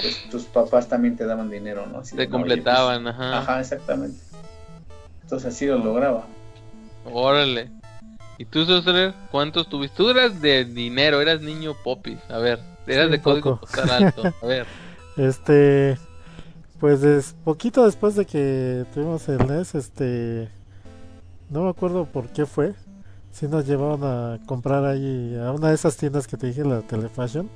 [0.00, 1.98] pues tus papás también te daban dinero, ¿no?
[1.98, 3.38] Así Te de, "No, oye, completaban, pues, ajá.
[3.38, 4.20] Ajá, exactamente.
[5.22, 6.24] Entonces así lo lograba.
[7.04, 7.70] Órale.
[8.38, 9.96] ¿Y tú, Sosler, cuántos tuviste?
[9.96, 12.18] Tú eras de dinero, eras niño popis.
[12.28, 14.32] A ver, eras Sí, de código postal alto.
[14.42, 14.66] A ver.
[15.16, 15.96] Este,
[16.80, 20.48] pues des- poquito después de que tuvimos el NES, este,
[21.50, 22.74] no me acuerdo por qué fue.
[23.32, 26.80] Si nos llevaron a comprar ahí a una de esas tiendas que te dije, la
[26.82, 27.48] Telefashion.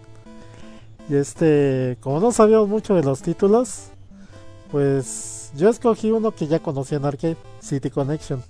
[1.08, 3.88] Y este, como no sabíamos mucho de los títulos,
[4.70, 8.42] pues yo escogí uno que ya conocía en arcade, City Connection.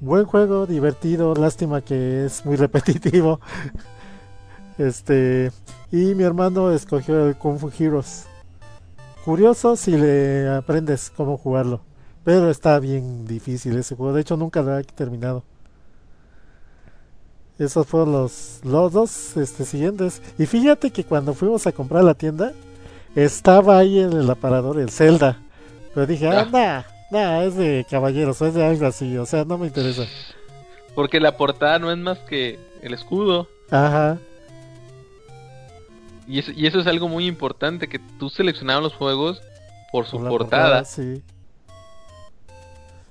[0.00, 3.40] Buen juego, divertido, lástima que es muy repetitivo.
[4.76, 5.52] Este,
[5.92, 8.26] y mi hermano escogió el Kung Fu Heroes.
[9.24, 11.80] Curioso si le aprendes cómo jugarlo.
[12.24, 14.12] Pero está bien difícil ese juego.
[14.14, 15.42] De hecho, nunca lo he terminado.
[17.58, 20.20] Esos fueron los, los dos este, siguientes.
[20.38, 22.52] Y fíjate que cuando fuimos a comprar la tienda,
[23.14, 25.38] estaba ahí en el aparador el Zelda.
[25.94, 26.84] Pero dije, ah, Ah.
[27.10, 29.16] nah, nah, es de caballeros, es de algo así.
[29.16, 30.04] O sea, no me interesa.
[30.94, 33.48] Porque la portada no es más que el escudo.
[33.70, 34.18] Ajá.
[36.26, 39.42] Y eso, y eso es algo muy importante, que tú seleccionabas los juegos
[39.92, 40.84] por su por la portada.
[40.84, 41.22] sí.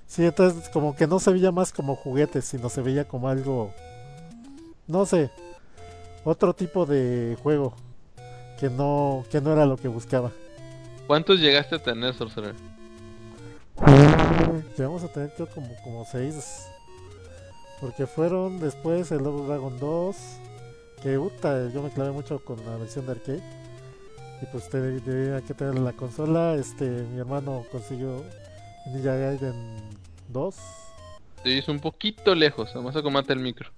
[0.08, 3.74] Sí, entonces como que no se veía más como juguetes, sino se veía como algo,
[4.86, 5.32] no sé,
[6.24, 7.74] otro tipo de juego
[8.60, 10.32] que no que no era lo que buscaba.
[11.08, 12.54] ¿Cuántos llegaste a tener, Sorcerer?
[14.78, 16.68] Llegamos a tener creo como como seis,
[17.82, 20.16] porque fueron después el Double Dragon 2,
[21.04, 23.44] que puta, yo me clavé mucho con la versión de arcade.
[24.42, 28.24] Y pues te- tenía que tener la consola, este mi hermano consiguió
[28.88, 29.54] Ninja Gaiden
[30.30, 30.56] 2.
[31.44, 33.70] Te hizo un poquito lejos, vamos a comate el micro.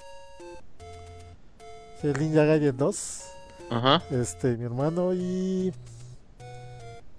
[2.02, 3.24] Sí, el Ninja Gaiden 2.
[3.70, 4.04] Ajá.
[4.12, 5.74] Este, mi hermano y.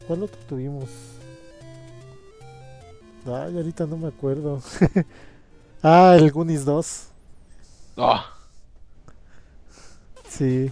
[0.07, 0.89] ¿Cuál otro tuvimos?
[3.27, 4.63] Ay, ahorita no me acuerdo.
[5.83, 7.09] ah, el Goonies 2.
[7.97, 8.36] Ah,
[10.37, 10.71] Sí.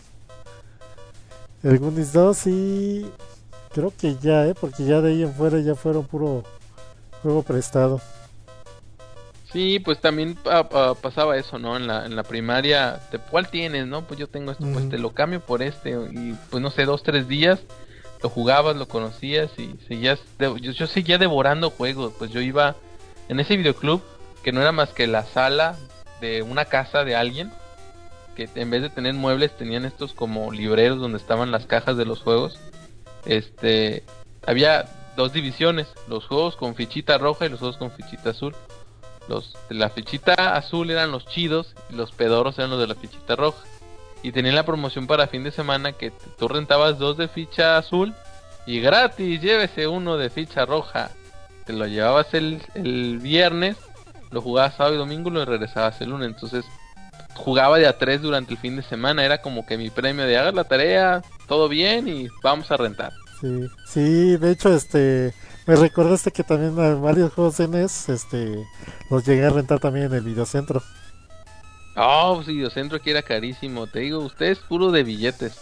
[1.63, 3.07] El Goonies 2 y.
[3.73, 4.55] Creo que ya, ¿eh?
[4.55, 6.45] Porque ya de ahí en fuera ya fueron puro
[7.23, 8.01] juego prestado.
[9.53, 11.77] Sí, pues también pa- pa- pasaba eso, ¿no?
[11.77, 14.03] En la, en la primaria, te- ¿cuál tienes, no?
[14.03, 14.89] Pues yo tengo esto, pues Ujú.
[14.91, 15.91] te lo cambio por este.
[16.13, 17.61] Y pues no sé, dos, tres días
[18.23, 20.21] lo jugabas, lo conocías y seguías.
[20.39, 22.13] yo, yo seguía devorando juegos.
[22.19, 22.77] Pues yo iba
[23.29, 24.03] en ese videoclub
[24.43, 25.77] que no era más que la sala
[26.21, 27.51] de una casa de alguien.
[28.35, 32.05] Que en vez de tener muebles tenían estos como libreros donde estaban las cajas de
[32.05, 32.59] los juegos.
[33.27, 34.05] Este,
[34.47, 34.87] había
[35.17, 38.55] dos divisiones, los juegos con fichita roja y los juegos con fichita azul.
[39.29, 42.95] Los de la fichita azul eran los chidos y los pedoros eran los de la
[42.95, 43.65] fichita roja.
[44.23, 48.15] Y tenían la promoción para fin de semana que tú rentabas dos de ficha azul
[48.67, 51.11] y gratis, llévese uno de ficha roja.
[51.67, 53.77] Te lo llevabas el, el viernes,
[54.31, 56.29] lo jugabas sábado y domingo y lo regresabas el lunes.
[56.29, 56.65] Entonces
[57.35, 59.25] jugaba de a tres durante el fin de semana.
[59.25, 63.13] Era como que mi premio de hagas la tarea, todo bien y vamos a rentar.
[63.41, 65.35] Sí, sí, de hecho, este.
[65.67, 68.65] Me recordaste que también a varios juegos de NES, este.
[69.11, 70.83] Los llegué a rentar también en el videocentro.
[71.97, 73.87] Oh, pues Videocentro que era carísimo.
[73.87, 75.59] Te digo, usted es puro de billetes.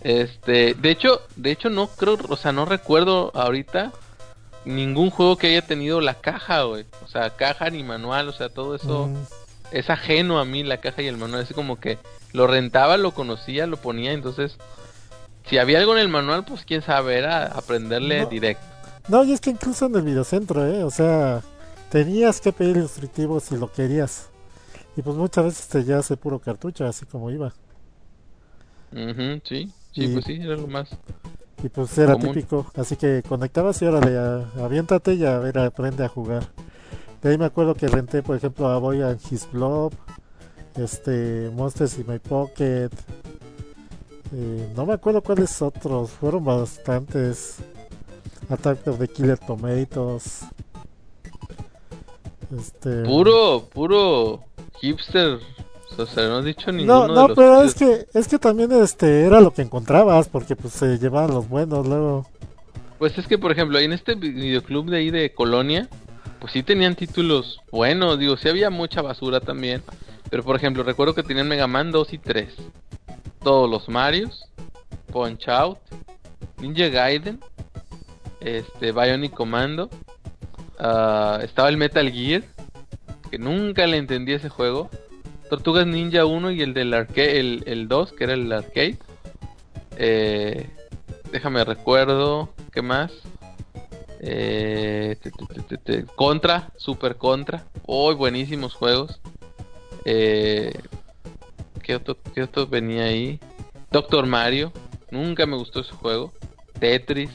[0.00, 3.92] Este, de hecho, de hecho no creo, o sea, no recuerdo ahorita
[4.64, 6.84] ningún juego que haya tenido la caja, güey.
[7.04, 9.26] O sea, caja ni manual, o sea, todo eso Mm,
[9.72, 11.42] es ajeno a mí la caja y el manual.
[11.42, 11.98] Es como que
[12.32, 14.56] lo rentaba, lo conocía, lo ponía, entonces
[15.46, 18.28] si había algo en el manual, pues quién sabe, era aprenderle No.
[18.28, 18.64] directo.
[19.08, 20.84] No, y es que incluso en el videocentro, ¿eh?
[20.84, 21.42] O sea,
[21.90, 24.28] tenías que pedir instructivos si lo querías.
[24.96, 27.52] Y pues muchas veces te llevas el puro cartucho, así como iba.
[28.92, 30.90] Ujú, sí, sí, Y- pues sí, era lo más.
[31.62, 32.34] Y pues era Común.
[32.34, 32.70] típico.
[32.76, 36.48] Así que conectabas y órale, a- aviéntate y a ver, aprende a jugar.
[37.22, 39.92] De ahí me acuerdo que renté, por ejemplo, a Boy and His Blob,
[40.76, 42.90] este, Monsters in My Pocket.
[44.34, 47.56] eh, no me acuerdo cuáles otros, fueron bastantes.
[48.48, 50.40] Attack of the Killer Tomatoes.
[52.58, 54.42] Este, Puro, puro
[54.80, 55.38] hipster.
[55.96, 58.38] O sea, no has dicho No, ninguno de no, los pero es que, es que
[58.38, 62.26] también este era lo que encontrabas, porque pues se llevaban los buenos luego.
[62.98, 65.88] Pues es que, por ejemplo, ahí en este vi- videoclub de ahí de Colonia,
[66.42, 69.80] pues sí tenían títulos buenos, digo, sí había mucha basura también.
[70.28, 72.52] Pero, por ejemplo, recuerdo que tenían Mega Man 2 y 3.
[73.44, 74.46] Todos los Marios,
[75.12, 75.78] Punch Out,
[76.58, 77.38] Ninja Gaiden,
[78.40, 79.88] este, Bionic Commando.
[80.80, 82.42] ah, estaba el Metal Gear,
[83.30, 84.90] que nunca le entendí ese juego.
[85.48, 88.98] Tortugas Ninja 1 y el del arcade, el, el 2, que era el arcade.
[89.96, 90.68] Eh,
[91.30, 93.12] déjame recuerdo, ¿qué más?
[94.24, 95.16] Eh,
[96.14, 97.64] contra, Super Contra.
[97.86, 99.20] Hoy buenísimos juegos.
[100.04, 100.72] Eh,
[101.82, 103.40] ¿qué, otro, ¿Qué otro venía ahí?
[103.90, 104.72] Doctor Mario.
[105.10, 106.32] Nunca me gustó ese juego.
[106.78, 107.30] Tetris.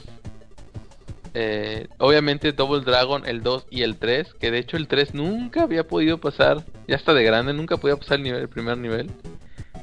[1.34, 4.32] Eh, obviamente Double Dragon, el 2 y el 3.
[4.40, 6.64] Que de hecho el 3 nunca había podido pasar.
[6.88, 9.10] Ya está de grande, nunca podía pasar el, el primer nivel.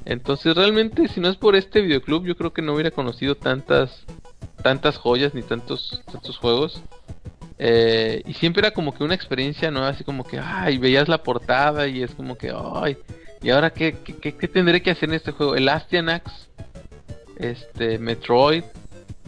[0.06, 4.06] Entonces realmente si no es por este videoclub yo creo que no hubiera conocido tantas
[4.62, 6.82] tantas joyas ni tantos tantos juegos.
[7.58, 11.24] Eh, y siempre era como que una experiencia nueva, así como que, ay, veías la
[11.24, 12.98] portada y es como que, ay,
[13.42, 15.56] ¿y ahora qué, qué, qué- qué tendré que hacer en este juego?
[15.56, 16.50] El Astyanax,
[17.38, 18.64] este, Metroid,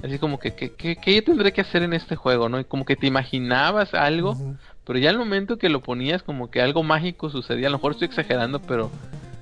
[0.03, 2.59] así como que, ¿qué, qué, qué tendré que hacer en este juego, no?
[2.59, 4.37] Y como que te imaginabas algo,
[4.85, 7.67] pero ya al momento que lo ponías, como que algo mágico sucedía.
[7.67, 8.91] A lo mejor estoy exagerando, pero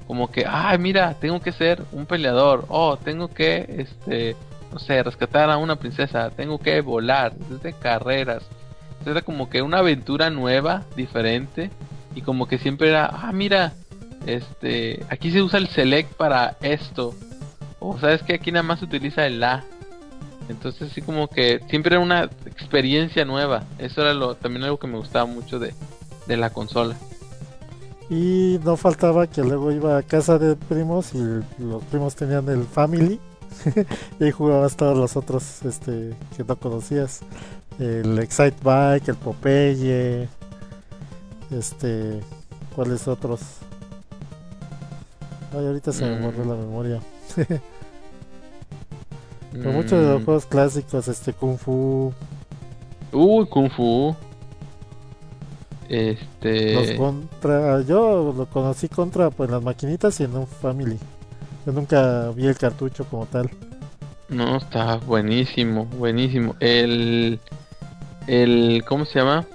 [0.08, 2.66] como que, ay, mira, tengo que ser un peleador.
[2.70, 4.36] Oh, tengo que, este,
[4.76, 6.30] no sé, rescatar a una princesa.
[6.32, 7.32] Tengo que volar.
[7.50, 8.44] Es de carreras.
[9.06, 11.72] Era como que una aventura nueva, diferente.
[12.14, 13.72] Y como que siempre era, ah, mira,
[14.26, 17.16] este, aquí se usa el select para esto.
[17.80, 19.64] O sabes que aquí nada más se utiliza el A.
[20.50, 23.64] Entonces así como que siempre era una experiencia nueva.
[23.78, 25.74] Eso era lo también algo que me gustaba mucho de,
[26.28, 26.98] de la consola.
[28.10, 31.20] Y no faltaba que luego iba a casa de primos y
[31.60, 33.22] los primos tenían el Family.
[34.20, 37.22] y jugabas todos los otros este, que no conocías.
[37.80, 40.30] El Excite Bike, el Popeye.
[41.52, 42.20] Este.
[42.76, 43.42] ¿Cuáles otros?
[45.58, 46.24] Ay, ahorita se me Mm.
[46.24, 47.00] borró la memoria.
[49.52, 50.26] Pero muchos de los Mm.
[50.26, 52.12] juegos clásicos, este Kung Fu,
[53.14, 54.14] Uy, Kung Fu.
[55.88, 56.96] los Este.
[56.98, 57.82] contra.
[57.82, 60.98] Yo lo conocí contra pues, las maquinitas y en un Family.
[61.66, 63.50] Yo nunca vi el cartucho como tal.
[64.30, 66.56] No, está buenísimo, buenísimo.
[66.60, 67.40] El.
[68.28, 68.84] El.
[68.88, 69.46] ¿Cómo se llama?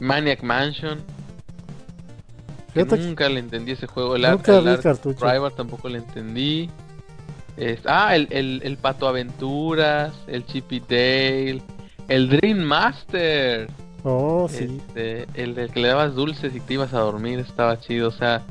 [0.00, 1.00] Maniac Mansion.
[2.74, 4.16] Que nunca le entendí ese juego.
[4.16, 5.30] El, nunca el vi el Ark cartucho.
[5.30, 6.70] Rival tampoco le entendí.
[7.56, 11.62] Es- ah, el, el, el Pato Aventuras, el Chippy Dale,
[12.08, 13.68] el Dream Master.
[14.04, 14.80] Oh, sí.
[14.88, 18.12] Este, el del que le dabas dulces y te ibas a dormir estaba chido, o
[18.12, 18.42] sea,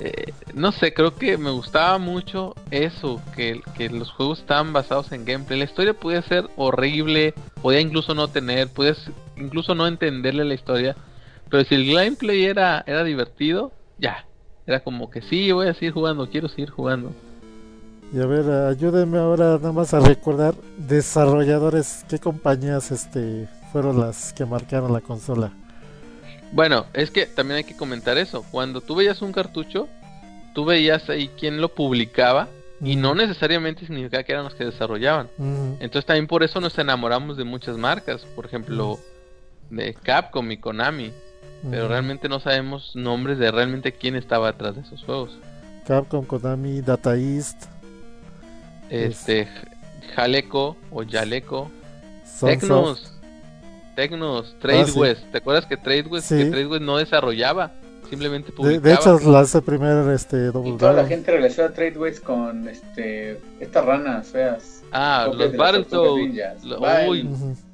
[0.00, 3.60] eh, no sé, creo que me gustaba mucho eso, que,
[3.90, 5.58] los juegos estaban basados en gameplay.
[5.58, 10.96] La historia podía ser horrible, podía incluso no tener, podías incluso no entenderle la historia,
[11.50, 14.26] pero si el gameplay era, era divertido, ya,
[14.66, 17.12] era como que sí, voy a seguir jugando, quiero seguir jugando.
[18.12, 24.32] Y a ver, ayúdenme ahora nada más a recordar desarrolladores, qué compañías este fueron las
[24.32, 25.52] que marcaron la consola.
[26.52, 28.44] Bueno, es que también hay que comentar eso.
[28.50, 29.88] Cuando tú veías un cartucho,
[30.54, 32.48] tú veías ahí quién lo publicaba
[32.82, 35.28] y no necesariamente significaba que eran los que desarrollaban.
[35.38, 38.98] Entonces también por eso nos enamoramos de muchas marcas, por ejemplo,
[39.70, 41.12] de Capcom y Konami,
[41.70, 45.38] pero realmente no sabemos nombres de realmente quién estaba atrás de esos juegos.
[45.86, 47.64] Capcom, Konami, Data East,
[48.88, 49.46] Este
[50.16, 51.70] Jaleco o Jaleco,
[52.24, 52.60] Sunsoft.
[52.60, 53.19] Tecnos,
[54.00, 54.98] Tecnos, Trade Ah, sí.
[54.98, 55.22] West.
[55.30, 56.38] ¿Te acuerdas que Trade West, Sí.
[56.38, 57.70] que Trade West no desarrollaba,
[58.08, 58.88] simplemente De, publicaba?
[58.88, 63.84] de hecho, lanzó primero este Y Double toda la gente relaciona Tradeways con este estas
[63.84, 64.82] ranas feas.
[64.90, 66.64] Ah, los de Battletoads.
[66.64, 66.78] Lo-
[67.10, 67.28] uy,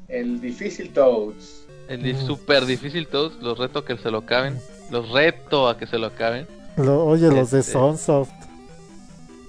[0.09, 1.65] el- difícil Toads.
[1.89, 4.59] el di- super difícil todos, los reto a que se lo acaben.
[4.91, 6.49] Los reto a que se lo acaben.
[6.77, 8.31] Lo- oye, los de Este- Sunsoft.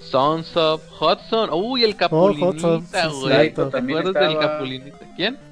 [0.00, 1.50] Sons of Hudson.
[1.52, 3.52] Uy, el Capulinita, Hudson, sí, güey.
[3.52, 4.98] ¿Te acuerdas del Capulinita?
[5.16, 5.47] ¿Quién?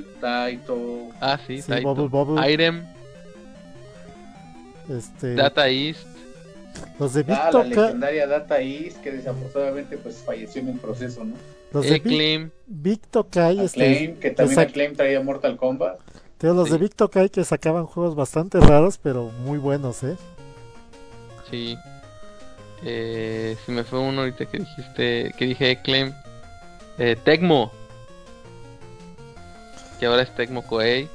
[0.00, 0.06] ¿Quién?
[0.20, 1.08] Taito.
[1.20, 1.94] Ah, sí, Sí, Taito.
[1.94, 2.52] Bubble Bubble.
[2.52, 2.84] Irem,
[4.88, 6.06] Este, Data East.
[6.98, 11.34] los de Ah, la legendaria Data East que desafortunadamente pues falleció en el proceso, ¿no?
[11.72, 12.50] los de Eclaim.
[12.66, 15.98] Victokai, este, Acclaim, que también sac- Acclaim traía Mortal Kombat.
[16.38, 16.76] Tío, los de.
[16.78, 20.16] Victokai que sacaban juegos bastante raros, pero muy buenos, ¿eh?
[21.50, 21.76] Sí.
[22.84, 26.12] Eh, si me fue uno ahorita que dijiste, que dije Eclaim.
[26.98, 27.72] Eh, Tecmo.
[30.02, 31.08] Que ahora es Tecmo Koei.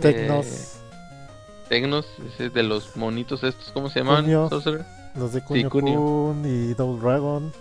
[0.00, 0.58] Tecnos, Eh,
[1.68, 2.04] Tecnos,
[2.34, 4.24] ese de los monitos estos, ¿cómo se llaman?
[4.24, 4.48] Kunio.
[5.14, 5.94] Los de Kunio Kunio.
[6.00, 7.52] Kun y Double Dragon.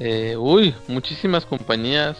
[0.00, 2.16] Eh, uy, muchísimas compañías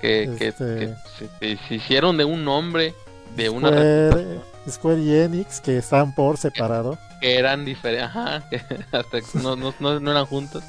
[0.00, 2.94] que, Este- que se, que se hicieron de un nombre,
[3.36, 6.96] de una Square, reputación, Square y Enix que están por separado.
[7.20, 8.62] que eran diferentes, ajá, que
[8.92, 10.64] hasta no, no, no, no eran juntos.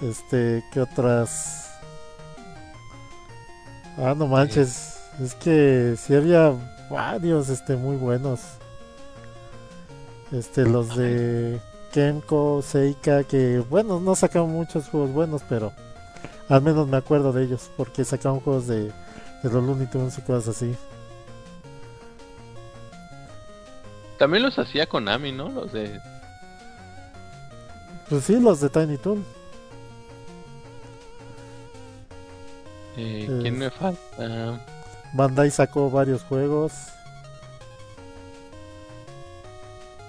[0.00, 1.64] Este, ¿qué otras?
[3.98, 5.00] Ah, no manches.
[5.22, 6.52] Es que sí había
[6.90, 8.40] varios este muy buenos.
[10.32, 11.60] Este, los de
[11.92, 15.72] Kenko, Seika, que bueno, no sacaron muchos juegos buenos, pero
[16.48, 20.22] al menos me acuerdo de ellos, porque sacaron juegos de, de los Looney Tunes y
[20.22, 20.76] cosas así.
[24.18, 25.48] También los hacía Konami, ¿no?
[25.48, 26.00] Los de.
[28.08, 29.24] Pues sí, los de Tiny Toon.
[32.96, 33.26] Eh.
[33.42, 34.60] ¿Quién me falta?
[35.12, 36.72] Bandai sacó varios juegos.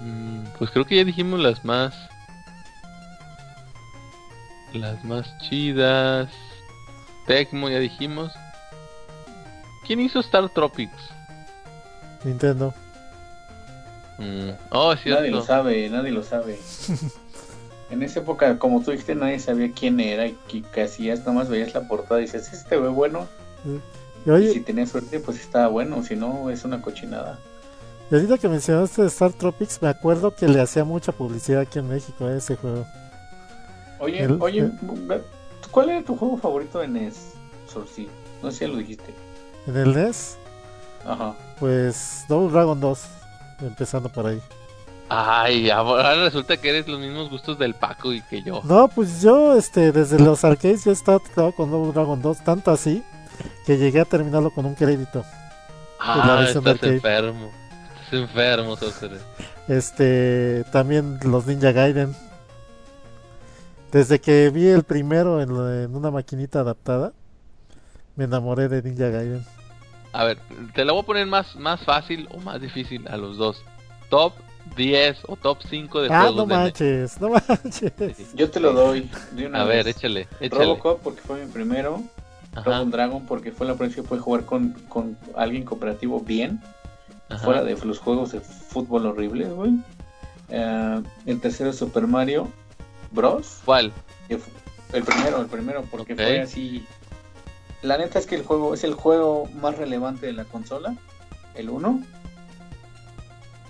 [0.01, 1.93] Mm, pues creo que ya dijimos las más.
[4.73, 6.29] Las más chidas.
[7.25, 8.31] Tecmo, ya dijimos.
[9.85, 11.11] ¿Quién hizo Star Tropics?
[12.23, 12.73] Nintendo.
[14.17, 16.59] Mm, Oh, es Nadie lo sabe, nadie lo sabe.
[17.89, 20.37] en esa época, como tú dijiste, nadie sabía quién era y
[20.73, 21.25] qué, hacías.
[21.25, 23.27] Nomás veías la portada y dices, este ve bueno.
[23.65, 26.03] Y Y oye, si tenías suerte, pues estaba bueno.
[26.03, 27.39] Si no, es una cochinada.
[28.11, 31.87] y ahorita que mencionaste Star Tropics, me acuerdo que le hacía mucha publicidad aquí en
[31.89, 32.85] México a ese juego.
[33.99, 35.23] Oye, El- oye, el-
[35.71, 37.33] ¿cuál era tu juego favorito en NES?
[37.71, 38.07] Sorcy?
[38.43, 39.13] No sé si lo dijiste.
[39.65, 40.37] En el NES,
[41.05, 41.33] Ajá.
[41.59, 43.01] pues Double Dragon 2,
[43.61, 44.39] empezando por ahí.
[45.09, 48.61] Ay, ahora resulta que eres los mismos gustos del Paco y que yo.
[48.65, 52.71] No, pues yo este desde los arcades yo estaba tocado con Double Dragon 2, tanto
[52.71, 53.03] así
[53.65, 55.23] que llegué a terminarlo con un crédito.
[55.99, 56.95] Ah, estás arcade.
[56.95, 57.51] enfermo.
[58.03, 59.21] Estás enfermo, Sorcerer.
[59.67, 62.15] Este, también los Ninja Gaiden.
[63.91, 67.13] Desde que vi el primero en, en una maquinita adaptada,
[68.15, 69.45] me enamoré de Ninja Gaiden.
[70.11, 70.39] A ver,
[70.73, 73.63] te la voy a poner más, más fácil o más difícil a los dos.
[74.09, 74.33] Top
[74.75, 76.63] 10 o top 5 de Ah, juegos no de NES.
[76.63, 78.35] manches, no manches.
[78.35, 80.65] Yo te lo doy de una A ver, échale, échale.
[80.65, 82.01] Robocop porque fue mi primero.
[82.65, 86.59] Double Dragon porque fue la primera vez que pude jugar con, con alguien cooperativo bien.
[87.29, 87.43] ajá.
[87.43, 89.73] Fuera de los juegos de fútbol horribles, güey.
[90.49, 92.47] Eh, el tercero es Super Mario
[93.11, 93.59] Bros.
[93.65, 93.91] ¿Cuál?
[94.93, 96.85] El primero, el primero, porque fue así.
[97.83, 100.95] La neta es que el juego es el juego más relevante de la consola,
[101.55, 102.01] el 1.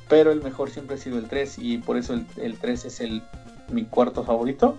[0.10, 3.00] Pero el mejor siempre ha sido el 3 y por eso el, el 3 es
[3.02, 3.22] el
[3.70, 4.78] mi cuarto favorito.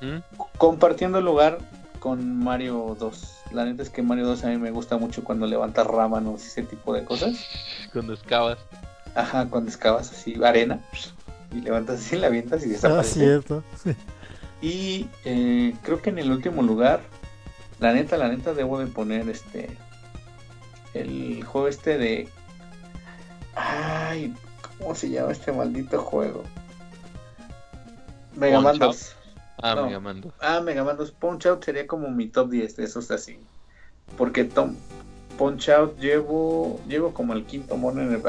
[0.00, 0.18] ¿Mm?
[0.58, 1.58] Compartiendo lugar
[1.98, 3.34] con Mario 2.
[3.52, 6.46] La neta es que Mario 2 a mí me gusta mucho cuando levantas rábanos y
[6.48, 7.36] ese tipo de cosas.
[7.92, 8.58] Cuando excavas.
[9.14, 10.78] Ajá, cuando excavas así arena
[11.52, 13.14] y levantas así, la avientas y Ah, desaparece.
[13.20, 13.64] cierto.
[14.62, 17.00] Y eh, creo que en el último lugar,
[17.78, 19.70] la neta, la neta, debo de poner este.
[20.92, 22.28] El juego este de.
[23.54, 24.34] Ay,
[24.80, 26.44] ¿cómo se llama este maldito juego?
[28.36, 28.94] Mega Man Punch Out.
[28.94, 29.16] 2.
[29.62, 29.86] Ah, No.
[29.86, 30.32] Mega Man 2.
[30.40, 31.10] Ah, Mega Man 2.
[31.12, 33.38] Punch Out sería como mi top 10 de esos así.
[34.16, 34.74] Porque Tom,
[35.38, 38.22] Punch Out llevo, llevo como el quinto mono en el.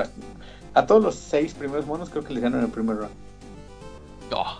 [0.73, 3.14] A todos los seis primeros monos creo que les gano en el primer round.
[4.34, 4.57] Oh,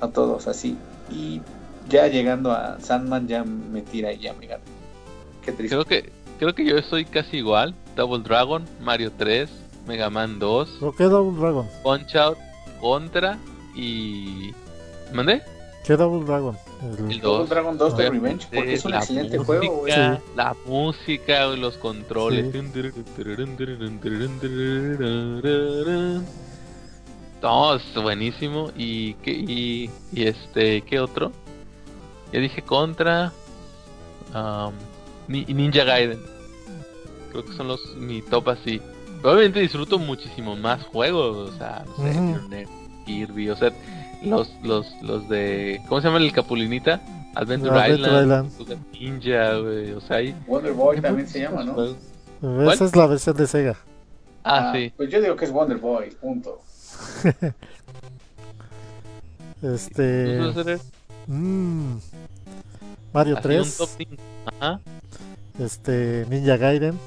[0.00, 0.76] a todos así.
[1.10, 1.40] Y
[1.88, 4.62] ya llegando a Sandman ya me tira y ya me gana.
[5.42, 5.76] Qué triste.
[5.76, 7.74] creo que creo que yo soy casi igual.
[7.94, 9.48] Double Dragon, Mario 3,
[9.86, 11.68] Mega Man 2, ¿Pero qué Double Dragon?
[11.82, 12.38] Punch Out,
[12.80, 13.38] Contra
[13.74, 14.52] y...
[15.12, 15.42] ¿Mandé?
[15.84, 16.56] ¿Qué Double Dragon?
[16.82, 17.48] El- El Double 2.
[17.48, 18.10] Dragon 2 de Ah.
[18.10, 19.92] Revenge, porque es un la excelente música, juego, güey.
[19.92, 20.00] Sí.
[20.34, 22.52] La música, los controles.
[27.42, 28.70] No, es buenísimo.
[28.76, 31.32] ¿Y qué, y, y este, qué otro?
[32.32, 33.32] Ya dije Contra.
[34.34, 34.72] um,
[35.28, 36.20] Ninja Gaiden.
[37.30, 38.80] Creo que son los mi top así.
[39.22, 41.50] Obviamente disfruto muchísimo más juegos.
[41.50, 42.14] O sea, no sé.
[42.14, 42.66] Journey,
[43.04, 43.70] Kirby, o sea,
[44.22, 45.80] los, los, los de.
[45.88, 47.00] ¿Cómo se llama el Capulinita?
[47.34, 48.50] Adventure, Adventure Island,
[48.92, 49.92] Ninja, güey.
[49.92, 50.34] O sea, hay.
[50.46, 52.70] Wonder Boy también se llama, ¿no?
[52.70, 53.76] Esa es la versión de Sega.
[54.44, 54.92] Ah, sí.
[54.96, 56.60] Pues yo digo que es Wonder Boy, punto.
[59.62, 60.38] Este.
[61.26, 61.96] Mm,
[63.12, 63.66] Mario Así 3.
[63.80, 64.22] un top 5.
[64.60, 64.80] Ajá,
[65.58, 66.26] Este.
[66.28, 66.98] Ninja Gaiden.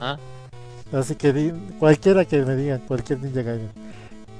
[0.00, 0.18] ajá.
[0.94, 3.70] Así que cualquiera que me digan, cualquier Ninja Gaiden.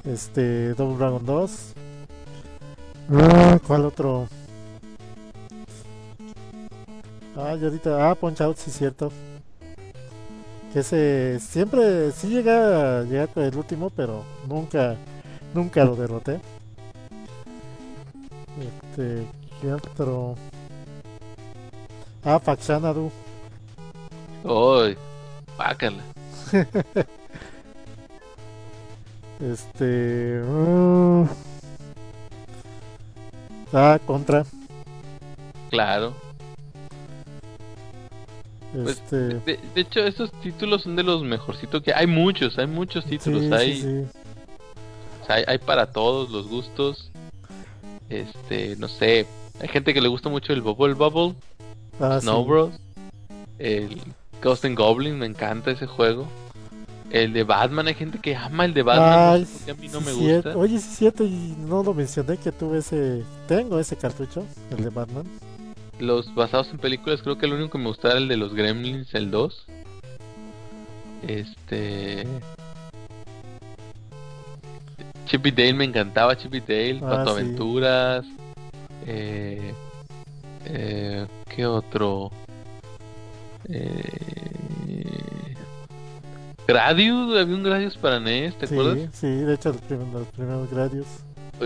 [0.05, 1.75] Este, Double Dragon 2.
[3.13, 4.29] Ah, ¿Cuál otro?
[7.37, 8.09] Ah, y ahorita.
[8.09, 9.11] Ah, Punch Out, sí, cierto.
[10.73, 11.41] Que ese.
[11.41, 12.13] Siempre.
[12.13, 14.97] Sí llega a llegar con el último, pero nunca.
[15.55, 16.41] Nunca lo derroté.
[18.61, 19.27] Este.
[19.61, 20.37] ¿Qué otro?
[22.25, 23.11] Ah, Faxanadu.
[24.45, 24.97] Uy,
[25.57, 26.14] pácala.
[29.41, 30.41] Este.
[30.47, 31.25] mm,
[33.73, 34.45] ah, contra.
[35.71, 36.15] Claro.
[38.73, 42.67] Pues, Este, De, de hecho, estos títulos son de los mejorcitos que hay muchos, hay
[42.67, 44.19] muchos títulos, sí, hay, sí, sí.
[45.23, 47.11] o sea, hay, hay para todos los gustos.
[48.09, 49.27] Este, no sé,
[49.61, 51.35] hay gente que le gusta mucho el Bubble Bubble,
[52.01, 52.19] Ah.
[52.21, 52.75] Snow Bros,
[53.59, 54.01] el
[54.43, 56.27] Ghost and Goblin, me encanta ese juego.
[57.11, 59.71] El de Batman, hay gente que ama el de Batman, Ay, no sé por qué
[59.71, 60.49] a mí no sí, me cierto.
[60.51, 60.59] gusta.
[60.59, 63.23] Oye, sí, cierto, y no lo mencioné que tuve ese.
[63.47, 65.25] Tengo ese cartucho, el de Batman.
[66.01, 68.55] Los basados en películas, creo que el único que me gustaba era el de los
[68.55, 69.67] Gremlins, el 2.
[71.29, 72.27] Este.
[75.27, 77.41] Chip y Dale me encantaba, Chip y Dale, Ah, Pato sí.
[77.43, 78.25] Aventuras.
[79.07, 79.73] Eh,
[80.67, 82.31] eh, ¿Qué otro?
[83.69, 84.34] Eh,
[86.67, 89.09] Gradius, había un Gradius para NES, ¿te sí, acuerdas?
[89.13, 91.07] sí, de hecho, los primeros, los primeros Gradius.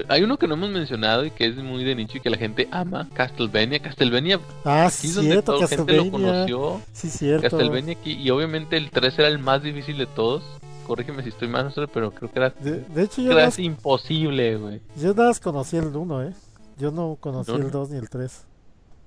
[0.09, 2.37] Hay uno que no hemos mencionado y que es muy de nicho y que la
[2.37, 3.81] gente ama, Castlevania.
[3.81, 6.83] Castlevania, Ah, aquí sí, es donde cierto, toda la gente lo conoció.
[6.93, 7.43] Sí, cierto.
[7.49, 10.43] Castlevania aquí, y obviamente el 3 era el más difícil de todos.
[10.87, 14.81] Corrígeme si estoy mal, pero creo que era, De, de hecho, yo era imposible, güey.
[14.97, 16.33] yo nada más conocí el 1, ¿eh?
[16.79, 17.71] Yo no conocí ¿El el uno?
[17.73, 18.45] 2 ni el 3.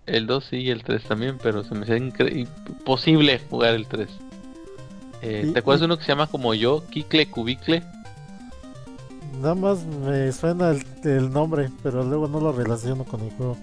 [0.07, 4.09] El 2 sí y el 3 también, pero se me hacía imposible jugar el 3.
[5.21, 7.83] Eh, ¿Te acuerdas de uno que se llama como yo, Kikle Cubicle?
[9.39, 13.57] Nada más me suena el, el nombre, pero luego no lo relaciono con el juego.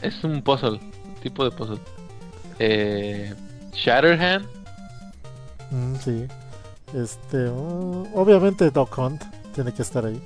[0.00, 0.80] Es un puzzle,
[1.22, 1.78] tipo de puzzle.
[2.58, 3.34] Eh,
[3.72, 4.46] Shatterhand,
[5.72, 6.26] Mm, sí.
[6.94, 9.22] Este, uh, obviamente Doc Hunt
[9.54, 10.20] tiene que estar ahí.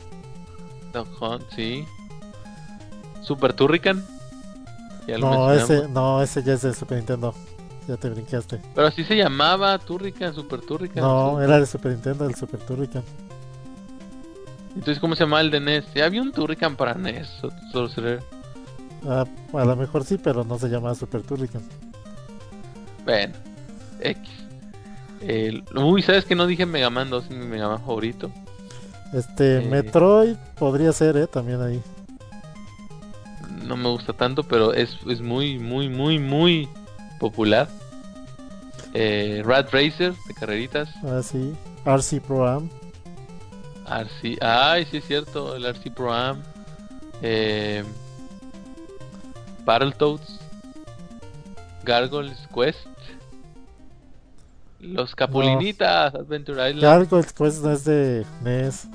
[0.92, 1.84] Dog Hunt, sí.
[3.22, 4.04] Super Turrican.
[5.20, 7.32] No, ese, no, ese ya es de Super Nintendo.
[7.88, 8.60] Ya te brincaste.
[8.74, 11.02] Pero así se llamaba Turrican, Super Turrican.
[11.02, 13.02] No, era de Super Nintendo, el Super Turrican.
[14.74, 15.84] Entonces, ¿cómo se llamaba el de NES?
[15.94, 17.28] Ya había un Turrican para NES.
[17.72, 18.22] Sorcerer.
[19.08, 21.62] Ah, a lo mejor sí, pero no se llama Super Turrican.
[23.04, 23.34] Bueno,
[24.00, 24.30] X.
[25.74, 28.30] Uy, ¿sabes que no dije Mega Man 2 en mi Mega Man favorito?
[29.12, 29.68] Este, Eh.
[29.68, 31.26] Metroid podría ser, ¿eh?
[31.26, 31.80] También ahí.
[33.64, 36.68] No me gusta tanto, pero es, es muy, muy, muy, muy
[37.18, 37.68] popular.
[38.94, 40.88] Eh, Rat Racer de carreritas.
[41.05, 41.55] Ah, sí.
[41.84, 42.70] RC Pro Am.
[43.86, 44.38] RC.
[44.40, 46.43] Ay, sí es cierto, el RC Pro Am.
[47.22, 47.84] Eh,
[49.64, 50.40] Battletoads.
[51.84, 52.88] Gargoyles Quest.
[54.80, 56.82] Los Capulinitas, Adventure Island.
[56.82, 58.88] Gargoyles Quest no es de NES.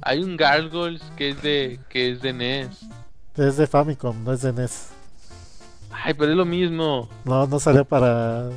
[0.00, 2.86] Hay un Gargoyles que es de que es de NES.
[3.36, 4.93] Es de Famicom, no es de NES.
[6.02, 7.08] Ay, pero es lo mismo.
[7.24, 8.48] No, no salió para.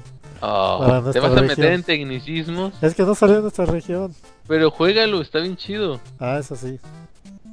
[0.42, 4.14] Oh, Para te vas a meter en tecnicismos, Es que no salió en nuestra región.
[4.48, 6.00] pero juégalo, está bien chido.
[6.20, 6.80] Ah, eso sí.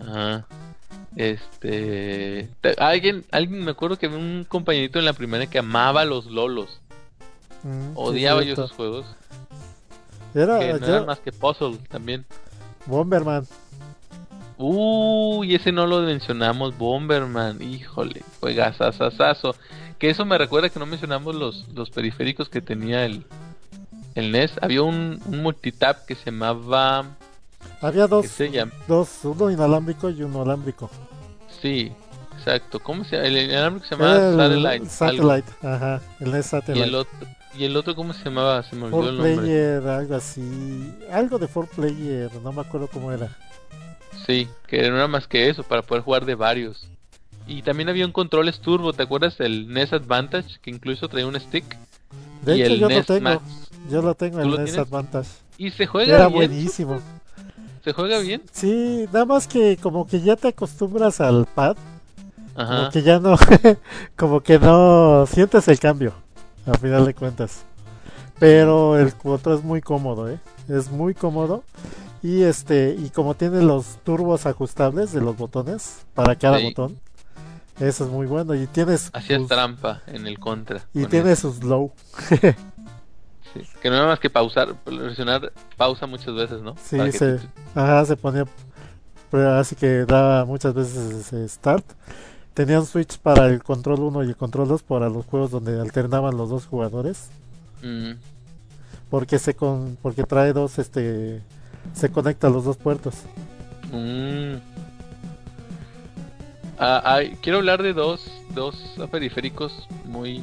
[0.01, 0.47] Ajá.
[1.17, 6.27] Este, te- alguien, alguien me acuerdo que un compañerito en la primera que amaba los
[6.27, 6.81] lolos.
[7.63, 9.07] Mm, Odiaba yo esos juegos.
[10.35, 12.27] Era Que no yo- eran más que puzzle también.
[12.87, 13.47] Bomberman.
[14.57, 17.61] Uy, ese no lo mencionamos, Bomberman.
[17.63, 19.55] Híjole, juegazazazazo.
[19.99, 23.25] Que eso me recuerda que no mencionamos los, los periféricos que tenía el,
[24.15, 24.53] el NES.
[24.61, 27.05] Había un, un multitap que se llamaba.
[27.81, 28.73] Había dos, ¿Qué se llama?
[28.87, 30.91] dos, uno inalámbrico y uno alámbrico.
[31.61, 31.93] Sí,
[32.39, 32.79] exacto.
[32.81, 33.29] ¿Cómo se llama?
[33.29, 34.69] El inalámbrico se llamaba el Satellite.
[34.69, 34.87] algo.
[34.89, 36.85] Satellite, ajá, el NES Y Satellite.
[36.87, 37.19] el otro,
[37.57, 38.63] y el otro, ¿cómo se llamaba?
[38.65, 39.37] Se me olvidó Four el nombre.
[39.37, 40.93] player, algo así.
[41.11, 43.29] Algo de four player, no me acuerdo cómo era.
[44.27, 46.89] Sí, que no era más que eso, para poder jugar de varios.
[47.47, 49.39] Y también había un controles turbo, ¿te acuerdas?
[49.41, 51.65] El NES Advantage, que incluso traía un stick.
[52.43, 53.21] De y hecho, el yo lo tengo.
[53.21, 53.43] Max.
[53.91, 54.87] Yo lo tengo, ¿Tú el lo NES tienes?
[54.87, 55.29] Advantage.
[55.59, 56.37] Y se juega Era bien.
[56.39, 57.01] buenísimo.
[57.85, 58.43] Se juega bien.
[58.51, 61.77] Sí, nada más que como que ya te acostumbras al pad.
[62.55, 62.91] Como Ajá.
[62.91, 63.37] que ya no.
[64.17, 66.15] como que no sientes el cambio.
[66.67, 67.65] A final de cuentas.
[68.39, 70.39] Pero el otro es muy cómodo, ¿eh?
[70.69, 71.63] Es muy cómodo.
[72.25, 76.65] Y este y como tiene los turbos ajustables de los botones para cada Sí.
[76.65, 76.99] botón.
[77.79, 78.55] Eso es muy bueno.
[78.55, 80.87] Y tienes Hacías sus- trampa en el contra.
[80.95, 81.93] y tiene eso, sus low.
[83.53, 83.61] sí.
[83.83, 86.75] Que no era más que pausar, presionar pausa muchas veces, ¿no?
[86.83, 88.47] Sí, Para se, te- ajá, se ponía,
[89.59, 91.85] así que daba muchas veces ese start.
[92.55, 95.79] Tenía un switch para el control 1 y el control 2 para los juegos donde
[95.81, 97.29] alternaban los dos jugadores,
[97.83, 98.13] Mm,
[99.11, 101.43] porque se con, porque trae dos, este,
[101.93, 103.15] se conecta a los dos puertos.
[103.93, 104.55] mm.
[106.79, 108.77] Ah, quiero hablar de dos, dos
[109.11, 110.43] periféricos muy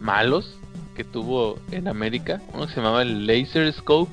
[0.00, 0.58] malos
[0.94, 2.42] que tuvo en América.
[2.52, 4.12] Uno se llamaba el Laser Scope,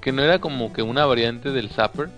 [0.00, 2.08] que no era como que una variante del Zapper,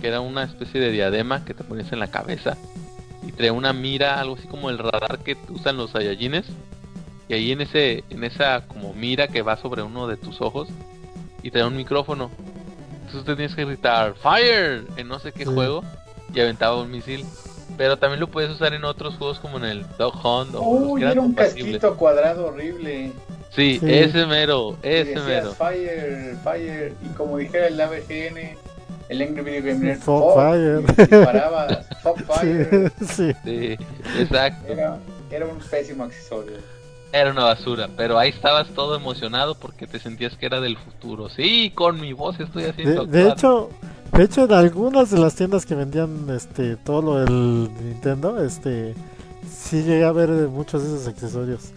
[0.00, 2.56] que era una especie de diadema que te ponías en la cabeza
[3.26, 6.46] y traía una mira, algo así como el radar que usan los Saiyajines.
[7.28, 10.68] Y ahí en ese, en esa como mira que va sobre uno de tus ojos
[11.42, 12.30] y da un micrófono.
[13.06, 15.54] Entonces tú tenías que gritar Fire en no sé qué Sí.
[15.54, 15.84] juego
[16.34, 17.24] y aventaba un misil.
[17.76, 21.20] Pero también lo puedes usar en otros juegos como en el Dog Hunt o era
[21.20, 23.12] un casquito cuadrado horrible.
[23.50, 23.86] Sí, Sí.
[23.94, 25.52] ese mero, ese decías, mero.
[25.54, 26.94] Fire, fire.
[27.04, 28.56] Y como dijera el ABGN,
[29.08, 30.80] el Angry Video fuck, fire.
[30.82, 32.92] y disparabas, fuck fire.
[33.00, 33.32] Sí, sí.
[33.44, 33.78] Sí,
[34.20, 34.72] exacto.
[34.72, 34.98] Era,
[35.30, 36.56] era un pésimo accesorio.
[37.16, 41.30] Era una basura, pero ahí estabas todo emocionado porque te sentías que era del futuro.
[41.30, 43.06] Sí, con mi voz estoy haciendo.
[43.06, 43.70] De, de hecho,
[44.12, 48.94] de hecho en algunas de las tiendas que vendían este todo lo del Nintendo, este
[49.50, 51.70] sí llegué a ver muchos de esos accesorios.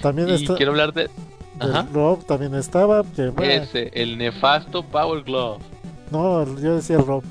[0.00, 1.10] También y está quiero hablar de
[1.60, 1.86] Ajá.
[1.92, 5.60] Rob también estaba, que bueno, ese, el nefasto Power Glove.
[6.10, 7.22] no, yo decía el Rob.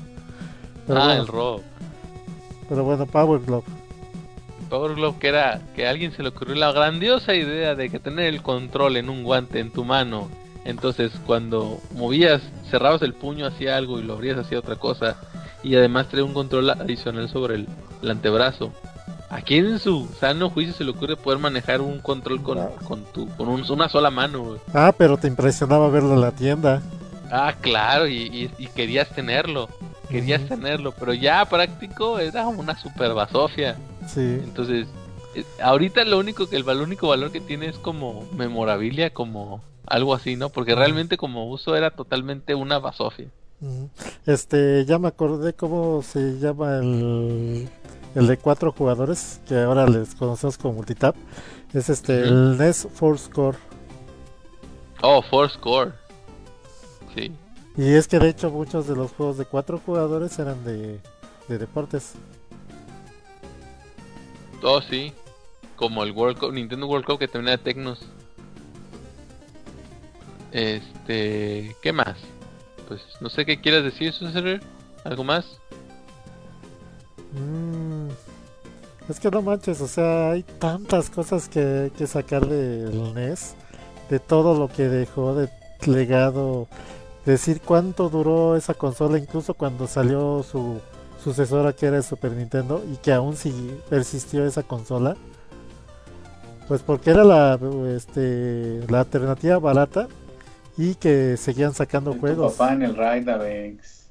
[0.86, 1.62] Pero, ah, bueno, el Rob.
[2.68, 3.64] pero bueno, Power Glove.
[4.74, 8.00] Power Glove que era que a alguien se le ocurrió la grandiosa idea de que
[8.00, 10.28] tener el control en un guante en tu mano.
[10.64, 12.42] Entonces, cuando movías,
[12.72, 15.16] cerrabas el puño hacia algo y lo abrías hacia otra cosa.
[15.62, 17.68] Y además traía un control adicional sobre el,
[18.02, 18.72] el antebrazo.
[19.30, 22.70] ¿A quién en su sano juicio se le ocurre poder manejar un control con, Ah.
[22.84, 24.56] con, tu, con un- una sola mano?
[24.72, 26.82] Ah, pero te impresionaba verlo en la tienda.
[27.30, 29.68] Ah, claro, y, y- y querías tenerlo.
[30.08, 33.76] Querías tenerlo, pero ya práctico era una super basofia.
[34.06, 34.40] Sí.
[34.42, 34.86] Entonces,
[35.34, 39.62] eh, ahorita lo único que el, val- único valor que tiene es como memorabilia, como
[39.86, 40.48] algo así, ¿no?
[40.48, 43.28] Porque realmente como uso era totalmente una basofia.
[44.26, 47.68] Este, ya me acordé cómo se llama el,
[48.14, 51.16] el de cuatro jugadores, que ahora les conocemos como multitap.
[51.72, 53.58] Es este, el NES Force Core.
[55.02, 55.92] Oh, Force Core.
[57.14, 57.32] Sí.
[57.76, 61.00] Y es que de hecho muchos de los juegos de cuatro jugadores eran de,
[61.48, 62.12] de deportes.
[64.64, 65.12] Oh, sí.
[65.76, 68.00] Como el World Cup, Nintendo World Cup que también era Tecnos.
[70.52, 72.16] Este, ¿qué más?
[72.88, 74.62] Pues no sé qué quieras decir, Suser.
[75.04, 75.58] ¿Algo más?
[77.32, 78.08] Mm,
[79.10, 83.54] es que no manches, o sea, hay tantas cosas que, que sacar del NES,
[84.08, 85.50] de todo lo que dejó de
[85.86, 86.68] legado,
[87.26, 90.80] decir cuánto duró esa consola, incluso cuando salió su
[91.24, 93.52] sucesora que era el Super Nintendo y que aún sí
[93.88, 95.16] persistió esa consola.
[96.68, 97.58] Pues porque era la,
[97.96, 100.06] este, la alternativa barata
[100.76, 102.52] y que seguían sacando Tu juegos.
[102.54, 104.04] papá en el Ride Avex.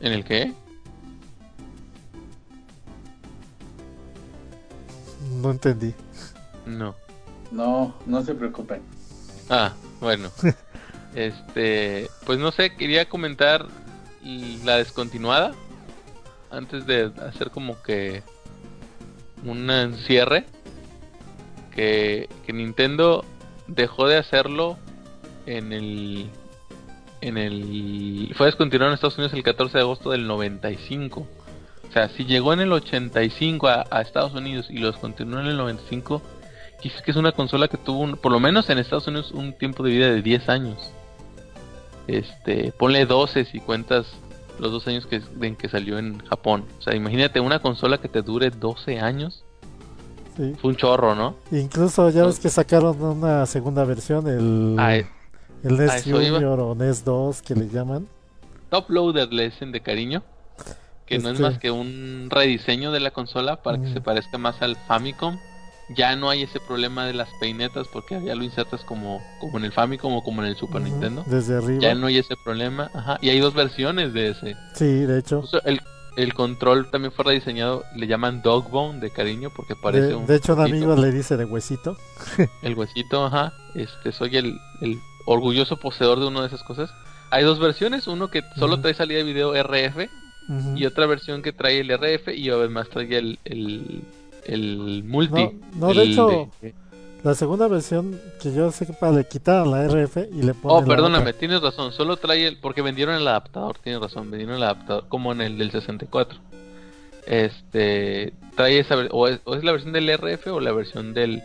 [0.00, 0.52] ¿En el qué?
[5.42, 5.94] No entendí.
[6.66, 6.94] No.
[7.50, 8.82] No, no se preocupen.
[9.48, 10.30] Ah, bueno.
[11.16, 13.66] este, pues no sé, quería comentar
[14.64, 15.52] la descontinuada
[16.50, 18.22] antes de hacer como que
[19.44, 20.44] un cierre
[21.74, 23.24] que, Nintendo
[23.66, 24.78] dejó de hacerlo
[25.46, 26.30] en el
[27.20, 31.20] en el fue descontinuado en Estados Unidos el 14 de agosto del 95.
[31.88, 35.46] O sea, si llegó en el 85 a, a Estados Unidos y lo descontinuó en
[35.46, 36.22] el 95,
[36.80, 39.54] Quizás que es una consola que tuvo, un- por lo menos en Estados Unidos, un
[39.54, 40.90] tiempo de vida de 10 años.
[42.06, 44.06] Este, ponle 12 si cuentas
[44.58, 46.64] los dos años que, en que salió en Japón.
[46.78, 49.42] O sea, imagínate una consola que te dure 12 años.
[50.36, 50.54] Sí.
[50.60, 51.34] Fue un chorro, ¿no?
[51.50, 55.06] Incluso ya ves que sacaron una segunda versión, el, A, el
[55.62, 56.18] NES iba.
[56.20, 58.06] Junior o NES 2 que le llaman.
[58.70, 60.22] Top Loader le dicen de cariño.
[61.06, 63.92] Que no es Este- más que un rediseño de la consola para que Mm.
[63.94, 65.38] se parezca más al Famicom.
[65.88, 69.64] Ya no hay ese problema de las peinetas porque ya lo insertas como, como en
[69.64, 71.24] el Famicom o como en el Super Nintendo.
[71.26, 71.80] Desde arriba.
[71.80, 72.90] Ya no hay ese problema.
[72.92, 73.18] Ajá.
[73.20, 74.56] Y hay dos versiones de ese.
[74.74, 75.36] Sí, de hecho.
[75.36, 75.80] Incluso el,
[76.16, 77.84] el control también fue rediseñado.
[77.94, 80.26] Le llaman Dogbone de cariño porque parece De, un.
[80.26, 81.96] de hecho, un amigo le dice de huesito.
[82.62, 83.52] El huesito, ajá.
[83.74, 86.90] Este, soy el, el orgulloso poseedor de una de esas cosas.
[87.30, 88.06] Hay dos versiones.
[88.06, 90.08] Uno que solo trae salida de video RF.
[90.74, 92.28] Y otra versión que trae el RF.
[92.34, 94.02] Y además trae el, el,
[94.48, 95.44] el multi.
[95.76, 96.50] No, no, de hecho,
[97.22, 100.84] La segunda versión que yo sé que para le quitaron la RF y le ponen
[100.84, 101.92] Oh, perdóname, tienes razón.
[101.92, 102.58] Solo trae el.
[102.58, 104.30] Porque vendieron el adaptador, tienes razón.
[104.30, 106.38] Vendieron el adaptador, como en el del 64.
[107.26, 108.32] Este.
[108.54, 108.96] Trae esa.
[109.10, 111.42] O es, o es la versión del RF o la versión del,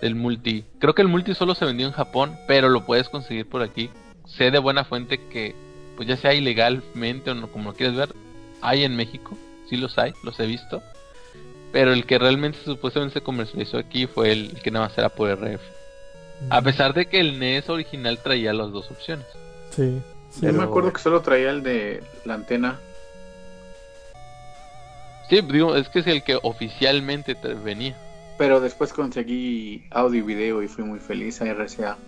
[0.00, 0.64] del multi.
[0.78, 3.90] Creo que el multi solo se vendió en Japón, pero lo puedes conseguir por aquí.
[4.26, 5.54] Sé de buena fuente que,
[5.96, 8.14] pues ya sea ilegalmente o no, como lo quieras ver,
[8.60, 9.36] hay en México.
[9.68, 10.82] Sí los hay, los he visto.
[11.72, 15.08] Pero el que realmente supuestamente se comercializó aquí fue el, el que nada más era
[15.08, 15.60] por RF.
[16.50, 19.26] A pesar de que el NES original traía las dos opciones.
[19.70, 20.00] Sí,
[20.30, 20.46] sí.
[20.46, 22.78] Yo me acuerdo que solo traía el de la antena.
[25.28, 27.96] Sí, digo, es que es el que oficialmente te venía.
[28.38, 31.98] Pero después conseguí audio y video y fui muy feliz a RCA.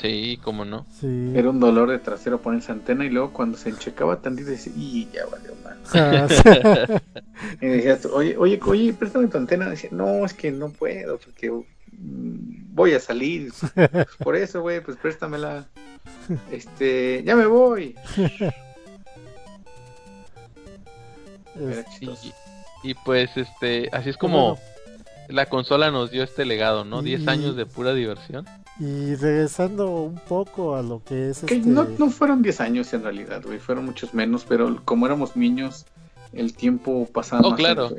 [0.00, 0.86] Sí, cómo no.
[1.00, 1.32] Sí.
[1.34, 4.72] Era un dolor de trasero poner esa antena y luego cuando se enchecaba tantito decía,
[4.76, 5.78] y ya valió mal.
[5.94, 7.00] Ah.
[7.60, 9.68] Y decías, oye, oye, oye, préstame tu antena.
[9.68, 13.52] Decía, no, es que no puedo porque mm, voy a salir.
[13.74, 15.66] Pues por eso, güey, pues préstamela.
[16.50, 17.94] Este, ya me voy.
[22.00, 24.62] Y, y pues, este, así es como Bueno.
[25.28, 27.02] la consola nos dio este legado, ¿no?
[27.02, 28.46] 10 Y- años de pura diversión.
[28.80, 31.68] Y regresando un poco a lo que es Que este...
[31.68, 35.84] no, no fueron 10 años en realidad, güey, fueron muchos menos, pero como éramos niños,
[36.32, 37.90] el tiempo pasaba Oh, más claro.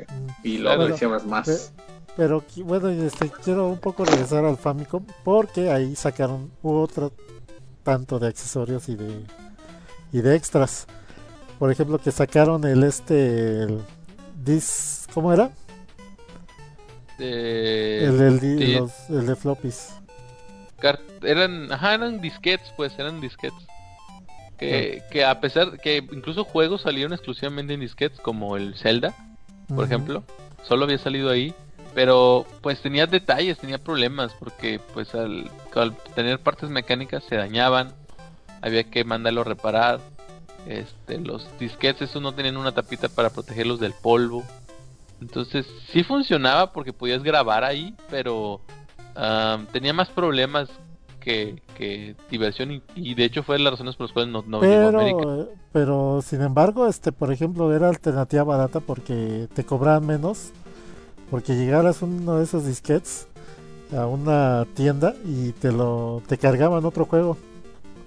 [0.42, 0.82] y lo Claro.
[0.82, 1.72] apreciabas más.
[2.16, 7.12] Pero qui- bueno, y este, quiero un poco regresar al Famicom porque ahí sacaron otro
[7.84, 9.22] tanto de accesorios y de
[10.12, 10.86] y de extras.
[11.60, 13.78] Por ejemplo, que sacaron el este el
[14.44, 15.52] dis ¿cómo era?
[17.18, 19.92] Eh, el, los- el de floppies.
[21.22, 23.66] Eran, ajá, eran disquetes, pues, eran disquetes.
[24.58, 29.12] Que, que a pesar que incluso juegos salieron exclusivamente en disquetes, como el Zelda,
[29.66, 30.22] por ejemplo,
[30.62, 31.52] solo había salido ahí,
[31.94, 37.92] pero pues tenía detalles, tenía problemas, porque pues al, al tener partes mecánicas se dañaban,
[38.60, 40.00] había que mandarlo a reparar,
[40.66, 44.44] este, los disquetes esos no tenían una tapita para protegerlos del polvo,
[45.20, 48.60] entonces sí funcionaba porque podías grabar ahí, pero
[49.14, 50.68] am, tenía más problemas
[51.20, 54.60] que, que diversión y, y de hecho fue las razones por las cuales no, no
[54.60, 55.18] llegó a América.
[55.20, 60.50] Pero, pero sin embargo, este, por ejemplo, era alternativa barata porque te cobraban menos,
[61.30, 63.28] porque llegaras uno de esos disquetes
[63.96, 67.36] a una tienda y te lo te cargaban otro juego.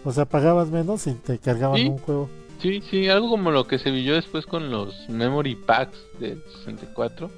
[0.04, 1.88] O sea, pagabas menos y te cargaban Sí.
[1.88, 2.30] un juego.
[2.62, 7.30] Sí, sí, algo como lo que se vio después con los memory packs de 64.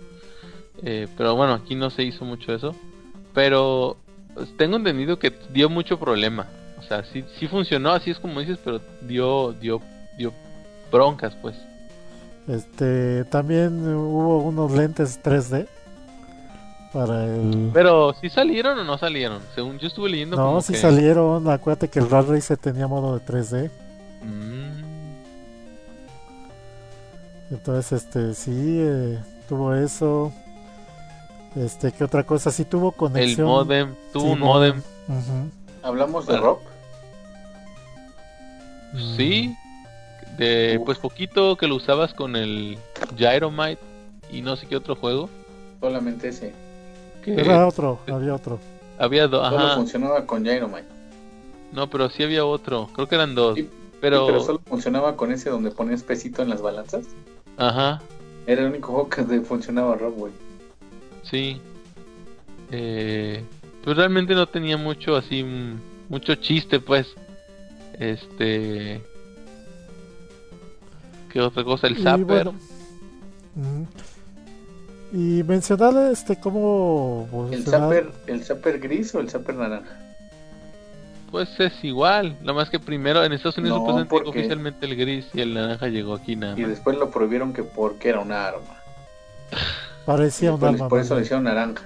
[0.84, 2.76] Eh, pero bueno, aquí no se hizo mucho eso.
[3.38, 3.97] Pero
[4.57, 6.47] tengo entendido que dio mucho problema.
[6.80, 9.80] O sea, sí, sí funcionó, así es como dices, pero dio, dio,
[10.18, 10.34] dio
[10.91, 11.55] broncas, pues.
[12.47, 15.68] Este, también hubo unos lentes 3D
[16.91, 19.39] para el Pero sí salieron o no salieron.
[19.53, 20.80] Según yo estuve leyendo No, si que...
[20.80, 23.69] salieron, acuérdate que el Rad Racer tenía modo de 3D.
[24.23, 24.81] Mm,
[27.51, 30.34] Entonces, este, sí, eh, tuvo eso.
[31.63, 32.51] Este, ¿qué otra cosa?
[32.51, 33.47] Sí tuvo el conexión.
[33.47, 34.81] modem, tuvo Sí, un modem.
[35.84, 36.61] Hablamos de rock.
[39.15, 39.55] Sí,
[40.38, 40.85] de Uf.
[40.85, 42.77] pues poquito que lo usabas con el
[43.17, 43.81] Gyromite
[44.31, 45.29] y no sé qué otro juego.
[45.79, 46.53] Solamente ese.
[47.23, 48.59] Que Era otro, había otro.
[48.97, 50.85] había dos, Solo funcionaba con Dynamite.
[51.73, 52.89] No, pero sí había otro.
[52.93, 53.55] Creo que eran dos.
[53.55, 53.69] Sí,
[53.99, 54.39] pero, Pero...
[54.41, 57.05] solo funcionaba con ese donde ponías pesito en las balanzas.
[57.57, 58.01] ajá,
[58.45, 60.34] Era el único juego que funcionaba rock, güey.
[61.29, 61.61] Sí.
[62.71, 63.43] Eh,
[63.83, 65.79] pues realmente no tenía mucho así, mm,
[66.09, 67.07] mucho chiste, pues.
[67.99, 69.01] Este.
[71.31, 71.87] ¿Qué otra cosa?
[71.87, 72.25] El Y Zapper.
[72.25, 72.53] bueno,
[73.55, 73.87] ujú.
[75.13, 79.97] Y mencionarle este cómo ¿El zapper, ¿El zapper gris o el zapper naranja?
[81.31, 82.37] Pues es igual.
[82.41, 85.87] Nada más que primero en Estados Unidos No, porque- oficialmente el gris y el naranja
[85.87, 88.81] llegó aquí nada Y después lo prohibieron que porque era una arma.
[90.07, 90.88] parecía un alma.
[90.88, 91.84] por eso le hicieron naranja.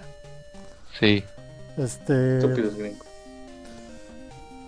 [0.98, 1.24] Sí.
[1.76, 3.08] Este, Estúpidos gringos.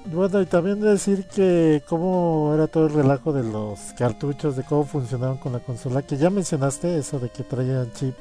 [0.05, 4.85] Bueno, y también decir que cómo era todo el relajo de los cartuchos, de cómo
[4.85, 8.15] funcionaban con la consola, que ya mencionaste eso de que traían chip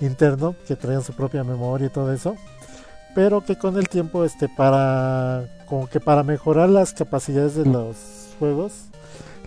[0.00, 2.36] interno, que traían su propia memoria y todo eso,
[3.14, 7.96] pero que con el tiempo, este, para, como que para mejorar las capacidades de los
[8.38, 8.72] juegos,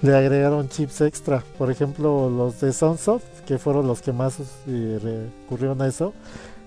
[0.02, 1.44] le agregaron chips extra.
[1.58, 6.14] Por ejemplo, los de Sunsoft, que fueron los que más eh, recurrieron a eso,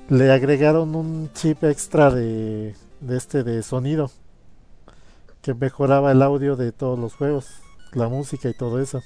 [0.09, 4.11] le agregaron un chip extra de, de este de sonido
[5.43, 7.47] que mejoraba el audio de todos los juegos,
[7.93, 9.01] la música y todo eso.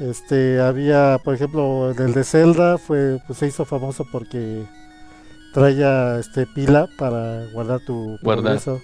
[0.00, 4.64] Este había, por ejemplo, el de Zelda fue pues se hizo famoso porque
[5.52, 8.58] traía este pila para guardar tu Guardar.
[8.58, 8.80] progreso.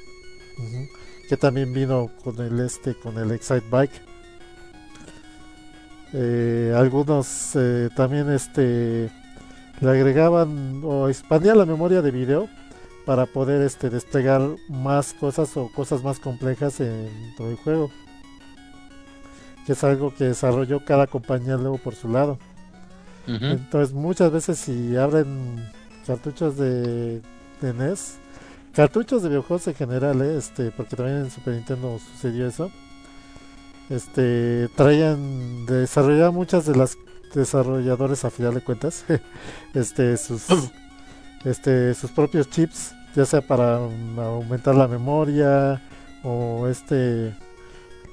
[1.28, 4.02] Que también vino con el este con el Excite Bike.
[6.12, 9.10] Eh, algunos eh, también este
[9.80, 12.48] le agregaban o expandían la memoria de video
[13.06, 17.90] para poder este desplegar más cosas o cosas más complejas en todo el juego
[19.64, 22.38] que es algo que desarrolló cada compañía luego por su lado
[23.26, 25.64] entonces muchas veces si abren
[26.04, 27.22] cartuchos de,
[27.60, 28.18] de NES
[28.72, 30.36] cartuchos de videojuegos en general ¿eh?
[30.36, 32.72] este porque también en Super Nintendo sucedió eso
[33.90, 36.96] este traían desarrollaban muchas de las
[37.34, 39.04] desarrolladores a final de cuentas
[39.74, 40.46] este sus
[41.44, 43.76] este sus propios chips ya sea para
[44.16, 45.82] aumentar la memoria
[46.22, 47.34] o este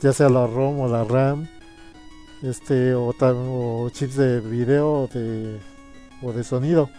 [0.01, 1.47] ya sea la ROM o la RAM
[2.43, 5.57] este o, o chips de video o de,
[6.21, 6.89] o de sonido.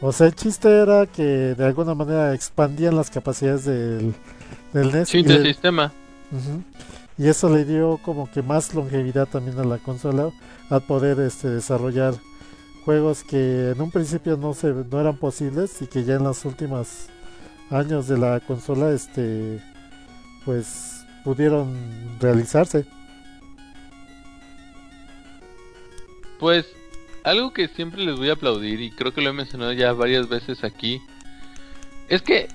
[0.00, 4.14] O sea el chiste era que de alguna manera expandían las capacidades del,
[4.72, 5.92] del NES sí, del sistema
[7.16, 10.32] y eso le dio como que más longevidad también a la consola
[10.70, 12.14] al poder este desarrollar
[12.84, 16.44] juegos que en un principio no se no eran posibles y que ya en los
[16.44, 17.06] últimos
[17.70, 19.60] años de la consola este
[20.44, 21.74] pues pudieron
[22.20, 22.84] realizarse.
[26.38, 26.66] Pues
[27.22, 30.28] algo que siempre les voy a aplaudir y creo que lo he mencionado ya varias
[30.28, 31.00] veces aquí
[32.08, 32.48] es que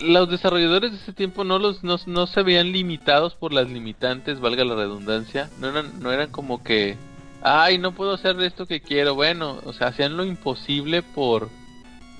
[0.00, 4.40] los desarrolladores de ese tiempo no los no, no, se veían limitados por las limitantes,
[4.40, 5.50] valga la redundancia.
[5.58, 6.96] No eran, no eran como que,
[7.42, 9.14] ay, no puedo hacer esto que quiero.
[9.14, 11.48] Bueno, o sea, hacían lo imposible por,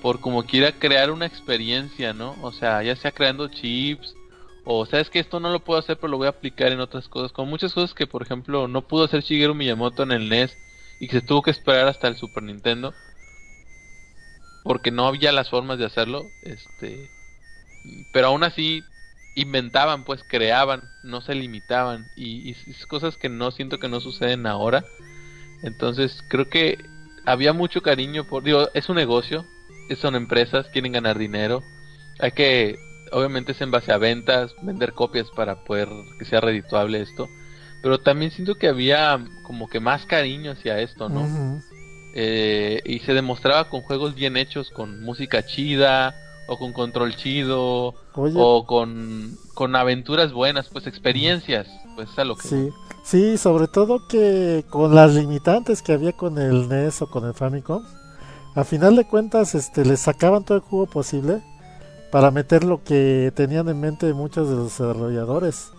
[0.01, 2.35] por como quiera crear una experiencia, ¿no?
[2.41, 4.15] O sea, ya sea creando chips,
[4.63, 7.07] o sabes que esto no lo puedo hacer, pero lo voy a aplicar en otras
[7.07, 7.31] cosas.
[7.31, 10.55] Como muchas cosas que, por ejemplo, no pudo hacer Shigeru Miyamoto en el NES
[10.99, 12.93] y que se tuvo que esperar hasta el Super Nintendo.
[14.63, 16.29] Porque no había las formas de hacerlo.
[16.43, 17.09] Este
[18.11, 18.83] pero aún así
[19.35, 23.99] inventaban, pues creaban, no se limitaban y, y es cosas que no siento que no
[24.01, 24.85] suceden ahora.
[25.63, 26.77] Entonces creo que
[27.25, 29.45] había mucho cariño por, digo, es un negocio,
[29.95, 31.63] son empresas, quieren ganar dinero,
[32.19, 32.77] hay que,
[33.11, 37.29] obviamente es en base a ventas, vender copias para poder que sea redituable esto,
[37.81, 41.59] pero también siento que había como que más cariño hacia esto, ¿no?
[42.13, 46.15] eh, y se demostraba con juegos bien hechos, con música chida,
[46.51, 51.65] o con control chido o con, con aventuras buenas, pues experiencias,
[51.95, 52.45] pues es a lo que...
[52.45, 52.69] Sí.
[53.03, 57.33] sí, sobre todo que con las limitantes que había con el NES o con el
[57.33, 57.85] Famicom,
[58.53, 61.41] a final de cuentas este le sacaban todo el jugo posible
[62.11, 65.71] para meter lo que tenían en mente muchos de los desarrolladores.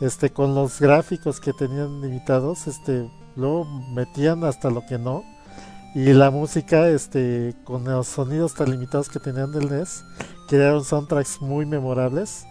[0.00, 5.22] Este con los gráficos que tenían limitados, este luego metían hasta lo que no
[5.94, 10.04] y la música este con los sonidos tan limitados que tenían del NES
[10.48, 12.44] crearon soundtracks muy memorables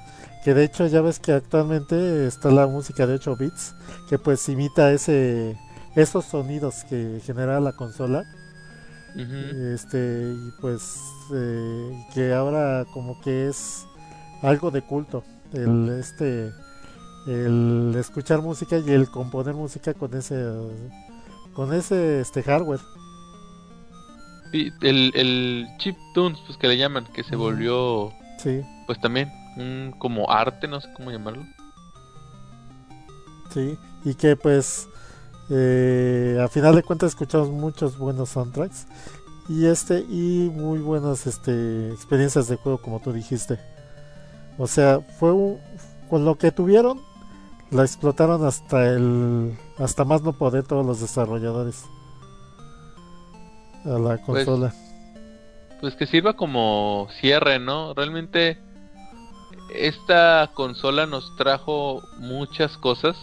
[0.43, 3.75] que de hecho ya ves que actualmente está la música de 8 bits
[4.09, 5.57] que pues imita ese
[5.95, 8.23] esos sonidos que genera la consola.
[9.15, 10.97] Este y pues
[11.31, 13.85] eh, que ahora como que es
[14.41, 16.51] algo de culto el este
[17.27, 20.43] el escuchar música y el componer música con ese
[21.53, 22.79] con ese este hardware
[24.53, 28.61] el, el chip tunes, pues que le llaman, que se volvió, sí.
[28.85, 31.43] pues también un como arte, no sé cómo llamarlo.
[33.53, 34.87] Sí, y que pues
[35.49, 38.87] eh, a final de cuentas escuchamos muchos buenos soundtracks
[39.49, 43.59] y este y muy buenas este experiencias de juego como tú dijiste.
[44.57, 45.59] O sea, fue un,
[46.09, 47.01] con lo que tuvieron
[47.71, 51.85] la explotaron hasta el hasta más no poder todos los desarrolladores
[53.85, 54.73] a la pues, consola.
[55.81, 57.93] Pues, que sirva como cierre, ¿no?
[57.93, 58.57] Realmente
[59.73, 63.17] esta consola nos trajo muchas cosas.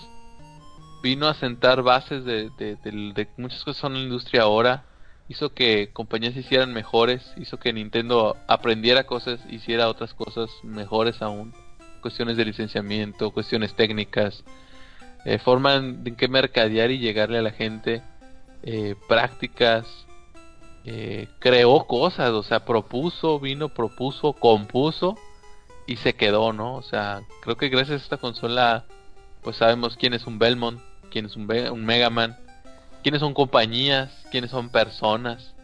[1.03, 4.85] Vino a sentar bases de, de, muchas cosas en la industria ahora.
[5.28, 7.32] Hizo que compañías se hicieran mejores.
[7.37, 11.55] Hizo que Nintendo aprendiera cosas, hiciera otras cosas mejores aún.
[12.03, 14.45] Cuestiones de licenciamiento, cuestiones técnicas.
[15.24, 18.03] Eh, forman en qué mercadear y llegarle a la gente.
[18.62, 19.87] Eh, prácticas,
[20.85, 25.16] eh, creó cosas, o sea, propuso, vino, propuso, compuso
[25.86, 26.74] y se quedó, ¿no?
[26.77, 28.86] O sea, creo que gracias a esta consola,
[29.43, 30.81] pues sabemos quién es un Belmont,
[31.11, 32.39] quién es un, un Mega Man,
[33.02, 35.55] quiénes son compañías, quiénes son personas.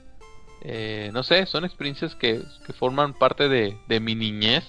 [0.60, 4.64] Eh, no sé, son experiencias que, que forman parte de, de, mi niñez,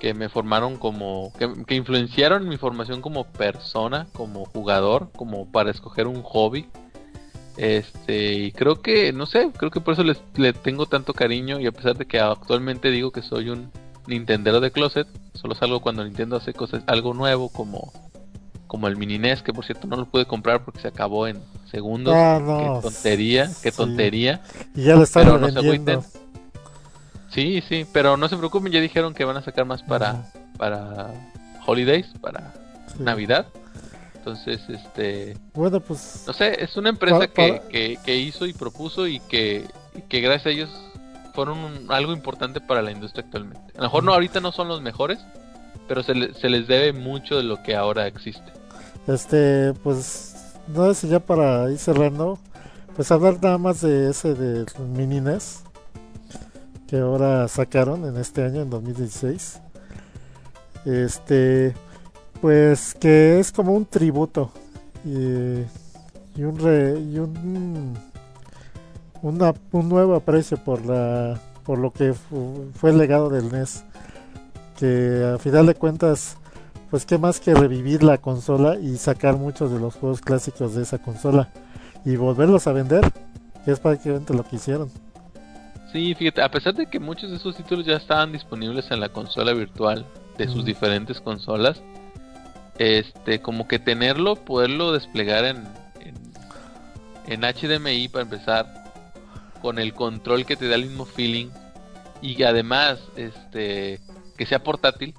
[0.00, 5.70] que me formaron como, que, que influenciaron mi formación como persona, como jugador, como para
[5.70, 6.68] escoger un hobby
[7.58, 11.58] este, y creo que, no sé, creo que por eso les, le tengo tanto cariño
[11.58, 13.70] y a pesar de que actualmente digo que soy un
[14.06, 17.92] Nintendero de closet, solo salgo cuando Nintendo hace cosas, algo nuevo como,
[18.66, 21.42] como el mini NES, que por cierto no lo pude comprar porque se acabó en
[21.70, 22.14] segundos.
[22.16, 24.40] Ah, qué tontería, qué tontería.
[24.74, 25.38] Y ya lo están pero
[27.30, 31.10] Sí, sí, pero no se preocupen, ya dijeron que van a sacar más para, para
[31.66, 32.54] Holidays, para
[32.98, 33.46] Navidad.
[34.28, 35.36] Entonces, este.
[35.54, 36.24] Bueno, pues.
[36.26, 39.64] No sé, es una empresa que, que, hizo y propuso y que,
[40.08, 40.70] que gracias a ellos
[41.34, 43.72] fueron algo importante para la industria actualmente.
[43.74, 45.18] A lo mejor no, ahorita no son los mejores,
[45.86, 48.52] pero se, se les debe mucho de lo que ahora existe.
[49.06, 50.34] Este, pues
[50.66, 52.38] no sé ya para ir cerrando,
[52.96, 55.62] pues hablar nada más de ese de mini NES
[56.86, 59.60] que ahora sacaron en este año, en 2016.
[60.84, 61.74] Este,
[62.40, 64.50] pues que es como un tributo
[65.04, 65.62] y,
[66.38, 67.96] y un re, y un
[69.22, 72.14] una, un nuevo aprecio por la por lo que
[72.74, 73.84] fue el legado del NES
[74.78, 76.36] que a final de cuentas
[76.90, 80.82] pues qué más que revivir la consola y sacar muchos de los juegos clásicos de
[80.82, 81.50] esa consola
[82.04, 83.10] y volverlos a vender
[83.64, 84.90] que es prácticamente lo que hicieron.
[85.92, 89.10] Sí fíjate a pesar de que muchos de esos títulos ya estaban disponibles en la
[89.10, 90.06] consola virtual
[90.38, 91.82] de sus diferentes consolas
[92.78, 95.64] este como que tenerlo poderlo desplegar en,
[97.26, 98.66] en HDMI para empezar
[99.60, 101.48] con el control que te da el mismo feeling
[102.22, 104.00] y además este
[104.36, 105.14] que sea portátil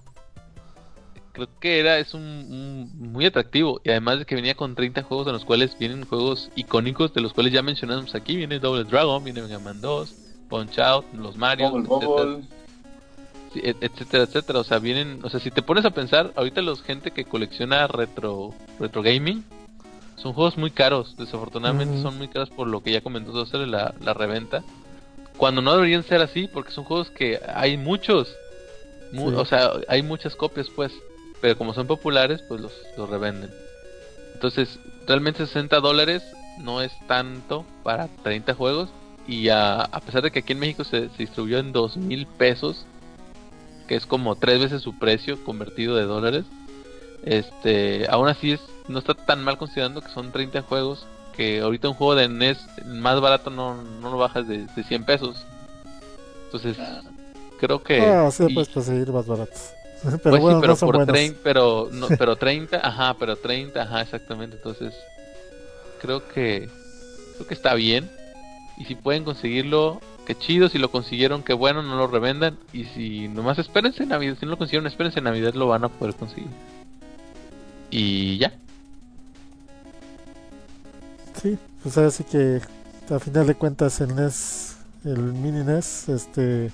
[1.31, 3.81] creo que era es un, muy atractivo.
[3.83, 7.21] Y además de que venía con 30 juegos en los cuales vienen juegos icónicos de
[7.21, 10.15] los cuales ya mencionamos aquí viene Double Dragon viene Mega Man 2
[10.49, 12.39] Punch Out los Mario etcétera,
[13.55, 17.11] etcétera etcétera o sea vienen o sea si te pones a pensar ahorita los gente
[17.11, 19.43] que colecciona retro retro gaming
[20.21, 23.93] son juegos muy caros, desafortunadamente son muy caros por lo que ya comentó hacer la,
[24.01, 24.63] la reventa.
[25.37, 28.35] Cuando no deberían ser así, porque son juegos que hay muchos,
[29.15, 30.91] o sea, hay muchas copias pues,
[31.39, 33.49] pero como son populares, pues los, los revenden.
[34.33, 34.77] Entonces,
[35.07, 36.21] realmente 60 dólares
[36.59, 38.89] no es tanto para 30 juegos
[39.25, 42.27] y a, a pesar de que aquí en México se, se distribuyó en 2 mil
[42.27, 42.85] pesos,
[43.89, 46.45] que es como tres veces su precio convertido de dólares,
[47.23, 51.05] este, aún así es no está tan mal considerando que son 30 juegos.
[51.35, 55.05] Que ahorita un juego de NES más barato no, no lo bajas de, de 100
[55.05, 55.45] pesos.
[56.45, 56.77] Entonces,
[57.59, 58.01] creo que.
[58.01, 59.69] Ah, sí, puedes conseguir más baratos.
[60.03, 64.01] pero pues bueno, sí, pero por 30, pero, no, pero 30, ajá, pero 30, ajá,
[64.01, 64.57] exactamente.
[64.57, 64.93] Entonces,
[66.01, 66.69] creo que.
[67.35, 68.11] Creo que está bien.
[68.77, 70.69] Y si pueden conseguirlo, qué chido.
[70.69, 72.59] Si lo consiguieron, qué bueno, no lo revendan.
[72.71, 75.83] Y si nomás espérense en Navidad, si no lo consiguieron, espérense en Navidad, lo van
[75.83, 76.49] a poder conseguir.
[77.89, 78.53] Y ya.
[81.41, 82.61] Sí, pues así que
[83.09, 86.69] a final de cuentas el NES, el mini NES, este,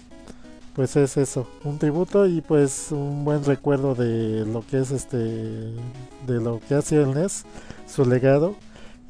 [0.74, 5.18] pues es eso, un tributo y pues un buen recuerdo de lo que es este,
[5.18, 7.46] de lo que ha sido el NES,
[7.88, 8.58] su legado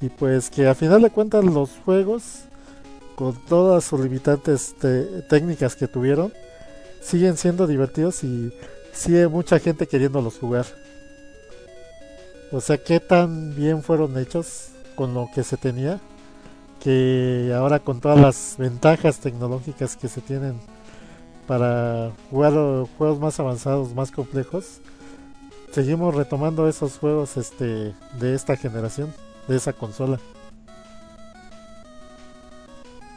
[0.01, 2.44] y pues que a final de cuentas los juegos
[3.15, 4.75] con todas sus limitantes
[5.29, 6.33] técnicas que tuvieron
[7.01, 8.51] siguen siendo divertidos y
[8.91, 10.65] sigue mucha gente queriéndolos jugar.
[12.51, 15.99] O sea, qué tan bien fueron hechos con lo que se tenía,
[16.79, 20.59] que ahora con todas las ventajas tecnológicas que se tienen
[21.47, 22.53] para jugar
[22.97, 24.79] juegos más avanzados, más complejos,
[25.71, 29.13] seguimos retomando esos juegos este de esta generación,
[29.47, 30.19] de esa consola.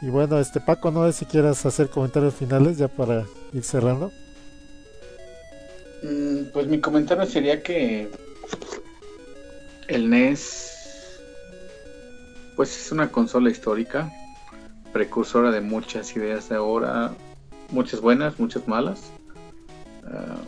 [0.01, 4.11] Y bueno, este Paco, no sé si quieras hacer comentarios finales ya para ir cerrando.
[6.03, 8.09] Mm, pues mi comentario sería que
[9.87, 10.69] el NES
[12.59, 14.11] pues es una consola histórica,
[14.91, 17.13] precursora de muchas ideas de ahora,
[17.69, 19.11] muchas buenas, muchas malas.
[20.03, 20.41] Ah,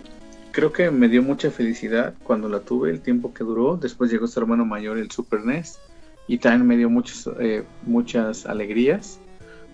[0.52, 3.78] creo que me dio mucha felicidad cuando la tuve, el tiempo que duró.
[3.78, 5.80] Después llegó su hermano mayor, el Super NES,
[6.28, 9.20] y también me dio muchas, eh, muchas alegrías.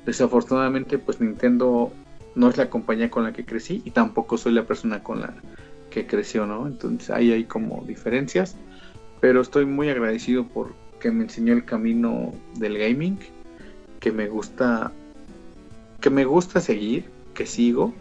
[0.07, 1.91] Desafortunadamente, pues Nintendo
[2.33, 5.33] no es la compañía con la que crecí y tampoco soy la persona con la
[5.89, 6.65] que creció, ¿no?
[6.65, 8.55] Entonces ahí hay como diferencias,
[9.19, 13.19] pero estoy muy agradecido por que me enseñó el camino del gaming,
[13.99, 14.93] que me gusta,
[15.99, 17.93] que me gusta seguir, que sigo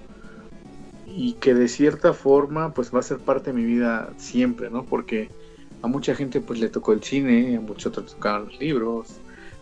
[1.08, 4.84] y que de cierta forma pues va a ser parte de mi vida siempre, ¿no?
[4.84, 5.28] Porque
[5.82, 9.16] a mucha gente pues le tocó el cine, a muchos otros tocaron los libros,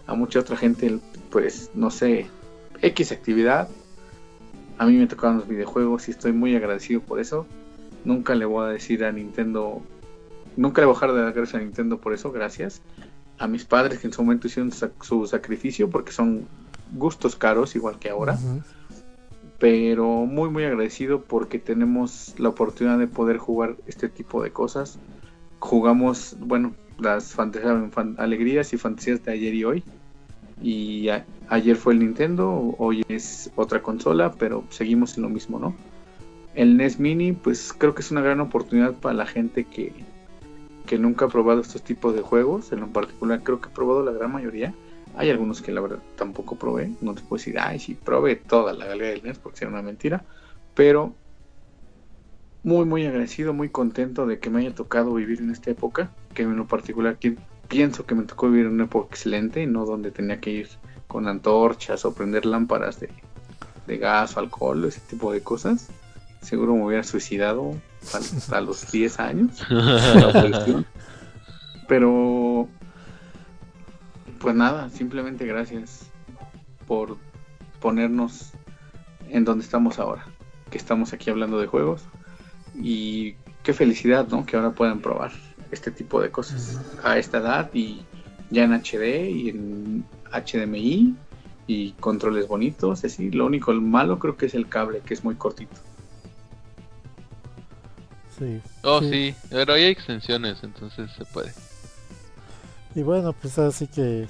[0.06, 0.98] a mucha otra gente
[1.34, 2.28] pues no sé,
[2.80, 3.68] X actividad.
[4.78, 7.44] A mí me tocaron los videojuegos y estoy muy agradecido por eso.
[8.04, 9.82] Nunca le voy a decir a Nintendo,
[10.56, 12.82] nunca le voy a dejar de dar gracias a Nintendo por eso, gracias
[13.36, 14.70] a mis padres que en su momento hicieron
[15.00, 16.46] su sacrificio porque son
[16.92, 18.38] gustos caros igual que ahora.
[19.58, 25.00] Pero muy muy agradecido porque tenemos la oportunidad de poder jugar este tipo de cosas.
[25.58, 27.74] Jugamos, bueno, las fantasías,
[28.18, 29.84] alegrías y fantasías de ayer y hoy.
[30.62, 31.08] Y
[31.48, 35.74] ayer fue el Nintendo, hoy es otra consola, pero seguimos en lo mismo, ¿no?
[36.54, 39.92] El NES Mini, pues creo que es una gran oportunidad para la gente que,
[40.86, 44.04] que nunca he probado estos tipos de juegos, en lo particular creo que he probado
[44.04, 44.72] la gran mayoría.
[45.16, 48.72] Hay algunos que la verdad tampoco probé, no te puedo decir, ay, sí, probé toda
[48.72, 50.24] la galería del NES porque era una mentira,
[50.74, 51.14] pero
[52.64, 56.42] muy, muy agradecido, muy contento de que me haya tocado vivir en esta época, que
[56.42, 57.18] en lo particular
[57.68, 60.68] pienso que me tocó vivir en una época excelente y no donde tenía que ir
[61.08, 63.10] con antorchas o prender lámparas de,
[63.86, 65.88] de gas o alcohol, ese tipo de cosas.
[66.42, 67.74] Seguro me hubiera suicidado
[68.12, 69.62] hasta los 10 años.
[71.88, 72.68] Pero,
[74.38, 76.06] pues nada, simplemente gracias
[76.86, 77.16] por
[77.80, 78.52] ponernos
[79.28, 80.24] en donde estamos ahora,
[80.70, 82.02] que estamos aquí hablando de juegos.
[82.74, 84.46] Y qué felicidad, ¿no?
[84.46, 85.32] Que ahora puedan probar
[85.70, 88.02] este tipo de cosas a esta edad y
[88.50, 91.14] ya en HD y en HDMI
[91.66, 93.30] y controles bonitos, así.
[93.30, 95.76] Lo único malo creo que es el cable, que es muy cortito.
[98.38, 98.60] Sí.
[98.82, 99.34] Oh, sí.
[99.48, 101.52] pero hay extensiones, entonces se puede.
[102.94, 104.26] Y bueno, pues así que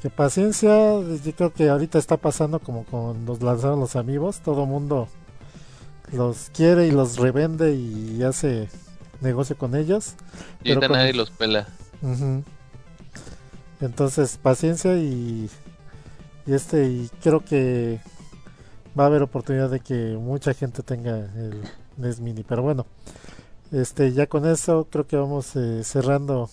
[0.00, 4.66] que paciencia, yo creo que ahorita está pasando como con los lanzaron los amigos, todo
[4.66, 5.08] mundo
[6.12, 8.68] los quiere y los revende y hace
[9.20, 10.14] negocio con ellos.
[10.62, 11.66] Y ahorita nadie los pela.
[13.80, 15.50] Entonces, paciencia y,
[16.46, 18.00] y este y creo que
[18.98, 21.62] va a haber oportunidad de que mucha gente tenga el
[21.96, 22.86] NES Mini, pero bueno,
[23.72, 26.48] este ya con eso creo que vamos eh, cerrando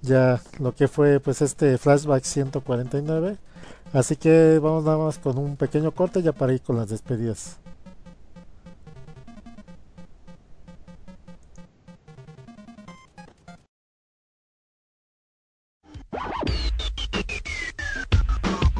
[0.00, 3.36] ya lo que fue pues este flashback 149
[3.92, 7.58] así que vamos nada más con un pequeño corte ya para ir con las despedidas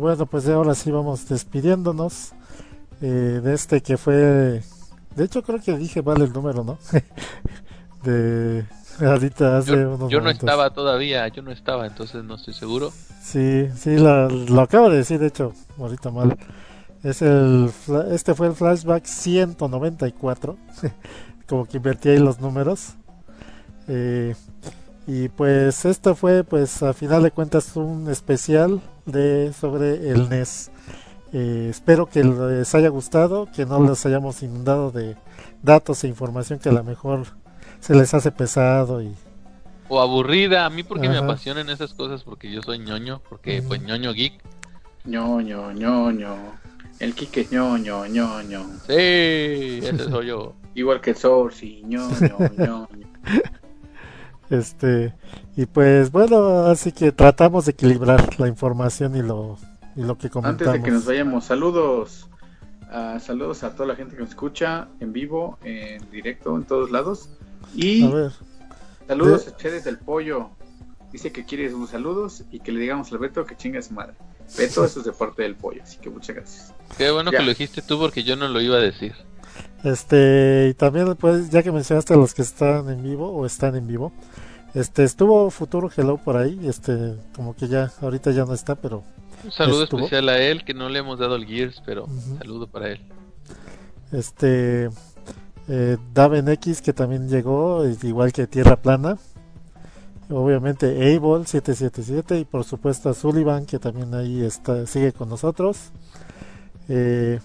[0.00, 2.32] Bueno, pues ahora sí vamos despidiéndonos
[3.02, 4.62] eh, de este que fue...
[5.14, 6.78] De hecho creo que dije mal el número, ¿no?
[8.04, 8.64] de
[9.00, 12.92] ahorita hace yo, unos yo no estaba todavía, yo no estaba, entonces no estoy seguro.
[13.22, 16.36] Sí, sí, lo, lo acabo de decir, de hecho, ahorita mal.
[17.02, 17.70] Es el,
[18.10, 20.56] este fue el flashback 194,
[21.48, 22.94] como que invertí ahí los números.
[23.88, 24.34] Eh,
[25.06, 28.80] y pues esto fue, pues a final de cuentas, un especial
[29.10, 30.70] de sobre el NES.
[31.32, 35.16] Eh, espero que les haya gustado, que no les hayamos inundado de
[35.62, 37.26] datos e información que a lo mejor
[37.80, 39.14] se les hace pesado y
[39.90, 40.64] o aburrida.
[40.64, 44.40] A mí porque me apasionan esas cosas porque yo soy ñoño, porque pues ñoño geek.
[45.04, 46.36] ñoño, ñoño.
[46.98, 48.66] El Kike ñoño, ñoño.
[48.86, 50.54] Sí, ese soy yo.
[50.74, 53.06] Igual que Source y ñoño, ñoño.
[54.50, 55.14] Este,
[55.56, 59.56] y pues bueno, así que tratamos de equilibrar la información y lo,
[59.96, 60.74] y lo que comentamos.
[60.74, 62.26] Antes de que nos vayamos, saludos.
[62.92, 66.90] Uh, saludos a toda la gente que nos escucha en vivo, en directo, en todos
[66.90, 67.28] lados.
[67.72, 68.32] Y a ver,
[69.06, 69.52] saludos de...
[69.52, 70.50] a Chedes del Pollo.
[71.12, 74.14] Dice que quiere sus saludos y que le digamos al Beto que chinga su madre.
[74.56, 76.74] Beto, eso es de parte del pollo, así que muchas gracias.
[76.98, 77.38] Qué bueno ya.
[77.38, 79.14] que lo dijiste tú porque yo no lo iba a decir.
[79.84, 83.76] Este, y también pues ya que mencionaste a los que están en vivo o están
[83.76, 84.12] en vivo,
[84.74, 89.02] este estuvo Futuro Hello por ahí, este como que ya ahorita ya no está, pero
[89.42, 90.00] un saludo estuvo.
[90.00, 92.38] especial a él que no le hemos dado el Gears, pero uh -huh.
[92.38, 93.00] saludo para él.
[94.12, 94.90] Este
[95.68, 99.18] eh, Daven X que también llegó, igual que Tierra Plana.
[100.28, 105.90] Obviamente Able 777 y por supuesto a Sullivan que también ahí está sigue con nosotros.
[106.88, 107.40] Eh,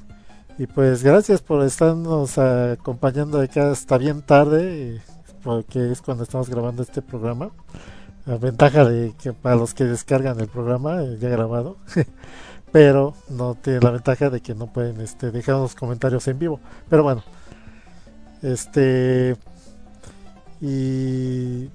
[0.58, 5.02] y pues gracias por estarnos acompañando acá hasta bien tarde,
[5.44, 7.52] porque es cuando estamos grabando este programa.
[8.26, 11.78] La ventaja de que para los que descargan el programa eh, ya grabado,
[12.72, 16.60] pero no tiene la ventaja de que no pueden este, dejar los comentarios en vivo.
[16.90, 17.24] Pero bueno,
[18.42, 19.36] este
[20.62, 21.70] y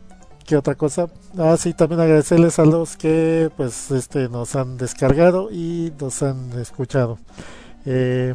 [0.44, 1.08] qué otra cosa.
[1.38, 6.58] Ah, sí, también agradecerles a los que pues este nos han descargado y nos han
[6.58, 7.18] escuchado.
[7.86, 8.34] Eh,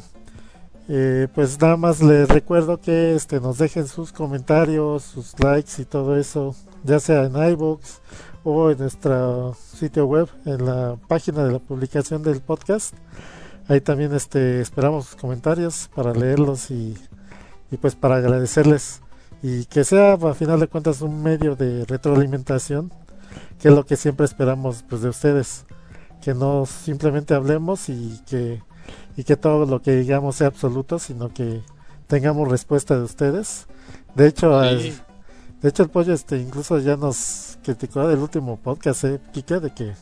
[0.87, 5.85] eh, pues nada más les recuerdo que este nos dejen sus comentarios, sus likes y
[5.85, 8.01] todo eso, ya sea en iBooks
[8.43, 12.93] o en nuestro sitio web, en la página de la publicación del podcast.
[13.67, 16.95] Ahí también este esperamos sus comentarios para leerlos y,
[17.71, 19.01] y pues para agradecerles.
[19.41, 22.91] y que sea a final de cuentas un medio de retroalimentación
[23.59, 25.65] que es lo que siempre esperamos pues de ustedes
[26.21, 28.61] que no simplemente hablemos y que
[29.17, 31.61] y que todo lo que digamos sea absoluto sino que
[32.07, 33.67] tengamos respuesta de ustedes
[34.15, 39.19] de hecho de hecho el pollo este incluso ya nos criticó del último podcast ¿eh,
[39.33, 39.93] Kike de que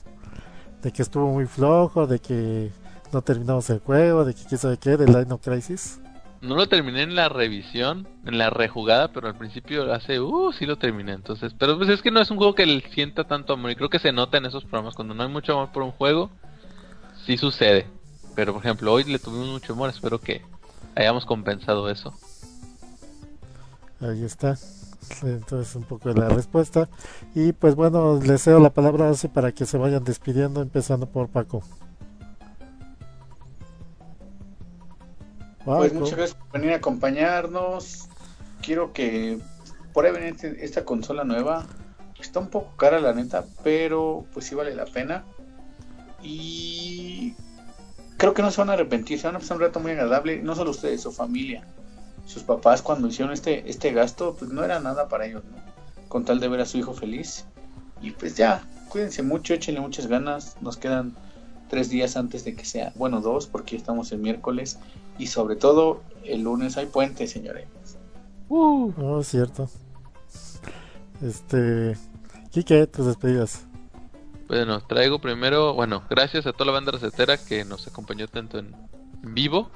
[0.81, 2.71] de que estuvo muy flojo de que
[3.11, 5.99] no terminamos el juego de que quién sabe qué del Dino Crisis
[6.43, 10.65] no lo terminé en la revisión, en la rejugada, pero al principio hace, uh, sí
[10.65, 11.13] lo terminé.
[11.13, 13.71] Entonces, pero pues es que no es un juego que le sienta tanto amor.
[13.71, 14.93] Y creo que se nota en esos programas.
[14.93, 16.29] Cuando no hay mucho amor por un juego,
[17.25, 17.87] sí sucede.
[18.35, 19.89] Pero por ejemplo, hoy le tuvimos mucho amor.
[19.89, 20.41] Espero que
[20.95, 22.13] hayamos compensado eso.
[24.01, 24.57] Ahí está.
[25.21, 26.89] Entonces, un poco de la respuesta.
[27.35, 31.29] Y pues bueno, les cedo la palabra así para que se vayan despidiendo, empezando por
[31.29, 31.63] Paco.
[35.65, 38.09] pues muchas gracias por venir a acompañarnos.
[38.61, 39.39] Quiero que
[39.93, 41.65] por ahí venir este, esta consola nueva.
[42.19, 45.25] Está un poco cara la neta, pero pues sí vale la pena.
[46.21, 47.35] Y
[48.23, 50.41] creo que no se van a arrepentir, se van a pasar un rato muy agradable,
[50.41, 51.67] no solo ustedes, su familia.
[52.25, 55.57] Sus papás cuando hicieron este, este gasto, pues no era nada para ellos, ¿no?
[56.07, 57.43] Con tal de ver a su hijo feliz.
[58.01, 60.55] Y pues ya, cuídense mucho, échenle muchas ganas.
[60.61, 61.13] Nos quedan
[61.67, 64.79] tres días antes de que sea, bueno, dos, porque estamos el miércoles
[65.17, 67.67] y sobre todo el lunes hay puente, señores.
[68.47, 69.69] Uh, oh, cierto.
[71.21, 71.97] Este,
[72.51, 73.67] Kike, tus despedidas.
[74.47, 78.75] Bueno, traigo primero, bueno, gracias a toda la banda recetera que nos acompañó tanto en
[79.21, 79.71] vivo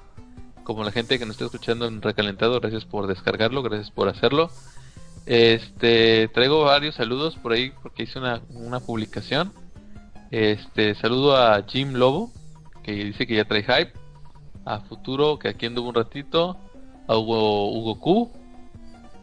[0.68, 4.50] como la gente que nos está escuchando en recalentado, gracias por descargarlo, gracias por hacerlo.
[5.26, 9.54] Este, traigo varios saludos por ahí porque hice una, una publicación.
[10.30, 12.34] Este, saludo a Jim Lobo,
[12.84, 13.94] que dice que ya trae hype
[14.66, 16.58] a Futuro, que aquí anduvo un ratito,
[17.08, 18.32] a Hugo, Hugo Q,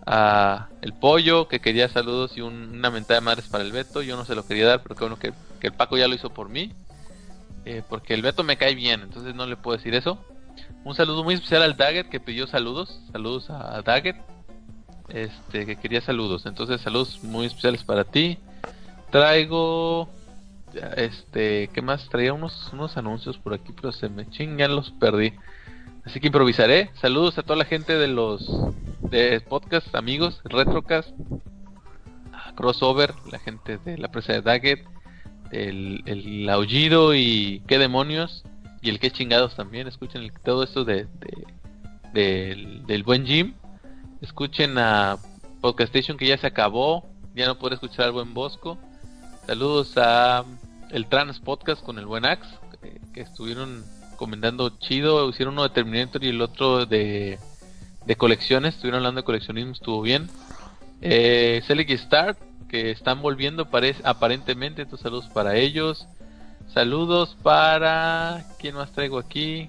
[0.06, 4.02] a El Pollo, que quería saludos y una mentada de madres para el Beto.
[4.02, 6.48] Yo no se lo quería dar, pero bueno que, el Paco ya lo hizo por
[6.48, 6.72] mí.
[7.64, 10.18] Eh, porque el Beto me cae bien, entonces no le puedo decir eso.
[10.84, 13.00] Un saludo muy especial al Daggett que pidió saludos.
[13.12, 14.16] Saludos a, Daggett.
[15.08, 16.44] Este, que quería saludos.
[16.46, 18.38] Entonces, saludos muy especiales para ti.
[19.10, 20.08] Traigo
[20.96, 22.08] este, ¿qué más?
[22.08, 25.32] Traía unos, unos anuncios por aquí, pero se me chingan, los perdí.
[26.04, 26.90] Así que improvisaré.
[27.00, 28.46] Saludos a toda la gente de los
[29.10, 31.10] de podcast, amigos, Retrocast,
[32.54, 34.84] Crossover, la gente de la presa de Daggett,
[35.50, 38.44] el, el aullido y qué demonios,
[38.82, 39.88] y el qué chingados también.
[39.88, 41.06] Escuchen todo esto de,
[42.12, 43.54] del, del buen Jim.
[44.20, 45.18] Escuchen a
[45.60, 48.78] Podcastation que ya se acabó, ya no puedo escuchar al buen Bosco.
[49.46, 50.44] Saludos a
[50.90, 52.48] el Trans Podcast con el buen Axe,
[53.12, 53.84] que, estuvieron
[54.16, 57.38] comentando chido, hicieron uno de Terminator y el otro de,
[58.06, 60.28] de colecciones, estuvieron hablando de coleccionismo, estuvo bien.
[61.00, 62.36] Eh, Star,
[62.68, 63.68] que están volviendo
[64.04, 66.06] aparentemente, entonces saludos para ellos.
[66.72, 68.44] Saludos para...
[68.58, 69.68] ¿Quién más traigo aquí?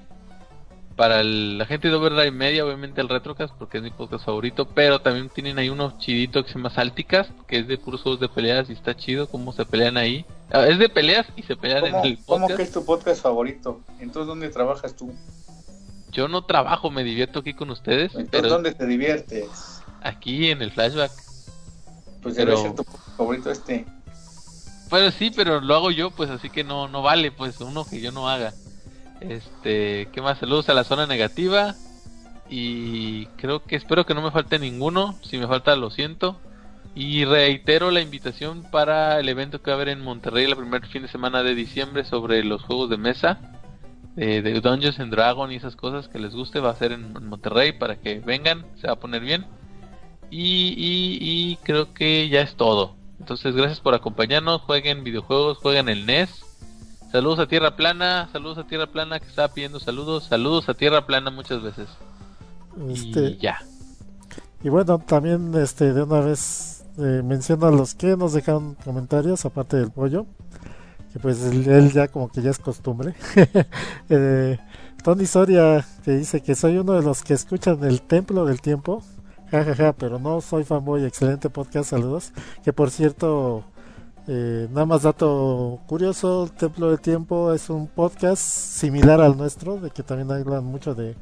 [0.96, 5.00] para la gente de Overdrive Media, obviamente el Retrocast, porque es mi podcast favorito, pero
[5.00, 8.30] también tienen ahí uno chidito que se llama Salticast, que es de puros juegos de
[8.30, 10.26] peleas y está chido cómo se pelean ahí.
[10.52, 12.28] Ah, es de peleas y se pelean en el podcast.
[12.28, 13.82] ¿Cómo que es tu podcast favorito?
[14.00, 15.14] Entonces, ¿dónde trabajas tú?
[16.16, 18.12] Yo no trabajo, me divierto aquí con ustedes.
[18.12, 19.82] Entonces, pero ¿dónde te diviertes?
[20.02, 21.12] Aquí en el flashback.
[22.22, 22.86] Pues debe ser tu
[23.18, 23.86] favorito este.
[24.90, 28.00] Pues sí, pero lo hago yo, pues así que no, no vale, pues uno que
[28.00, 28.54] yo no haga.
[29.20, 30.40] Este, ¿qué más?
[30.40, 31.76] Saludos a la zona negativa.
[32.50, 35.20] Y creo que espero que no me falte ninguno.
[35.22, 36.40] Si me falta, lo siento.
[36.96, 40.86] Y reitero la invitación para el evento que va a haber en Monterrey el primer
[40.88, 43.38] fin de semana de diciembre sobre los juegos de mesa.
[44.16, 46.60] De Dungeons and Dragons y esas cosas que les guste.
[46.60, 48.66] Va a ser en, Monterrey para que vengan.
[48.80, 49.46] Se va a poner bien.
[50.32, 52.96] Y, y, y creo que ya es todo.
[53.20, 54.62] Entonces, gracias por acompañarnos.
[54.62, 56.46] Jueguen videojuegos, jueguen el NES
[57.16, 61.06] Saludos a Tierra Plana, saludos a Tierra Plana que estaba pidiendo saludos, saludos a Tierra
[61.06, 61.88] Plana muchas veces.
[62.90, 63.60] Este, y ya.
[64.62, 69.46] Y bueno, también este de una vez eh, menciono a los que nos dejaron comentarios,
[69.46, 70.26] aparte del pollo,
[71.16, 73.14] que pues él, ya como que ya es costumbre.
[74.10, 74.58] eh,
[75.02, 79.02] Tony Soria que dice que soy uno de los que escuchan el Templo del Tiempo,
[79.50, 82.34] jajaja, pero no soy fanboy, excelente podcast, saludos.
[82.66, 83.64] Que por cierto,
[84.28, 89.92] eh, nada más dato curioso, Templo del Tiempo es un podcast similar al nuestro, de
[89.92, 91.16] que también hablan mucho de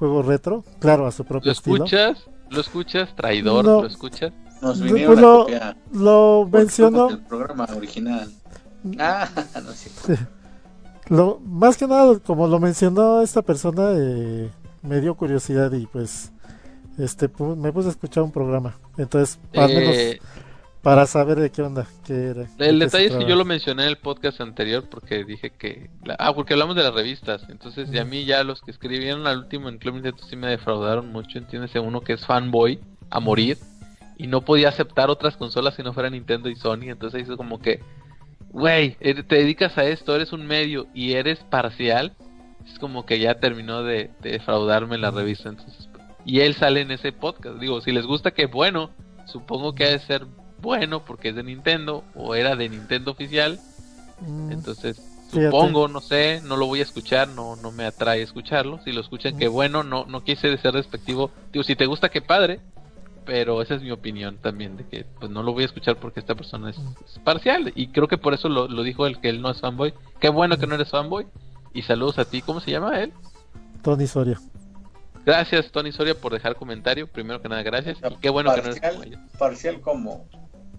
[0.00, 1.84] juegos retro, claro, a su propio ¿Lo estilo.
[1.84, 2.24] escuchas?
[2.50, 3.14] ¿Lo escuchas?
[3.14, 3.64] ¿Traidor?
[3.64, 4.32] ¿Lo escuchas?
[4.60, 5.46] Nos vinieron lo,
[5.92, 7.10] lo mencionó.
[7.10, 8.28] El programa original.
[8.98, 9.28] Ah,
[9.64, 9.90] no sé.
[11.08, 14.50] Lo, más que nada, como lo mencionó esta persona, eh,
[14.82, 16.32] me dio curiosidad y pues
[16.98, 18.76] este me puse a escuchar un programa.
[18.98, 20.18] Entonces, al menos Eh,
[20.82, 22.42] para saber de qué onda, qué era.
[22.42, 25.90] el qué detalle es que yo lo mencioné en el podcast anterior porque dije que...
[26.04, 27.42] la- ah, porque hablamos de las revistas.
[27.48, 30.48] Entonces, y a mí ya los que escribieron al último en Club Nintendo sí me
[30.48, 31.38] defraudaron mucho.
[31.38, 32.80] Entiéndese uno que es fanboy
[33.10, 33.58] a morir
[34.16, 36.84] y no podía aceptar otras consolas si no fuera Nintendo y Sony.
[36.88, 37.80] Entonces hizo como que,
[38.56, 42.14] güey, eh, te dedicas a esto, eres un medio y eres parcial.
[42.66, 45.50] Es como que ya terminó de, de defraudarme la revista.
[45.50, 45.88] Entonces,
[46.24, 47.58] y él sale en ese podcast.
[47.58, 48.90] Digo, si les gusta que bueno,
[49.26, 50.26] supongo que ha de ser
[50.60, 53.60] bueno porque es de Nintendo o era de Nintendo oficial.
[54.20, 54.96] Mm, Entonces,
[55.30, 55.44] Fíjate.
[55.44, 58.80] supongo, no sé, no lo voy a escuchar, no, no me atrae escucharlo.
[58.84, 61.30] Si lo escuchan, que bueno, no, no quise ser despectivo.
[61.52, 62.60] Digo, si te gusta, que padre.
[63.26, 66.20] Pero esa es mi opinión también, de que pues no lo voy a escuchar porque
[66.20, 67.72] esta persona es, es parcial.
[67.74, 69.92] Y creo que por eso lo, lo dijo el que él no es fanboy.
[70.20, 71.26] Qué bueno que no eres fanboy.
[71.74, 73.12] Y saludos a ti, ¿cómo se llama él?
[73.82, 74.40] Tony Soria.
[75.26, 77.08] Gracias, Tony Soria, por dejar comentario.
[77.08, 77.98] Primero que nada, gracias.
[78.08, 79.20] Y qué bueno que no eres como parcial, ellos.
[79.36, 80.28] parcial como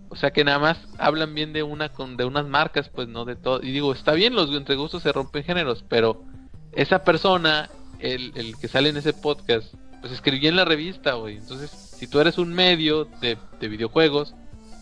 [0.07, 3.25] O sea que nada más hablan bien de una con de unas marcas, pues no
[3.25, 3.61] de todo.
[3.61, 6.23] Y digo, está bien, los entre gustos se rompen géneros, pero
[6.71, 7.69] esa persona,
[7.99, 11.35] el, el que sale en ese podcast, pues escribía en la revista, güey.
[11.37, 14.35] Entonces, si tú eres un medio de, de videojuegos,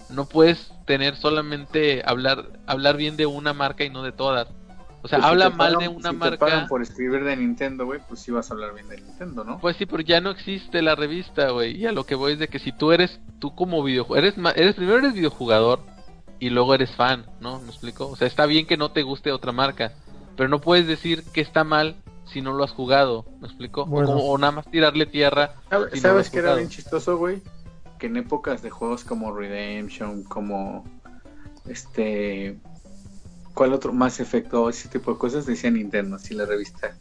[0.10, 4.48] no puedes tener solamente hablar hablar bien de una marca y no de todas.
[5.02, 6.38] O sea, Pues habla te mal pagan- de una si te marca.
[6.46, 9.60] pagan por escribir de Nintendo, güey, pues sí vas a hablar bien de Nintendo, ¿no?
[9.60, 11.78] Pues sí, pero ya no existe la revista, güey.
[11.78, 14.36] Y a lo que voy es de que si tú eres, tú como videojugador, eres,
[14.56, 15.80] eres primero eres videojugador
[16.40, 17.60] y luego eres fan, ¿no?
[17.62, 18.08] ¿Me explico?
[18.10, 19.92] O sea, está bien que no te guste otra marca,
[20.36, 23.82] pero no puedes decir que está mal si no lo has jugado, ¿me explico?
[23.84, 24.08] O Bueno.
[24.10, 25.56] como- O, nada más tirarle tierra.
[25.70, 27.42] ¿Sabes, si no lo ¿sabes has qué era bien chistoso, güey?
[28.00, 30.84] Que en épocas de juegos como Redemption, como
[31.68, 32.58] este.
[33.54, 33.94] ¿Cuál otro?
[33.94, 36.98] Más efecto, ese tipo de cosas decía Nintendo, así la revista.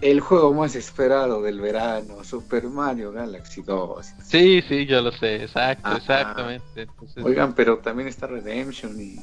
[0.00, 4.06] El juego más esperado del verano, Super Mario Galaxy 2.
[4.24, 5.96] Sí, sí, yo lo sé, exacto, Ajá.
[5.98, 6.82] exactamente.
[6.82, 9.20] Entonces, Oigan, pero también está Redemption y,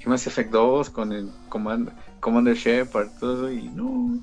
[0.00, 1.90] y Mass Effect 2 con el Command,
[2.20, 4.20] Commander Shepard, todo y no.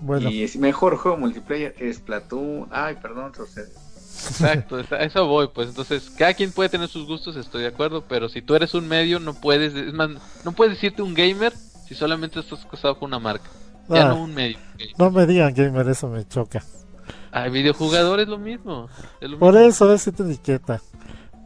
[0.00, 2.68] Bueno, Y es mejor juego multiplayer es Platoon.
[2.70, 3.68] Ay, perdón, Torced.
[4.28, 8.04] Exacto, a eso voy, pues entonces cada quien puede tener sus gustos, estoy de acuerdo,
[8.06, 10.10] pero si tú eres un medio no puedes, es más,
[10.44, 11.52] no puedes decirte un gamer
[11.86, 13.48] si solamente estás casado con una marca,
[13.88, 14.08] ya Ah.
[14.10, 14.58] no un medio.
[14.78, 14.94] gamer.
[14.98, 16.62] no me digan gamer, eso me choca.
[17.32, 18.88] Ay, videojugador es lo mismo.
[19.20, 19.68] es lo Por mismo.
[19.68, 20.82] eso es etiqueta.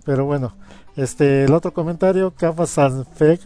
[0.05, 0.57] Pero bueno,
[0.97, 3.41] este, el otro comentario, Cafa Sanfeg,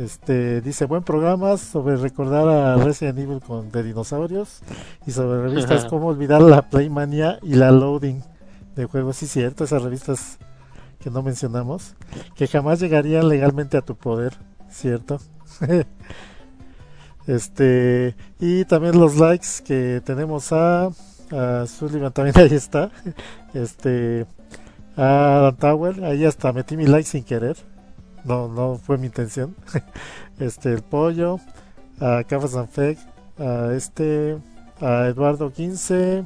[0.00, 4.62] este, dice buen programa sobre recordar a Resident Evil con de dinosaurios
[5.06, 8.22] y sobre revistas como olvidar la Playmania y la Loading
[8.76, 9.16] de juegos.
[9.16, 10.38] Sí, cierto, esas revistas
[11.00, 11.94] que no mencionamos,
[12.34, 14.32] que jamás llegarían legalmente a tu poder,
[14.70, 15.20] cierto.
[17.26, 20.90] este, y también los likes que tenemos a,
[21.30, 22.90] a Sullivan, también ahí está.
[23.52, 24.26] Este,
[24.96, 27.56] a Adam Tower, ahí hasta metí mi like sin querer.
[28.24, 29.54] No, no fue mi intención.
[30.38, 31.38] Este, el pollo,
[32.00, 32.98] a Cafa Sanfec,
[33.38, 34.38] a este,
[34.80, 36.24] a Eduardo 15,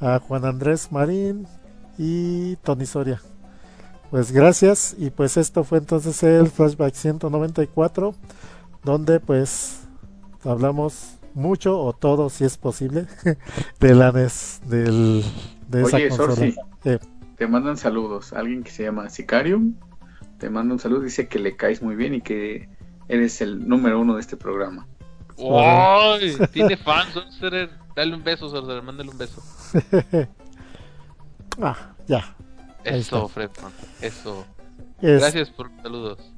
[0.00, 1.46] a Juan Andrés Marín
[1.98, 3.20] y Tony Soria.
[4.10, 8.14] Pues gracias y pues esto fue entonces el flashback 194
[8.82, 9.80] donde pues
[10.44, 13.06] hablamos mucho o todo si es posible
[13.80, 15.22] de la NES del,
[15.68, 16.36] de esa Oye, consola.
[16.36, 16.54] Sorsi,
[16.84, 16.98] Eh.
[17.36, 18.32] te mandan saludos.
[18.32, 19.74] Alguien que se llama Sicarium
[20.38, 21.00] te manda un saludo.
[21.02, 22.68] Dice que le caes muy bien y que
[23.08, 24.86] eres el número uno de este programa.
[25.38, 26.36] ¡Ay!
[26.52, 27.70] Tiene fans, Sorcerer.
[27.94, 29.42] Dale un beso, Sorcerer, mándale un beso.
[31.60, 31.76] Ah,
[32.06, 32.36] ya.
[32.84, 33.26] Eso.
[33.28, 34.46] Fredman, eso.
[35.02, 36.32] Es- Gracias por los saludos.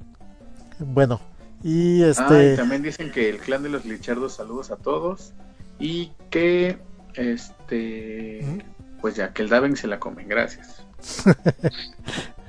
[0.79, 1.21] Bueno,
[1.63, 5.35] y Ah, este y también dicen que el clan de los Lichardos saludos a todos
[5.79, 6.79] y que
[7.15, 8.59] este Ujú.
[9.03, 10.83] pues ya que el Daven se la comen, gracias.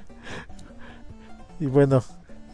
[1.62, 2.04] y bueno,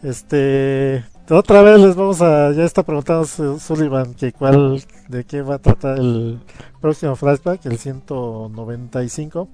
[0.03, 5.42] este otra vez les vamos a ya está preguntando Su- Sullivan que cuál de qué
[5.42, 6.40] va a tratar el
[6.80, 9.48] próximo flashback, el 195.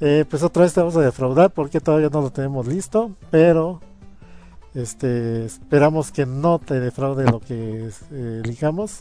[0.00, 3.80] Eh, pues otra vez te vamos a defraudar porque todavía no lo tenemos listo, pero
[4.74, 9.00] este esperamos que no te defraude lo que eh, elijamos.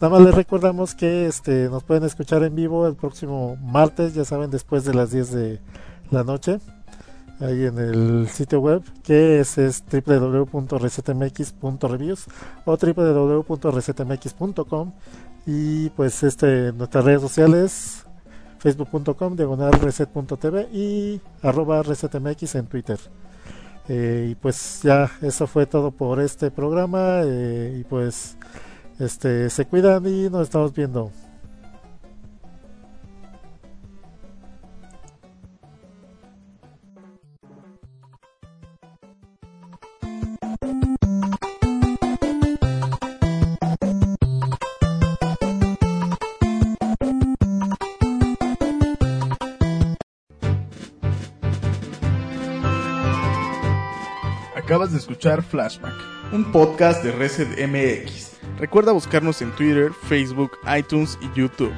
[0.00, 4.24] Nada más les recordamos que este nos pueden escuchar en vivo el próximo martes, ya
[4.26, 5.60] saben, después de las 10 de
[6.10, 6.58] la noche,
[7.40, 12.26] ahí en el sitio web, que es, es www.resetmx.reviews
[12.64, 14.92] o www.resetmx.com
[15.46, 18.04] y pues este nuestras redes sociales
[18.64, 22.98] facebook.com diagonal reset.tv y arroba resetmx en Twitter.
[23.88, 28.38] Eh, y pues ya eso fue todo por este programa eh, y pues
[28.98, 31.10] este se cuidan y nos estamos viendo.
[54.74, 55.94] Acabas de escuchar Flashback,
[56.32, 58.40] un podcast de Reset MX.
[58.58, 61.72] Recuerda buscarnos en Twitter, Facebook, iTunes y YouTube.